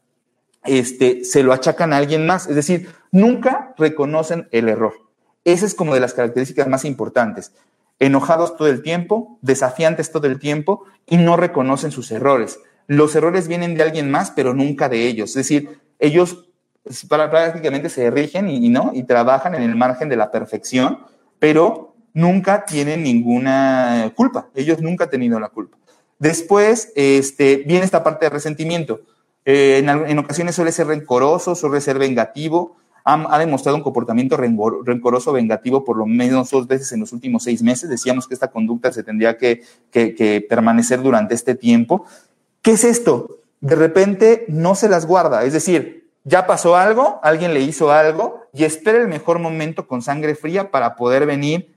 este, 0.64 1.24
se 1.24 1.42
lo 1.42 1.54
achacan 1.54 1.92
a 1.92 1.96
alguien 1.96 2.26
más. 2.26 2.48
Es 2.48 2.56
decir, 2.56 2.90
nunca 3.12 3.72
reconocen 3.78 4.48
el 4.50 4.68
error. 4.68 4.92
Esa 5.44 5.64
es 5.64 5.74
como 5.74 5.94
de 5.94 6.00
las 6.00 6.12
características 6.12 6.68
más 6.68 6.84
importantes. 6.84 7.52
Enojados 7.98 8.56
todo 8.58 8.68
el 8.68 8.82
tiempo, 8.82 9.38
desafiantes 9.40 10.10
todo 10.12 10.26
el 10.26 10.38
tiempo 10.38 10.84
y 11.06 11.16
no 11.16 11.38
reconocen 11.38 11.92
sus 11.92 12.10
errores 12.10 12.58
los 12.86 13.14
errores 13.14 13.48
vienen 13.48 13.74
de 13.74 13.82
alguien 13.82 14.10
más, 14.10 14.30
pero 14.30 14.54
nunca 14.54 14.88
de 14.88 15.06
ellos. 15.06 15.30
Es 15.30 15.36
decir, 15.36 15.80
ellos 15.98 16.46
prácticamente 17.08 17.88
se 17.88 18.10
rigen 18.10 18.48
y, 18.48 18.68
¿no? 18.68 18.92
y 18.94 19.02
trabajan 19.02 19.54
en 19.54 19.62
el 19.62 19.74
margen 19.74 20.08
de 20.08 20.16
la 20.16 20.30
perfección, 20.30 21.00
pero 21.38 21.94
nunca 22.12 22.64
tienen 22.64 23.02
ninguna 23.02 24.12
culpa. 24.14 24.48
Ellos 24.54 24.80
nunca 24.80 25.04
han 25.04 25.10
tenido 25.10 25.40
la 25.40 25.48
culpa. 25.48 25.76
Después 26.18 26.92
este, 26.94 27.64
viene 27.66 27.84
esta 27.84 28.02
parte 28.02 28.26
de 28.26 28.30
resentimiento. 28.30 29.00
Eh, 29.44 29.78
en, 29.78 30.18
ocasiones 30.18 30.54
suele 30.54 30.72
ser 30.72 30.86
rencoroso, 30.86 31.54
suele 31.54 31.80
ser 31.80 31.98
vengativo. 31.98 32.76
Ha, 33.04 33.38
demostrado 33.38 33.76
un 33.76 33.84
comportamiento 33.84 34.36
rencoroso, 34.36 35.32
vengativo 35.32 35.84
por 35.84 35.96
lo 35.96 36.06
menos 36.06 36.50
dos 36.50 36.66
veces 36.66 36.90
en 36.90 36.98
los 36.98 37.12
últimos 37.12 37.44
seis 37.44 37.62
meses. 37.62 37.88
Decíamos 37.88 38.26
que 38.26 38.34
esta 38.34 38.50
conducta 38.50 38.92
se 38.92 39.04
tendría 39.04 39.36
que, 39.38 39.62
que 39.92 40.44
permanecer 40.48 41.00
durante 41.02 41.34
este 41.34 41.54
tiempo. 41.54 42.04
¿Qué 42.66 42.72
es 42.72 42.82
esto? 42.82 43.42
De 43.60 43.76
repente 43.76 44.44
no 44.48 44.74
se 44.74 44.88
las 44.88 45.06
guarda, 45.06 45.44
es 45.44 45.52
decir, 45.52 46.10
ya 46.24 46.48
pasó 46.48 46.74
algo, 46.74 47.20
alguien 47.22 47.54
le 47.54 47.60
hizo 47.60 47.92
algo 47.92 48.42
y 48.52 48.64
espera 48.64 48.98
el 48.98 49.06
mejor 49.06 49.38
momento 49.38 49.86
con 49.86 50.02
sangre 50.02 50.34
fría 50.34 50.72
para 50.72 50.96
poder 50.96 51.26
venir 51.26 51.76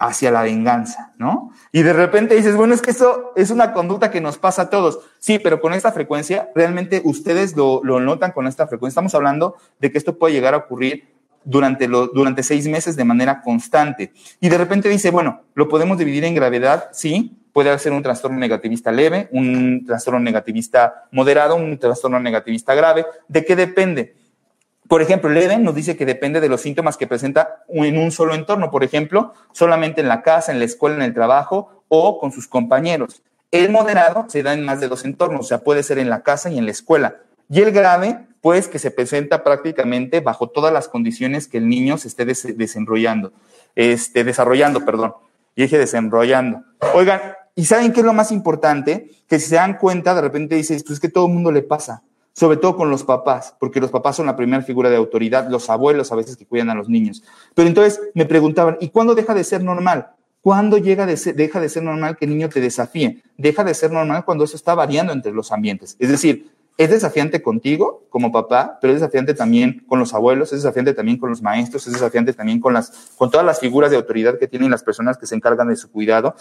hacia 0.00 0.32
la 0.32 0.42
venganza, 0.42 1.14
¿no? 1.16 1.52
Y 1.70 1.82
de 1.82 1.92
repente 1.92 2.34
dices, 2.34 2.56
bueno, 2.56 2.74
es 2.74 2.82
que 2.82 2.90
eso 2.90 3.30
es 3.36 3.50
una 3.50 3.72
conducta 3.72 4.10
que 4.10 4.20
nos 4.20 4.36
pasa 4.36 4.62
a 4.62 4.68
todos. 4.68 4.98
Sí, 5.20 5.38
pero 5.38 5.60
con 5.60 5.74
esta 5.74 5.92
frecuencia, 5.92 6.50
realmente 6.56 7.02
ustedes 7.04 7.54
lo, 7.54 7.80
notan 7.84 8.32
con 8.32 8.48
esta 8.48 8.66
frecuencia. 8.66 8.94
Estamos 8.94 9.14
hablando 9.14 9.54
de 9.78 9.92
que 9.92 9.98
esto 9.98 10.18
puede 10.18 10.34
llegar 10.34 10.54
a 10.54 10.56
ocurrir 10.56 11.08
durante, 11.44 11.86
durante 11.86 12.42
seis 12.42 12.66
meses 12.66 12.96
de 12.96 13.04
manera 13.04 13.42
constante. 13.42 14.12
Y 14.40 14.48
de 14.48 14.58
repente 14.58 14.88
dice, 14.88 15.12
bueno, 15.12 15.42
lo 15.54 15.68
podemos 15.68 15.98
dividir 15.98 16.24
en 16.24 16.34
gravedad, 16.34 16.88
sí, 16.90 17.39
puede 17.52 17.78
ser 17.78 17.92
un 17.92 18.02
trastorno 18.02 18.38
negativista 18.38 18.92
leve, 18.92 19.28
un 19.32 19.84
trastorno 19.86 20.20
negativista 20.20 21.06
moderado, 21.10 21.56
un 21.56 21.78
trastorno 21.78 22.20
negativista 22.20 22.74
grave. 22.74 23.06
¿De 23.28 23.44
qué 23.44 23.56
depende? 23.56 24.14
Por 24.88 25.02
ejemplo, 25.02 25.30
leve 25.30 25.56
nos 25.58 25.74
dice 25.74 25.96
que 25.96 26.04
depende 26.04 26.40
de 26.40 26.48
los 26.48 26.62
síntomas 26.62 26.96
que 26.96 27.06
presenta 27.06 27.62
en 27.68 27.96
un 27.96 28.10
solo 28.10 28.34
entorno, 28.34 28.72
por 28.72 28.82
ejemplo, 28.82 29.34
solamente 29.52 30.00
en 30.00 30.08
la 30.08 30.22
casa, 30.22 30.50
en 30.50 30.58
la 30.58 30.64
escuela, 30.64 30.96
en 30.96 31.02
el 31.02 31.14
trabajo 31.14 31.84
o 31.86 32.18
con 32.18 32.32
sus 32.32 32.48
compañeros. 32.48 33.22
El 33.52 33.70
moderado 33.70 34.26
se 34.28 34.42
da 34.42 34.52
en 34.52 34.64
más 34.64 34.80
de 34.80 34.88
dos 34.88 35.04
entornos, 35.04 35.40
o 35.40 35.48
sea, 35.48 35.58
puede 35.58 35.82
ser 35.82 35.98
en 35.98 36.10
la 36.10 36.22
casa 36.22 36.50
y 36.50 36.58
en 36.58 36.64
la 36.64 36.72
escuela. 36.72 37.18
Y 37.48 37.60
el 37.60 37.72
grave, 37.72 38.26
pues 38.40 38.68
que 38.68 38.78
se 38.78 38.90
presenta 38.90 39.44
prácticamente 39.44 40.20
bajo 40.20 40.48
todas 40.48 40.72
las 40.72 40.88
condiciones 40.88 41.48
que 41.48 41.58
el 41.58 41.68
niño 41.68 41.98
se 41.98 42.08
esté 42.08 42.24
desenrollando, 42.24 43.32
este, 43.74 44.24
desarrollando, 44.24 44.84
perdón. 44.84 45.14
Y 45.56 45.62
dije 45.62 45.78
desenrollando. 45.78 46.62
Oigan, 46.94 47.20
¿Y 47.54 47.64
saben 47.64 47.92
qué 47.92 48.00
es 48.00 48.06
lo 48.06 48.12
más 48.12 48.32
importante? 48.32 49.10
Que 49.28 49.38
si 49.38 49.48
se 49.48 49.56
dan 49.56 49.78
cuenta, 49.78 50.14
de 50.14 50.20
repente 50.20 50.54
dices, 50.54 50.82
pues 50.82 50.94
es 50.94 51.00
que 51.00 51.08
todo 51.08 51.26
el 51.26 51.32
mundo 51.32 51.52
le 51.52 51.62
pasa, 51.62 52.02
sobre 52.32 52.56
todo 52.56 52.76
con 52.76 52.90
los 52.90 53.04
papás, 53.04 53.54
porque 53.58 53.80
los 53.80 53.90
papás 53.90 54.16
son 54.16 54.26
la 54.26 54.36
primera 54.36 54.62
figura 54.62 54.90
de 54.90 54.96
autoridad, 54.96 55.48
los 55.48 55.68
abuelos 55.70 56.12
a 56.12 56.16
veces 56.16 56.36
que 56.36 56.46
cuidan 56.46 56.70
a 56.70 56.74
los 56.74 56.88
niños. 56.88 57.22
Pero 57.54 57.68
entonces 57.68 58.00
me 58.14 58.26
preguntaban, 58.26 58.76
¿y 58.80 58.88
cuándo 58.88 59.14
deja 59.14 59.34
de 59.34 59.44
ser 59.44 59.62
normal? 59.62 60.10
¿Cuándo 60.40 60.78
llega 60.78 61.04
de 61.04 61.16
deja 61.34 61.60
de 61.60 61.68
ser 61.68 61.82
normal 61.82 62.16
que 62.16 62.24
el 62.24 62.30
niño 62.30 62.48
te 62.48 62.60
desafíe? 62.60 63.22
Deja 63.36 63.62
de 63.62 63.74
ser 63.74 63.92
normal 63.92 64.24
cuando 64.24 64.44
eso 64.44 64.56
está 64.56 64.74
variando 64.74 65.12
entre 65.12 65.32
los 65.32 65.52
ambientes. 65.52 65.96
Es 65.98 66.08
decir, 66.08 66.50
es 66.80 66.88
desafiante 66.88 67.42
contigo 67.42 68.06
como 68.08 68.32
papá, 68.32 68.78
pero 68.80 68.94
es 68.94 69.00
desafiante 69.00 69.34
también 69.34 69.84
con 69.86 69.98
los 69.98 70.14
abuelos, 70.14 70.50
es 70.54 70.62
desafiante 70.62 70.94
también 70.94 71.18
con 71.18 71.28
los 71.28 71.42
maestros, 71.42 71.86
es 71.86 71.92
desafiante 71.92 72.32
también 72.32 72.58
con 72.58 72.72
las, 72.72 73.12
con 73.18 73.30
todas 73.30 73.44
las 73.44 73.60
figuras 73.60 73.90
de 73.90 73.98
autoridad 73.98 74.38
que 74.38 74.48
tienen 74.48 74.70
las 74.70 74.82
personas 74.82 75.18
que 75.18 75.26
se 75.26 75.34
encargan 75.34 75.68
de 75.68 75.76
su 75.76 75.90
cuidado, 75.90 76.34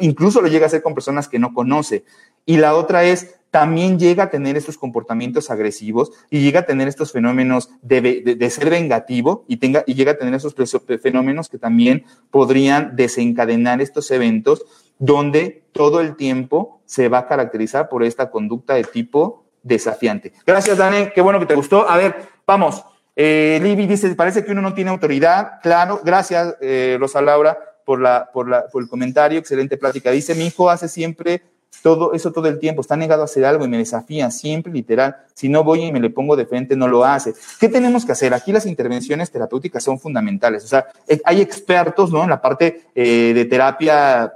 incluso 0.00 0.40
lo 0.40 0.48
llega 0.48 0.66
a 0.66 0.68
ser 0.68 0.82
con 0.82 0.92
personas 0.92 1.28
que 1.28 1.38
no 1.38 1.54
conoce. 1.54 2.02
Y 2.44 2.56
la 2.56 2.74
otra 2.74 3.04
es, 3.04 3.36
también 3.52 4.00
llega 4.00 4.24
a 4.24 4.30
tener 4.30 4.56
estos 4.56 4.76
comportamientos 4.76 5.52
agresivos 5.52 6.10
y 6.30 6.40
llega 6.40 6.60
a 6.60 6.66
tener 6.66 6.88
estos 6.88 7.12
fenómenos 7.12 7.70
de, 7.80 8.00
de, 8.36 8.50
ser 8.50 8.70
vengativo 8.70 9.44
y, 9.46 9.58
tenga, 9.58 9.84
y 9.86 9.94
llega 9.94 10.12
a 10.12 10.18
tener 10.18 10.34
esos 10.34 10.56
fenómenos 11.00 11.48
que 11.48 11.58
también 11.58 12.04
podrían 12.32 12.96
desencadenar 12.96 13.80
estos 13.80 14.10
eventos 14.10 14.64
donde 14.98 15.62
todo 15.70 16.00
el 16.00 16.16
tiempo 16.16 16.80
se 16.86 17.08
va 17.08 17.18
a 17.18 17.28
caracterizar 17.28 17.88
por 17.88 18.02
esta 18.02 18.32
conducta 18.32 18.74
de 18.74 18.82
tipo 18.82 19.44
desafiante. 19.62 20.32
Gracias, 20.46 20.78
Dani. 20.78 21.10
Qué 21.14 21.20
bueno 21.20 21.38
que 21.38 21.46
te 21.46 21.54
gustó. 21.54 21.88
A 21.88 21.96
ver, 21.96 22.16
vamos. 22.46 22.84
Eh, 23.16 23.58
Libby 23.62 23.86
dice, 23.86 24.14
parece 24.14 24.44
que 24.44 24.52
uno 24.52 24.62
no 24.62 24.74
tiene 24.74 24.90
autoridad. 24.90 25.60
Claro, 25.62 26.00
gracias, 26.04 26.56
eh, 26.60 26.96
Rosa 26.98 27.20
Laura, 27.20 27.58
por, 27.84 28.00
la, 28.00 28.30
por, 28.32 28.48
la, 28.48 28.66
por 28.68 28.82
el 28.82 28.88
comentario. 28.88 29.38
Excelente 29.38 29.76
plática. 29.76 30.10
Dice, 30.10 30.34
mi 30.34 30.46
hijo 30.46 30.70
hace 30.70 30.88
siempre 30.88 31.42
todo 31.82 32.12
eso 32.12 32.32
todo 32.32 32.48
el 32.48 32.58
tiempo, 32.58 32.80
está 32.82 32.96
negado 32.96 33.22
a 33.22 33.24
hacer 33.24 33.44
algo 33.44 33.64
y 33.64 33.68
me 33.68 33.78
desafía, 33.78 34.30
siempre 34.30 34.72
literal. 34.72 35.16
Si 35.34 35.48
no 35.48 35.64
voy 35.64 35.84
y 35.84 35.92
me 35.92 36.00
le 36.00 36.10
pongo 36.10 36.36
de 36.36 36.46
frente, 36.46 36.76
no 36.76 36.88
lo 36.88 37.04
hace. 37.04 37.34
¿Qué 37.58 37.68
tenemos 37.68 38.04
que 38.04 38.12
hacer? 38.12 38.34
Aquí 38.34 38.52
las 38.52 38.66
intervenciones 38.66 39.30
terapéuticas 39.30 39.82
son 39.82 39.98
fundamentales. 39.98 40.64
O 40.64 40.68
sea, 40.68 40.86
eh, 41.08 41.20
hay 41.24 41.40
expertos, 41.40 42.12
¿no? 42.12 42.22
En 42.22 42.30
la 42.30 42.42
parte 42.42 42.82
eh, 42.94 43.32
de 43.34 43.44
terapia 43.46 44.32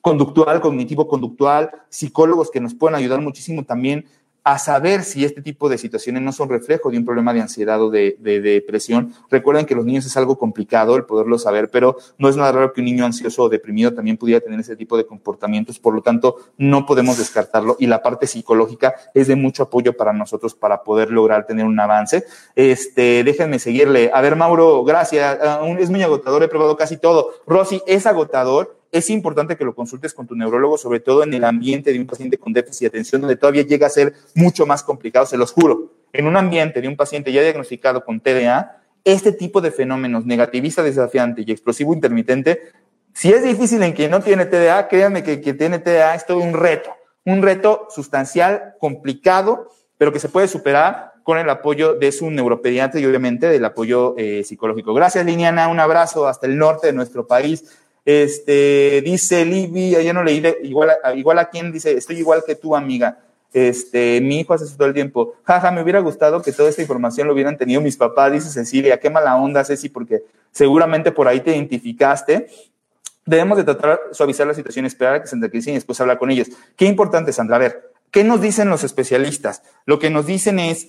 conductual, 0.00 0.60
cognitivo-conductual, 0.62 1.70
psicólogos 1.90 2.50
que 2.50 2.60
nos 2.60 2.74
pueden 2.74 2.96
ayudar 2.96 3.20
muchísimo 3.20 3.64
también 3.64 4.06
a 4.44 4.58
saber 4.58 5.02
si 5.04 5.24
este 5.24 5.42
tipo 5.42 5.68
de 5.68 5.78
situaciones 5.78 6.22
no 6.22 6.32
son 6.32 6.48
reflejo 6.48 6.90
de 6.90 6.98
un 6.98 7.04
problema 7.04 7.34
de 7.34 7.42
ansiedad 7.42 7.80
o 7.82 7.90
de, 7.90 8.16
depresión. 8.20 9.12
Recuerden 9.30 9.66
que 9.66 9.74
los 9.74 9.84
niños 9.84 10.06
es 10.06 10.16
algo 10.16 10.38
complicado 10.38 10.96
el 10.96 11.04
poderlo 11.04 11.38
saber, 11.38 11.70
pero 11.70 11.96
no 12.18 12.28
es 12.28 12.36
nada 12.36 12.52
raro 12.52 12.72
que 12.72 12.80
un 12.80 12.86
niño 12.86 13.04
ansioso 13.04 13.44
o 13.44 13.48
deprimido 13.48 13.92
también 13.92 14.16
pudiera 14.16 14.40
tener 14.40 14.60
ese 14.60 14.76
tipo 14.76 14.96
de 14.96 15.06
comportamientos, 15.06 15.78
por 15.78 15.94
lo 15.94 16.02
tanto, 16.02 16.36
no 16.56 16.86
podemos 16.86 17.18
descartarlo 17.18 17.76
y 17.78 17.86
la 17.86 18.02
parte 18.02 18.26
psicológica 18.26 18.94
es 19.14 19.28
de 19.28 19.36
mucho 19.36 19.64
apoyo 19.64 19.96
para 19.96 20.12
nosotros 20.12 20.54
para 20.54 20.82
poder 20.82 21.10
lograr 21.10 21.46
tener 21.46 21.66
un 21.66 21.78
avance. 21.78 22.24
Este, 22.54 23.22
déjenme 23.24 23.58
seguirle. 23.58 24.10
A 24.12 24.20
ver, 24.20 24.36
Mauro, 24.36 24.84
gracias. 24.84 25.38
Ah, 25.42 25.60
es 25.78 25.90
muy 25.90 26.02
agotador, 26.02 26.42
he 26.42 26.48
probado 26.48 26.76
casi 26.76 26.96
todo. 26.96 27.30
Rosy, 27.46 27.82
es 27.86 28.06
agotador 28.06 28.79
es 28.92 29.10
importante 29.10 29.56
que 29.56 29.64
lo 29.64 29.74
consultes 29.74 30.14
con 30.14 30.26
tu 30.26 30.34
neurólogo, 30.34 30.76
sobre 30.76 31.00
todo 31.00 31.22
en 31.22 31.32
el 31.34 31.44
ambiente 31.44 31.92
de 31.92 32.00
un 32.00 32.06
paciente 32.06 32.38
con 32.38 32.52
déficit 32.52 32.80
de 32.82 32.86
atención, 32.88 33.20
donde 33.20 33.36
todavía 33.36 33.62
llega 33.62 33.86
a 33.86 33.90
ser 33.90 34.14
mucho 34.34 34.66
más 34.66 34.82
complicado, 34.82 35.26
se 35.26 35.36
los 35.36 35.52
juro. 35.52 35.92
En 36.12 36.26
un 36.26 36.36
ambiente 36.36 36.80
de 36.80 36.88
un 36.88 36.96
paciente 36.96 37.32
ya 37.32 37.42
diagnosticado 37.42 38.04
con 38.04 38.20
TDA, 38.20 38.82
este 39.04 39.32
tipo 39.32 39.60
de 39.60 39.70
fenómenos, 39.70 40.26
negativista 40.26 40.82
desafiante 40.82 41.44
y 41.46 41.52
explosivo 41.52 41.94
intermitente, 41.94 42.60
si 43.14 43.32
es 43.32 43.42
difícil 43.42 43.82
en 43.82 43.92
quien 43.92 44.10
no 44.10 44.20
tiene 44.20 44.46
TDA, 44.46 44.88
créanme 44.88 45.22
que 45.22 45.40
quien 45.40 45.56
tiene 45.56 45.78
TDA 45.78 46.14
es 46.14 46.26
todo 46.26 46.38
un 46.38 46.54
reto, 46.54 46.90
un 47.24 47.42
reto 47.42 47.86
sustancial, 47.90 48.74
complicado, 48.80 49.68
pero 49.98 50.12
que 50.12 50.18
se 50.18 50.28
puede 50.28 50.48
superar 50.48 51.10
con 51.22 51.38
el 51.38 51.48
apoyo 51.50 51.94
de 51.94 52.12
su 52.12 52.30
neuropediatra 52.30 53.00
y 53.00 53.06
obviamente 53.06 53.48
del 53.48 53.64
apoyo 53.64 54.14
eh, 54.16 54.42
psicológico. 54.42 54.94
Gracias, 54.94 55.24
Liniana. 55.24 55.68
Un 55.68 55.80
abrazo 55.80 56.26
hasta 56.26 56.46
el 56.46 56.56
norte 56.56 56.88
de 56.88 56.92
nuestro 56.92 57.26
país. 57.26 57.79
Este, 58.04 59.02
dice 59.04 59.44
Libby, 59.44 59.90
ya 59.90 60.12
no 60.12 60.22
leí, 60.22 60.42
igual, 60.62 60.90
a, 61.02 61.14
igual 61.14 61.38
a 61.38 61.50
quien 61.50 61.70
dice, 61.72 61.92
estoy 61.92 62.18
igual 62.18 62.42
que 62.46 62.54
tú, 62.54 62.74
amiga. 62.74 63.18
Este, 63.52 64.20
mi 64.20 64.40
hijo 64.40 64.54
hace 64.54 64.64
eso 64.64 64.76
todo 64.76 64.88
el 64.88 64.94
tiempo. 64.94 65.34
Jaja, 65.42 65.70
me 65.70 65.82
hubiera 65.82 66.00
gustado 66.00 66.40
que 66.40 66.52
toda 66.52 66.68
esta 66.68 66.82
información 66.82 67.26
lo 67.26 67.34
hubieran 67.34 67.56
tenido 67.56 67.80
mis 67.80 67.96
papás, 67.96 68.32
dice 68.32 68.48
Cecilia. 68.48 69.00
Qué 69.00 69.10
mala 69.10 69.36
onda, 69.36 69.64
Ceci, 69.64 69.88
porque 69.88 70.22
seguramente 70.52 71.10
por 71.12 71.26
ahí 71.26 71.40
te 71.40 71.50
identificaste. 71.50 72.48
Debemos 73.26 73.58
de 73.58 73.64
tratar 73.64 74.00
de 74.08 74.14
suavizar 74.14 74.46
la 74.46 74.54
situación, 74.54 74.86
esperar 74.86 75.16
a 75.16 75.22
que 75.22 75.28
se 75.28 75.36
tranquilicen 75.36 75.74
y 75.74 75.76
después 75.76 76.00
hablar 76.00 76.18
con 76.18 76.30
ellos. 76.30 76.48
Qué 76.76 76.86
importante, 76.86 77.32
Sandra. 77.32 77.56
A 77.56 77.58
ver, 77.58 77.92
¿qué 78.10 78.24
nos 78.24 78.40
dicen 78.40 78.70
los 78.70 78.84
especialistas? 78.84 79.62
Lo 79.84 79.98
que 79.98 80.10
nos 80.10 80.26
dicen 80.26 80.58
es, 80.58 80.88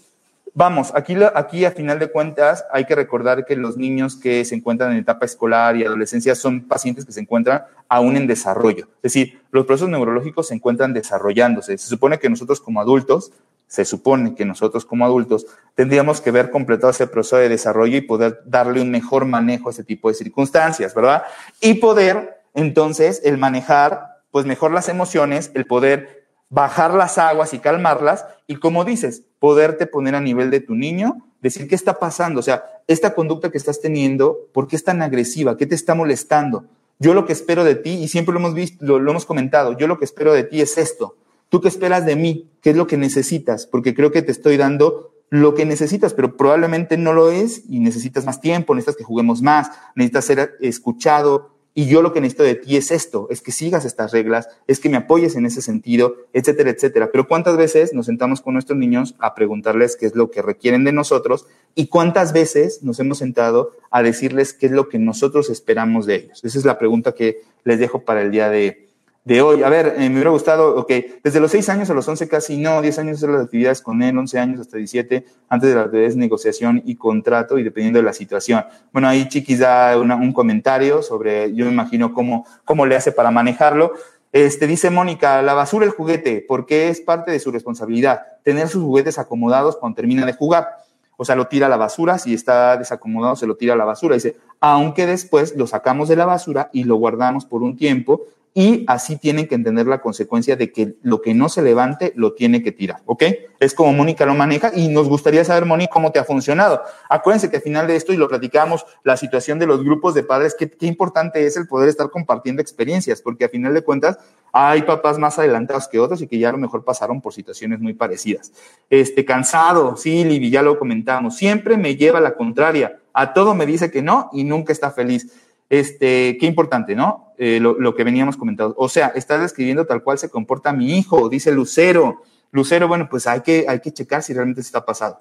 Vamos, 0.54 0.92
aquí, 0.94 1.16
aquí 1.34 1.64
a 1.64 1.72
final 1.72 1.98
de 1.98 2.12
cuentas 2.12 2.66
hay 2.74 2.84
que 2.84 2.94
recordar 2.94 3.46
que 3.46 3.56
los 3.56 3.78
niños 3.78 4.18
que 4.18 4.44
se 4.44 4.54
encuentran 4.56 4.92
en 4.92 4.98
etapa 4.98 5.26
escolar 5.26 5.78
y 5.78 5.86
adolescencia 5.86 6.36
son 6.36 6.68
pacientes 6.68 7.06
que 7.06 7.14
se 7.14 7.22
encuentran 7.22 7.64
aún 7.88 8.18
en 8.18 8.28
desarrollo. 8.28 8.88
Es 8.98 9.14
decir, 9.14 9.42
los 9.52 9.66
procesos 9.66 9.90
neurológicos 9.90 10.50
se 10.50 10.56
encuentran 10.56 10.94
desarrollándose. 10.94 11.78
Se 11.78 11.88
supone 11.88 12.20
que 12.20 12.30
nosotros 12.30 12.60
como 12.60 12.82
adultos, 12.82 13.32
se 13.68 13.86
supone 13.86 14.36
que 14.36 14.44
nosotros 14.44 14.84
como 14.84 15.06
adultos 15.06 15.46
tendríamos 15.76 16.20
que 16.20 16.32
ver 16.32 16.52
completado 16.52 16.92
ese 16.92 17.08
proceso 17.08 17.38
de 17.38 17.48
desarrollo 17.48 17.96
y 17.96 18.02
poder 18.02 18.42
darle 18.46 18.82
un 18.82 18.92
mejor 18.92 19.24
manejo 19.24 19.70
a 19.70 19.72
ese 19.72 19.86
tipo 19.86 20.10
de 20.10 20.16
circunstancias, 20.16 20.94
¿verdad? 20.94 21.24
Y 21.62 21.76
poder 21.76 22.42
entonces 22.54 23.22
el 23.24 23.38
manejar 23.38 24.20
pues 24.32 24.46
mejor 24.46 24.72
las 24.72 24.90
emociones, 24.90 25.52
el 25.54 25.66
poder 25.66 26.21
bajar 26.52 26.94
las 26.94 27.18
aguas 27.18 27.54
y 27.56 27.60
calmarlas 27.60 28.26
y 28.46 28.58
como 28.58 28.86
dices, 28.86 29.24
poderte 29.40 29.88
poner 29.88 30.14
a 30.14 30.22
nivel 30.22 30.52
de 30.52 30.60
tu 30.60 30.76
niño, 30.76 31.26
decir 31.42 31.68
qué 31.68 31.74
está 31.74 31.98
pasando, 31.98 32.42
o 32.42 32.44
sea, 32.44 32.66
esta 32.88 33.16
conducta 33.16 33.50
que 33.50 33.58
estás 33.58 33.82
teniendo, 33.82 34.38
¿por 34.54 34.68
qué 34.68 34.76
es 34.76 34.84
tan 34.84 35.02
agresiva? 35.02 35.58
¿Qué 35.58 35.66
te 35.66 35.74
está 35.74 35.96
molestando? 35.96 36.66
Yo 37.00 37.14
lo 37.16 37.26
que 37.26 37.34
espero 37.34 37.64
de 37.64 37.76
ti, 37.76 37.92
y 37.92 38.08
siempre 38.10 38.34
lo 38.34 38.40
hemos 38.40 38.54
visto, 38.54 38.86
lo, 38.86 39.10
hemos 39.10 39.26
comentado, 39.26 39.76
yo 39.78 39.88
lo 39.88 39.98
que 39.98 40.06
espero 40.06 40.34
de 40.34 40.44
ti 40.44 40.62
es 40.62 40.78
esto. 40.78 41.16
¿Tú 41.50 41.62
qué 41.62 41.70
esperas 41.70 42.06
de 42.06 42.16
mí? 42.16 42.50
¿Qué 42.62 42.72
es 42.72 42.76
lo 42.76 42.86
que 42.86 42.98
necesitas? 42.98 43.66
Porque 43.66 43.96
creo 43.96 44.12
que 44.12 44.22
te 44.22 44.32
estoy 44.32 44.58
dando 44.58 45.12
lo 45.30 45.56
que 45.56 45.66
necesitas, 45.66 46.14
pero 46.14 46.36
probablemente 46.36 46.98
no 46.98 47.14
lo 47.14 47.32
es 47.32 47.64
y 47.70 47.80
necesitas 47.80 48.26
más 48.26 48.42
tiempo, 48.42 48.76
necesitas 48.76 48.98
que 48.98 49.06
juguemos 49.06 49.42
más, 49.42 49.72
necesitas 49.96 50.26
ser 50.26 50.58
escuchado, 50.60 51.51
y 51.74 51.86
yo 51.86 52.02
lo 52.02 52.12
que 52.12 52.20
necesito 52.20 52.44
de 52.44 52.56
ti 52.56 52.76
es 52.76 52.92
esto, 52.92 53.28
es 53.30 53.42
que 53.42 53.54
sigas 53.54 53.86
estas 53.86 54.12
reglas, 54.12 54.50
es 54.68 54.80
que 54.80 54.90
me 54.90 54.98
apoyes 54.98 55.36
en 55.36 55.46
ese 55.46 55.62
sentido, 55.62 56.16
etcétera, 56.34 56.70
etcétera. 56.70 57.12
Pero 57.12 57.28
¿cuántas 57.28 57.56
veces 57.56 57.94
nos 57.94 58.08
sentamos 58.08 58.42
con 58.42 58.54
nuestros 58.54 58.78
niños 58.78 59.16
a 59.20 59.36
preguntarles 59.36 59.96
qué 59.96 60.06
es 60.06 60.16
lo 60.16 60.32
que 60.32 60.42
requieren 60.42 60.84
de 60.84 60.92
nosotros 60.92 61.48
y 61.74 61.88
cuántas 61.88 62.34
veces 62.34 62.84
nos 62.84 63.00
hemos 63.00 63.20
sentado 63.20 63.72
a 63.90 64.04
decirles 64.04 64.54
qué 64.54 64.66
es 64.66 64.74
lo 64.74 64.90
que 64.90 65.00
nosotros 65.00 65.50
esperamos 65.50 66.06
de 66.06 66.16
ellos? 66.16 66.44
Esa 66.44 66.60
es 66.60 66.66
la 66.66 66.78
pregunta 66.78 67.14
que 67.14 67.42
les 67.64 67.80
dejo 67.80 68.04
para 68.04 68.22
el 68.22 68.32
día 68.32 68.50
de, 68.50 68.91
de 69.24 69.42
hoy. 69.42 69.64
A 69.64 69.70
ver, 69.70 69.96
eh, 69.98 70.10
me 70.10 70.16
hubiera 70.16 70.32
gustado, 70.32 70.76
ok, 70.76 70.92
desde 71.24 71.40
los 71.40 71.52
6 71.52 71.70
años 71.70 71.90
a 71.90 71.94
los 71.94 72.08
11 72.08 72.28
casi 72.28 72.58
no, 72.58 72.82
10 72.82 73.00
años 73.00 73.18
hacer 73.18 73.30
las 73.30 73.46
actividades 73.46 73.82
con 73.82 74.02
él, 74.02 74.18
11 74.18 74.40
años 74.40 74.60
hasta 74.60 74.78
17, 74.78 75.26
antes 75.50 75.70
de 75.70 75.76
la 75.76 75.88
negociación 76.16 76.82
y 76.86 76.96
contrato 76.96 77.58
y 77.58 77.64
dependiendo 77.64 78.00
de 78.00 78.04
la 78.04 78.14
situación. 78.14 78.66
Bueno, 78.92 79.08
ahí 79.08 79.28
Chiquis 79.28 79.60
da 79.60 79.98
un 79.98 80.34
comentario 80.34 81.02
sobre, 81.02 81.54
yo 81.54 81.66
me 81.66 81.72
imagino 81.72 82.14
cómo, 82.14 82.46
cómo 82.66 82.86
le 82.86 82.96
hace 82.96 83.12
para 83.12 83.32
manejarlo. 83.32 83.94
Este, 84.32 84.66
dice 84.66 84.90
Mónica, 84.90 85.42
la 85.42 85.54
basura 85.54 85.86
el 85.86 85.92
juguete, 85.92 86.44
porque 86.48 86.90
es 86.90 87.02
parte 87.02 87.32
de 87.32 87.40
su 87.40 87.52
responsabilidad, 87.52 88.22
tener 88.44 88.70
sus 88.70 88.82
juguetes 88.82 89.20
acomodados 89.20 89.76
cuando 89.76 89.98
termina 89.98 90.26
de 90.26 90.34
jugar. 90.34 90.70
O 91.18 91.26
sea, 91.26 91.36
lo 91.36 91.46
tira 91.46 91.68
a 91.68 91.70
la 91.70 91.78
basura, 91.78 92.18
si 92.18 92.34
está 92.34 92.78
desacomodado, 92.78 93.36
se 93.36 93.46
lo 93.46 93.56
tira 93.56 93.74
a 93.74 93.78
la 93.78 93.86
basura. 93.86 94.16
Dice, 94.16 94.38
aunque 94.60 95.06
después 95.06 95.56
lo 95.56 95.68
sacamos 95.68 96.10
de 96.10 96.16
la 96.16 96.26
basura 96.26 96.72
y 96.74 96.86
lo 96.86 96.96
guardamos 96.96 97.46
por 97.46 97.62
un 97.62 97.78
tiempo 97.78 98.26
y 98.54 98.84
así 98.88 99.18
tienen 99.18 99.48
que 99.48 99.56
entender 99.56 99.88
la 99.88 100.02
consecuencia 100.02 100.58
de 100.58 100.74
que 100.74 100.96
lo 101.04 101.22
que 101.22 101.34
no 101.34 101.48
se 101.48 101.62
levante 101.62 102.12
lo 102.16 102.34
tiene 102.34 102.62
que 102.62 102.74
tirar, 102.74 103.02
¿ok? 103.06 103.24
Es 103.62 103.74
como 103.74 103.94
Mónica 103.94 104.26
lo 104.26 104.34
maneja 104.34 104.72
y 104.76 104.90
nos 104.90 105.08
gustaría 105.08 105.46
saber, 105.46 105.66
Mónica, 105.66 105.92
cómo 105.94 106.12
te 106.12 106.20
ha 106.20 106.26
funcionado. 106.26 106.82
Acuérdense 107.10 107.50
que 107.50 107.58
al 107.58 107.62
final 107.62 107.88
de 107.88 107.96
esto, 107.96 108.12
y 108.12 108.18
lo 108.18 108.28
platicamos, 108.28 108.86
la 109.04 109.16
situación 109.16 109.58
de 109.58 109.68
los 109.68 109.84
grupos 109.84 110.14
de 110.16 110.24
padres, 110.24 110.56
qué, 110.58 110.70
importante 110.82 111.46
es 111.46 111.56
el 111.56 111.66
poder 111.66 111.88
estar 111.88 112.10
compartiendo 112.10 112.62
experiencias, 112.62 113.22
porque 113.22 113.46
al 113.46 113.52
final 113.52 113.74
de 113.74 113.84
cuentas 113.84 114.18
hay 114.52 114.82
papás 114.82 115.18
más 115.18 115.40
adelantados 115.40 115.88
que 115.88 116.00
otros 116.00 116.22
y 116.22 116.28
que 116.28 116.38
ya 116.38 116.50
a 116.50 116.52
lo 116.52 116.58
mejor 116.58 116.84
pasaron 116.84 117.22
por 117.22 117.34
situaciones 117.34 117.80
muy 117.80 117.94
parecidas. 117.94 118.52
Este, 118.90 119.24
cansado, 119.24 119.96
sí, 119.96 120.26
Livi, 120.26 120.50
ya 120.50 120.62
lo 120.62 120.78
comentamos, 120.78 121.38
siempre 121.38 121.78
me 121.78 121.96
lleva 121.96 122.20
la 122.20 122.34
contraria, 122.34 123.00
a 123.14 123.34
todo 123.34 123.56
me 123.56 123.66
dice 123.66 123.92
que 123.92 124.02
no 124.02 124.30
y 124.34 124.44
nunca 124.44 124.74
está 124.74 124.92
feliz. 124.92 125.28
Este, 125.72 126.38
qué 126.38 126.48
importante, 126.48 126.96
¿no? 126.96 127.34
Eh, 127.38 127.62
lo, 127.62 127.96
que 127.96 128.04
veníamos 128.04 128.36
comentando. 128.36 128.76
O 128.78 128.90
sea, 128.90 129.14
estás 129.16 129.40
describiendo 129.40 129.86
tal 129.86 130.04
cual 130.04 130.18
se 130.18 130.30
comporta 130.30 130.74
mi 130.74 130.98
hijo, 130.98 131.30
dice 131.30 131.50
Lucero. 131.50 132.24
Lucero, 132.52 132.90
bueno, 132.90 133.08
pues 133.10 133.26
hay 133.26 133.40
que, 133.40 133.66
hay 133.70 133.80
que 133.80 133.94
checar 133.94 134.22
si 134.22 134.34
realmente 134.34 134.62
se 134.62 134.68
está 134.68 134.84
pasando. 134.84 135.20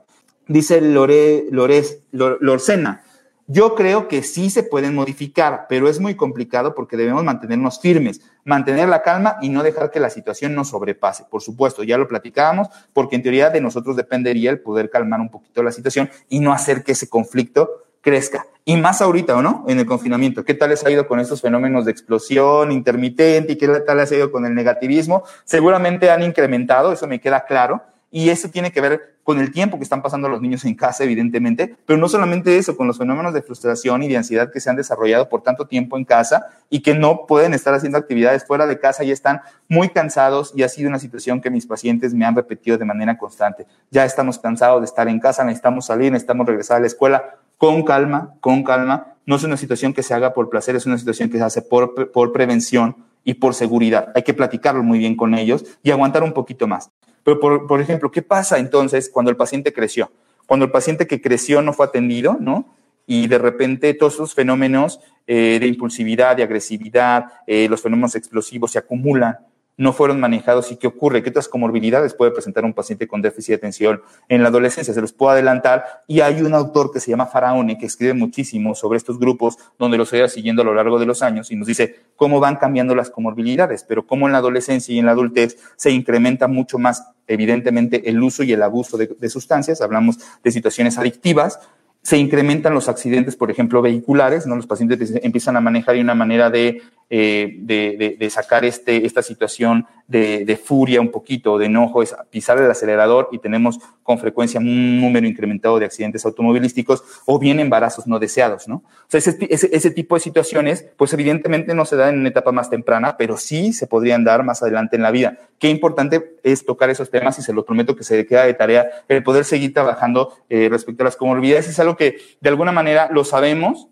Dice 0.49 0.81
Lore, 0.81 1.45
Lores, 1.53 2.01
Lorcena, 2.11 3.05
yo 3.47 3.77
creo 3.77 4.09
que 4.09 4.25
sí 4.25 4.51
se 4.51 4.65
pueden 4.65 4.93
modificar, 4.97 5.67
pero 5.69 5.89
es 5.89 6.01
muy 6.01 6.17
complicado 6.17 6.75
porque 6.75 6.97
debemos 6.97 7.23
mantenernos 7.23 7.81
firmes, 7.81 8.21
mantener 8.45 8.89
la 8.89 9.03
calma 9.03 9.37
y 9.41 9.51
no 9.51 9.63
dejar 9.63 9.93
que 9.93 10.01
la 10.01 10.11
situación 10.11 10.57
nos 10.57 10.71
sobrepase. 10.71 11.27
Por 11.31 11.43
supuesto, 11.43 11.85
ya 11.85 11.97
lo 11.97 12.09
platicábamos, 12.09 12.67
porque 12.93 13.15
en 13.15 13.23
teoría 13.23 13.51
de 13.51 13.61
nosotros 13.61 13.95
dependería 13.95 14.51
el 14.51 14.59
poder 14.59 14.91
calmar 14.91 15.21
un 15.21 15.31
poquito 15.31 15.63
la 15.63 15.71
situación 15.71 16.11
y 16.29 16.41
no 16.41 16.53
hacer 16.53 16.83
que 16.83 16.91
ese 16.91 17.09
conflicto 17.09 17.71
crezca. 18.01 18.47
Y 18.65 18.77
más 18.77 19.01
ahorita, 19.01 19.37
¿o 19.37 19.43
no? 19.43 19.65
En 19.69 19.79
el 19.79 19.87
confinamiento. 19.87 20.45
¿Qué 20.45 20.55
tal 20.55 20.71
les 20.71 20.85
ha 20.85 20.91
ido 20.91 21.07
con 21.07 21.19
estos 21.19 21.41
fenómenos 21.41 21.85
de 21.85 21.91
explosión 21.91 22.73
intermitente 22.73 23.53
y 23.53 23.57
qué 23.57 23.69
tal 23.69 23.97
les 23.97 24.13
ha 24.13 24.17
ido 24.17 24.31
con 24.31 24.47
el 24.47 24.55
negativismo? 24.55 25.25
Seguramente 25.45 26.11
han 26.11 26.23
incrementado, 26.23 26.93
eso 26.93 27.07
me 27.07 27.21
queda 27.21 27.45
claro. 27.47 27.83
Y 28.11 28.29
eso 28.31 28.49
tiene 28.49 28.73
que 28.73 28.81
ver 28.81 29.17
con 29.23 29.39
el 29.39 29.53
tiempo 29.53 29.77
que 29.77 29.85
están 29.85 30.03
pasando 30.03 30.29
los 30.29 30.41
niños 30.41 30.65
en 30.65 30.75
casa, 30.75 31.05
evidentemente, 31.05 31.77
pero 31.87 31.99
no 31.99 32.09
solamente 32.09 32.59
eso, 32.59 32.77
con 32.77 32.89
los 32.89 32.99
fenómenos 32.99 33.33
de 33.33 33.43
frustración 33.43 34.03
y 34.03 34.09
de 34.09 34.17
ansiedad 34.17 34.51
que 34.51 34.59
se 34.59 34.69
han 34.69 34.75
desarrollado 34.75 35.29
por 35.29 35.43
tanto 35.43 35.69
tiempo 35.69 35.97
en 35.97 36.05
casa 36.05 36.47
y 36.69 36.81
que 36.81 36.95
no 36.95 37.27
pueden 37.27 37.55
estar 37.55 37.73
haciendo 37.73 37.99
actividades 37.99 38.45
fuera 38.45 38.67
de 38.67 38.81
casa 38.81 39.05
y 39.05 39.13
están 39.13 39.41
muy 39.69 39.91
cansados 39.91 40.53
y 40.57 40.65
ha 40.65 40.69
sido 40.69 40.89
una 40.89 40.99
situación 40.99 41.41
que 41.41 41.51
mis 41.51 41.67
pacientes 41.67 42.13
me 42.13 42.25
han 42.25 42.35
repetido 42.35 42.77
de 42.79 42.85
manera 42.85 43.17
constante. 43.17 43.67
Ya 43.91 44.05
estamos 44.05 44.39
cansados 44.39 44.81
de 44.81 44.87
estar 44.87 45.07
en 45.07 45.21
casa, 45.21 45.45
necesitamos 45.45 45.87
salir, 45.87 46.11
necesitamos 46.11 46.47
regresar 46.47 46.79
a 46.79 46.81
la 46.81 46.87
escuela 46.89 47.37
con 47.57 47.85
calma, 47.85 48.35
con 48.41 48.65
calma. 48.65 49.15
No 49.27 49.37
es 49.37 49.45
una 49.45 49.57
situación 49.57 49.93
que 49.93 50.03
se 50.03 50.15
haga 50.15 50.35
por 50.35 50.49
placer, 50.51 50.75
es 50.75 50.87
una 50.87 50.99
situación 50.99 51.31
que 51.31 51.39
se 51.39 51.45
hace 51.45 51.63
por, 51.63 52.11
por 52.11 52.33
prevención 52.33 52.97
y 53.23 53.35
por 53.35 53.55
seguridad. 53.55 54.09
Hay 54.15 54.23
que 54.23 54.35
platicarlo 54.35 54.83
muy 54.83 54.99
bien 54.99 55.15
con 55.15 55.35
ellos 55.35 55.65
y 55.83 55.91
aguantar 55.91 56.25
un 56.25 56.33
poquito 56.33 56.67
más. 56.67 56.91
Pero, 57.25 57.41
por, 57.41 57.66
por 57.66 57.81
ejemplo, 57.81 58.11
¿qué 58.11 58.23
pasa 58.23 58.59
entonces 58.59 59.11
cuando 59.11 59.31
el 59.31 59.37
paciente 59.37 59.73
creció? 59.73 60.11
Cuando 60.47 60.66
el 60.66 60.73
paciente 60.73 61.07
que 61.07 61.21
creció 61.21 61.62
no 61.62 61.73
fue 61.73 61.87
atendido, 61.87 62.37
¿no? 62.41 62.75
Y 63.07 63.27
de 63.27 63.39
repente 63.39 63.95
todos 63.95 64.14
esos 64.14 64.35
fenómenos 64.35 65.01
eh, 65.27 65.59
de 65.61 65.66
impulsividad, 65.66 66.37
de 66.37 66.43
agresividad, 66.43 67.27
eh, 67.47 67.68
los 67.68 67.83
fenómenos 67.83 68.14
explosivos 68.14 68.73
se 68.73 68.79
acumulan 68.79 69.39
no 69.81 69.95
fueron 69.95 70.20
manejados 70.20 70.70
y 70.72 70.76
qué 70.76 70.87
ocurre, 70.87 71.22
qué 71.22 71.31
otras 71.31 71.49
comorbilidades 71.49 72.12
puede 72.12 72.33
presentar 72.33 72.66
un 72.66 72.74
paciente 72.74 73.09
con 73.09 73.22
déficit 73.22 73.53
de 73.53 73.55
atención 73.55 74.03
en 74.28 74.43
la 74.43 74.51
adolescencia. 74.51 74.93
Se 74.93 75.01
los 75.01 75.14
puedo 75.14 75.33
adelantar 75.33 76.03
y 76.07 76.20
hay 76.20 76.43
un 76.43 76.53
autor 76.53 76.93
que 76.93 77.01
se 77.01 77.11
llama 77.11 77.24
Faraone 77.24 77.78
que 77.78 77.87
escribe 77.87 78.12
muchísimo 78.12 78.74
sobre 78.74 78.99
estos 78.99 79.18
grupos 79.18 79.57
donde 79.78 79.97
los 79.97 80.12
he 80.12 80.28
siguiendo 80.28 80.61
a 80.61 80.66
lo 80.66 80.74
largo 80.74 80.99
de 80.99 81.07
los 81.07 81.22
años 81.22 81.51
y 81.51 81.57
nos 81.57 81.66
dice 81.66 81.97
cómo 82.14 82.41
van 82.41 82.57
cambiando 82.57 82.95
las 82.95 83.09
comorbilidades, 83.09 83.83
pero 83.89 84.07
cómo 84.07 84.26
en 84.26 84.33
la 84.33 84.39
adolescencia 84.39 84.95
y 84.95 84.99
en 84.99 85.07
la 85.07 85.12
adultez 85.12 85.57
se 85.76 85.91
incrementa 85.91 86.47
mucho 86.47 86.78
más 86.78 87.12
evidentemente 87.26 88.11
el 88.11 88.22
uso 88.22 88.43
y 88.43 88.53
el 88.53 88.62
abuso 88.62 88.99
de, 88.99 89.16
de 89.18 89.31
sustancias, 89.31 89.81
hablamos 89.81 90.18
de 90.45 90.51
situaciones 90.51 90.99
adictivas, 90.99 91.59
se 92.03 92.18
incrementan 92.18 92.74
los 92.74 92.89
accidentes, 92.89 93.37
por 93.37 93.51
ejemplo, 93.51 93.81
vehiculares, 93.83 94.47
¿no? 94.47 94.57
Los 94.57 94.66
pacientes 94.66 95.12
empiezan 95.22 95.57
a 95.57 95.61
manejar 95.61 95.95
de 95.95 96.01
una 96.01 96.14
manera 96.14 96.49
de, 96.51 96.83
eh, 97.13 97.57
de, 97.59 98.17
de, 98.17 98.31
sacar 98.31 98.65
este, 98.65 99.05
esta 99.05 99.21
situación 99.21 99.85
de, 100.07 100.45
de, 100.45 100.57
furia 100.57 101.01
un 101.01 101.11
poquito, 101.11 101.59
de 101.59 101.67
enojo, 101.67 102.03
es 102.03 102.15
pisar 102.31 102.59
el 102.59 102.71
acelerador 102.71 103.29
y 103.33 103.39
tenemos 103.39 103.81
con 104.05 104.19
frecuencia 104.19 104.61
un 104.61 105.01
número 105.01 105.27
incrementado 105.27 105.81
de 105.81 105.87
accidentes 105.87 106.25
automovilísticos 106.25 107.03
o 107.27 107.41
bien 107.41 107.59
embarazos 107.59 108.07
no 108.07 108.21
deseados, 108.21 108.69
¿no? 108.69 108.77
O 108.77 109.07
sea, 109.09 109.19
ese, 109.19 109.37
ese, 109.51 109.69
ese 109.73 109.91
tipo 109.91 110.15
de 110.15 110.21
situaciones, 110.21 110.87
pues 110.97 111.13
evidentemente 111.13 111.75
no 111.75 111.85
se 111.85 111.97
dan 111.97 112.15
en 112.15 112.21
una 112.21 112.29
etapa 112.29 112.53
más 112.53 112.71
temprana, 112.71 113.17
pero 113.17 113.37
sí 113.37 113.73
se 113.73 113.89
podrían 113.89 114.23
dar 114.23 114.45
más 114.45 114.63
adelante 114.63 114.95
en 114.95 115.03
la 115.03 115.11
vida. 115.11 115.37
Qué 115.59 115.69
importante 115.69 116.37
es 116.45 116.65
tocar 116.65 116.91
esos 116.91 117.11
temas 117.11 117.39
y 117.41 117.43
se 117.43 117.53
lo 117.53 117.65
prometo 117.65 117.97
que 117.97 118.05
se 118.05 118.25
queda 118.25 118.45
de 118.45 118.55
tarea 118.55 118.89
el 119.09 119.25
poder 119.25 119.45
seguir 119.45 119.75
trabajando 119.75 120.33
eh, 120.49 120.69
respecto 120.71 121.03
a 121.03 121.07
las 121.07 121.17
comorbilidades. 121.17 121.69
Es 121.69 121.81
algo 121.81 121.97
que 121.97 122.19
de 122.41 122.49
alguna 122.49 122.71
manera 122.73 123.09
lo 123.13 123.25
sabemos, 123.25 123.89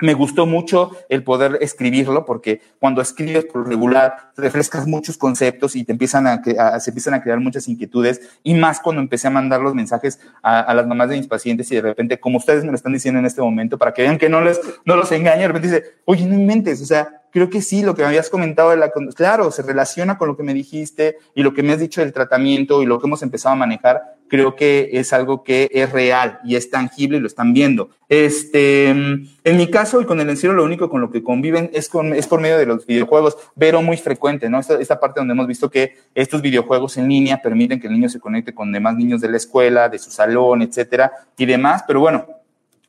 me 0.00 0.14
gustó 0.14 0.46
mucho 0.46 0.92
el 1.08 1.24
poder 1.24 1.58
escribirlo 1.60 2.24
porque 2.24 2.60
cuando 2.78 3.02
escribes 3.02 3.44
por 3.46 3.66
regular 3.68 4.30
refrescas 4.36 4.86
muchos 4.86 5.18
conceptos 5.18 5.74
y 5.74 5.84
te 5.84 5.92
empiezan 5.92 6.26
a, 6.26 6.80
se 6.80 6.90
empiezan 6.90 7.14
a 7.14 7.22
crear 7.22 7.40
muchas 7.40 7.66
inquietudes. 7.68 8.20
Y 8.42 8.54
más 8.54 8.80
cuando 8.80 9.02
empecé 9.02 9.26
a 9.26 9.30
mandar 9.30 9.60
los 9.60 9.74
mensajes 9.74 10.20
a, 10.42 10.72
las 10.72 10.86
mamás 10.86 11.08
de 11.08 11.16
mis 11.16 11.26
pacientes 11.26 11.70
y 11.72 11.74
de 11.74 11.82
repente, 11.82 12.20
como 12.20 12.38
ustedes 12.38 12.64
me 12.64 12.70
lo 12.70 12.76
están 12.76 12.92
diciendo 12.92 13.18
en 13.18 13.26
este 13.26 13.42
momento, 13.42 13.76
para 13.76 13.92
que 13.92 14.02
vean 14.02 14.18
que 14.18 14.28
no 14.28 14.40
les 14.40 14.60
no 14.84 14.96
los 14.96 15.10
engañe, 15.10 15.42
de 15.42 15.48
repente 15.48 15.68
dice, 15.68 15.84
oye, 16.04 16.26
no 16.26 16.34
inventes, 16.34 16.80
o 16.80 16.86
sea, 16.86 17.22
creo 17.38 17.50
que 17.50 17.62
sí, 17.62 17.82
lo 17.82 17.94
que 17.94 18.02
me 18.02 18.08
habías 18.08 18.30
comentado 18.30 18.70
de 18.70 18.76
la, 18.78 18.90
claro, 19.14 19.52
se 19.52 19.62
relaciona 19.62 20.18
con 20.18 20.26
lo 20.26 20.36
que 20.36 20.42
me 20.42 20.52
dijiste 20.52 21.18
y 21.36 21.44
lo 21.44 21.54
que 21.54 21.62
me 21.62 21.72
has 21.72 21.78
dicho 21.78 22.00
del 22.00 22.12
tratamiento 22.12 22.82
y 22.82 22.86
lo 22.86 22.98
que 22.98 23.06
hemos 23.06 23.22
empezado 23.22 23.52
a 23.52 23.56
manejar, 23.56 24.16
creo 24.26 24.56
que 24.56 24.90
es 24.94 25.12
algo 25.12 25.44
que 25.44 25.70
es 25.72 25.92
real 25.92 26.40
y 26.42 26.56
es 26.56 26.68
tangible 26.68 27.18
y 27.18 27.20
lo 27.20 27.28
están 27.28 27.54
viendo. 27.54 27.90
Este, 28.08 28.88
en 28.88 29.56
mi 29.56 29.70
caso 29.70 30.00
y 30.00 30.04
con 30.04 30.18
el 30.18 30.28
encierro, 30.28 30.54
lo 30.54 30.64
único 30.64 30.90
con 30.90 31.00
lo 31.00 31.12
que 31.12 31.22
conviven 31.22 31.70
es, 31.72 31.88
con, 31.88 32.12
es 32.12 32.26
por 32.26 32.40
medio 32.40 32.58
de 32.58 32.66
los 32.66 32.84
videojuegos, 32.84 33.36
pero 33.56 33.82
muy 33.82 33.98
frecuente, 33.98 34.50
¿no? 34.50 34.58
Esta, 34.58 34.74
esta 34.80 34.98
parte 34.98 35.20
donde 35.20 35.34
hemos 35.34 35.46
visto 35.46 35.70
que 35.70 35.94
estos 36.16 36.42
videojuegos 36.42 36.96
en 36.96 37.08
línea 37.08 37.40
permiten 37.40 37.78
que 37.78 37.86
el 37.86 37.92
niño 37.92 38.08
se 38.08 38.18
conecte 38.18 38.52
con 38.52 38.72
demás 38.72 38.96
niños 38.96 39.20
de 39.20 39.28
la 39.28 39.36
escuela, 39.36 39.88
de 39.88 40.00
su 40.00 40.10
salón, 40.10 40.62
etcétera, 40.62 41.12
y 41.36 41.46
demás, 41.46 41.84
pero 41.86 42.00
bueno, 42.00 42.26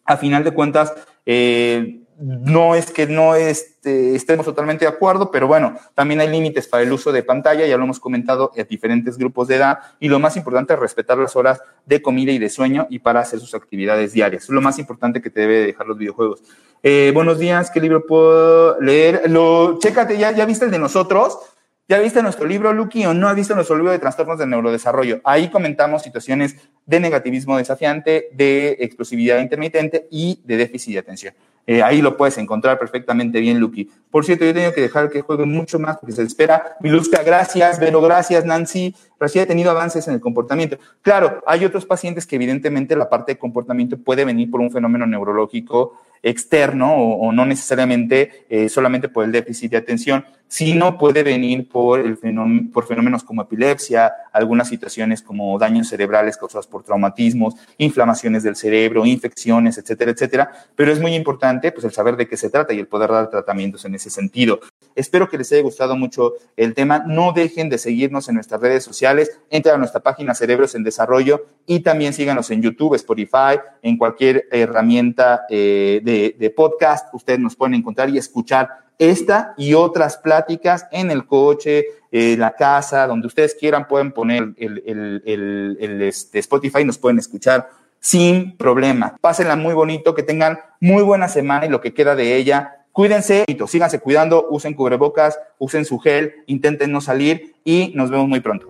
a 0.06 0.18
final 0.18 0.44
de 0.44 0.50
cuentas, 0.50 0.92
eh, 1.24 2.00
no 2.20 2.76
es 2.76 2.92
que 2.92 3.08
no 3.08 3.36
este, 3.36 4.16
estemos 4.16 4.46
totalmente 4.46 4.86
de 4.86 4.90
acuerdo, 4.90 5.32
pero 5.32 5.48
bueno, 5.48 5.76
también 5.96 6.20
hay 6.20 6.30
límites 6.30 6.68
para 6.68 6.84
el 6.84 6.92
uso 6.92 7.12
de 7.12 7.24
pantalla, 7.24 7.66
ya 7.66 7.78
lo 7.78 7.86
hemos 7.86 8.00
comentado 8.00 8.52
en 8.56 8.68
diferentes 8.68 9.18
grupos 9.18 9.48
de 9.48 9.56
edad, 9.56 9.80
y 10.00 10.10
lo 10.10 10.20
más 10.20 10.36
importante 10.36 10.74
es 10.74 10.80
respetar 10.80 11.18
las 11.18 11.36
horas 11.36 11.62
de 11.86 12.02
comida 12.02 12.32
y 12.32 12.38
de 12.38 12.50
sueño 12.50 12.88
y 12.90 13.00
para 13.00 13.22
hacer 13.22 13.40
sus 13.40 13.56
actividades 13.56 14.14
diarias. 14.14 14.44
Es 14.44 14.50
lo 14.50 14.62
más 14.62 14.80
importante 14.80 15.22
que 15.22 15.30
te 15.30 15.42
debe 15.42 15.66
dejar 15.66 15.88
los 15.88 15.98
videojuegos. 15.98 16.44
Eh, 16.84 17.12
buenos 17.14 17.40
días, 17.40 17.72
¿qué 17.72 17.80
libro 17.80 18.06
puedo 18.06 18.80
leer? 18.82 19.30
Lo, 19.30 19.80
chécate, 19.80 20.18
¿ya, 20.18 20.32
ya 20.32 20.46
viste 20.46 20.66
el 20.66 20.72
de 20.72 20.80
nosotros? 20.80 21.38
¿Ya 21.90 21.98
viste 21.98 22.22
nuestro 22.22 22.46
libro, 22.46 22.72
Lucky, 22.72 23.04
o 23.08 23.16
no 23.16 23.28
has 23.28 23.36
visto 23.36 23.56
nuestro 23.56 23.76
libro 23.76 23.92
de 23.92 23.98
trastornos 23.98 24.38
del 24.38 24.52
neurodesarrollo? 24.52 25.22
Ahí 25.24 25.50
comentamos 25.50 26.04
situaciones 26.04 26.56
de 26.86 27.00
negativismo 27.00 27.58
desafiante, 27.58 28.30
de 28.34 28.78
explosividad 28.82 29.40
intermitente 29.40 30.08
y 30.12 30.40
de 30.44 30.58
déficit 30.58 30.94
de 30.94 31.00
atención. 31.00 31.34
Eh, 31.72 31.84
ahí 31.84 32.02
lo 32.02 32.18
puedes 32.18 32.36
encontrar 32.40 32.80
perfectamente 32.80 33.40
bien, 33.40 33.60
Lucky. 33.60 33.88
Por 34.10 34.26
cierto, 34.26 34.44
yo 34.44 34.56
tengo 34.56 34.74
que 34.74 34.82
dejar 34.82 35.08
que 35.12 35.22
juegue 35.22 35.46
mucho 35.46 35.78
más 35.78 36.00
porque 36.00 36.14
se 36.14 36.24
espera. 36.24 36.76
Miluska, 36.80 37.22
gracias. 37.22 37.80
Vero, 37.80 38.02
gracias. 38.02 38.44
Nancy, 38.44 38.96
recién 39.20 39.44
ha 39.44 39.48
tenido 39.48 39.70
avances 39.70 40.08
en 40.08 40.16
el 40.16 40.20
comportamiento. 40.20 40.80
Claro, 41.04 41.44
hay 41.46 41.64
otros 41.66 41.86
pacientes 41.86 42.26
que 42.26 42.38
evidentemente 42.38 42.96
la 42.96 43.08
parte 43.08 43.34
de 43.34 43.38
comportamiento 43.38 44.00
puede 44.00 44.26
venir 44.26 44.50
por 44.50 44.62
un 44.62 44.72
fenómeno 44.72 45.06
neurológico 45.06 45.94
externo 46.24 46.92
o, 46.96 47.32
no 47.32 47.46
necesariamente 47.46 48.46
eh, 48.50 48.68
solamente 48.68 49.08
por 49.08 49.24
el 49.24 49.32
déficit 49.32 49.70
de 49.70 49.78
atención, 49.78 50.26
sino 50.50 50.98
puede 50.98 51.24
venir 51.24 51.70
por, 51.70 52.02
el 52.02 52.18
fenómeno, 52.18 52.70
por 52.74 52.86
fenómenos 52.86 53.24
como 53.24 53.44
epilepsia, 53.44 54.12
algunas 54.34 54.68
situaciones 54.68 55.22
como 55.22 55.58
daños 55.58 55.88
cerebrales 55.88 56.36
causados 56.36 56.68
por 56.68 56.84
traumatismos, 56.84 57.54
inflamaciones 57.78 58.44
del 58.44 58.56
cerebro, 58.56 59.06
infecciones, 59.06 59.78
etcétera, 59.78 60.12
etcétera. 60.12 60.52
Pero 60.76 60.92
es 60.92 61.00
muy 61.00 61.14
importante 61.14 61.72
pues, 61.72 61.86
el 61.86 61.92
saber 61.92 62.18
de 62.18 62.28
qué 62.28 62.36
se 62.36 62.50
trata 62.50 62.74
y 62.74 62.80
el 62.80 62.88
poder 62.88 63.12
dar 63.12 63.30
tratamientos 63.30 63.86
en 63.86 63.96
ese 63.96 64.10
sentido. 64.10 64.60
Espero 64.96 65.30
que 65.30 65.38
les 65.38 65.52
haya 65.52 65.62
gustado 65.62 65.96
mucho 65.96 66.34
el 66.58 66.74
tema. 66.74 67.04
No 67.06 67.32
dejen 67.32 67.70
de 67.70 67.78
seguirnos 67.78 68.28
en 68.28 68.36
nuestras 68.36 68.60
redes 68.60 68.84
sociales. 68.84 69.40
Entren 69.50 69.76
a 69.76 69.78
nuestra 69.78 70.02
página 70.02 70.34
Cerebros 70.34 70.74
en 70.74 70.84
Desarrollo 70.84 71.46
y 71.66 71.82
también 71.82 72.14
síganos 72.14 72.50
en 72.50 72.64
YouTube, 72.64 72.96
Spotify, 72.96 73.60
en 73.84 73.98
cualquier 73.98 74.48
herramienta 74.52 75.46
eh, 75.50 76.02
de, 76.04 76.50
podcast. 76.50 77.14
Ustedes 77.14 77.40
nos 77.40 77.56
pueden 77.56 77.76
encontrar 77.76 78.10
y 78.10 78.18
escuchar 78.18 78.89
esta 79.00 79.54
y 79.58 79.74
otras 79.74 80.18
pláticas 80.18 80.86
en 80.92 81.10
el 81.10 81.26
coche, 81.26 81.86
en 82.12 82.40
la 82.40 82.52
casa, 82.52 83.08
donde 83.08 83.28
ustedes 83.28 83.56
quieran, 83.56 83.88
pueden 83.88 84.12
poner 84.12 84.50
el, 84.58 84.84
el, 84.86 85.78
el, 85.80 86.02
este, 86.04 86.40
Spotify 86.40 86.82
y 86.82 86.86
nos 86.86 86.98
pueden 86.98 87.18
escuchar 87.18 87.70
sin 88.00 88.56
problema. 88.58 89.16
Pásenla 89.20 89.56
muy 89.56 89.74
bonito, 89.74 90.14
que 90.14 90.24
tengan 90.24 90.60
muy 90.80 91.02
buena 91.04 91.28
semana 91.28 91.66
y 91.66 91.70
lo 91.70 91.82
que 91.82 91.94
queda 91.94 92.16
de 92.16 92.36
ella. 92.36 92.76
Cuídense, 92.92 93.46
síganse 93.68 94.00
cuidando, 94.00 94.48
usen 94.50 94.74
cubrebocas, 94.74 95.40
usen 95.58 95.86
su 95.86 96.00
gel, 96.00 96.34
intenten 96.48 96.92
no 96.92 97.02
salir 97.02 97.56
y 97.64 97.94
nos 97.96 98.10
vemos 98.10 98.28
muy 98.28 98.42
pronto. 98.42 98.68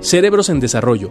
Cerebros 0.00 0.50
en 0.50 0.60
Desarrollo, 0.60 1.10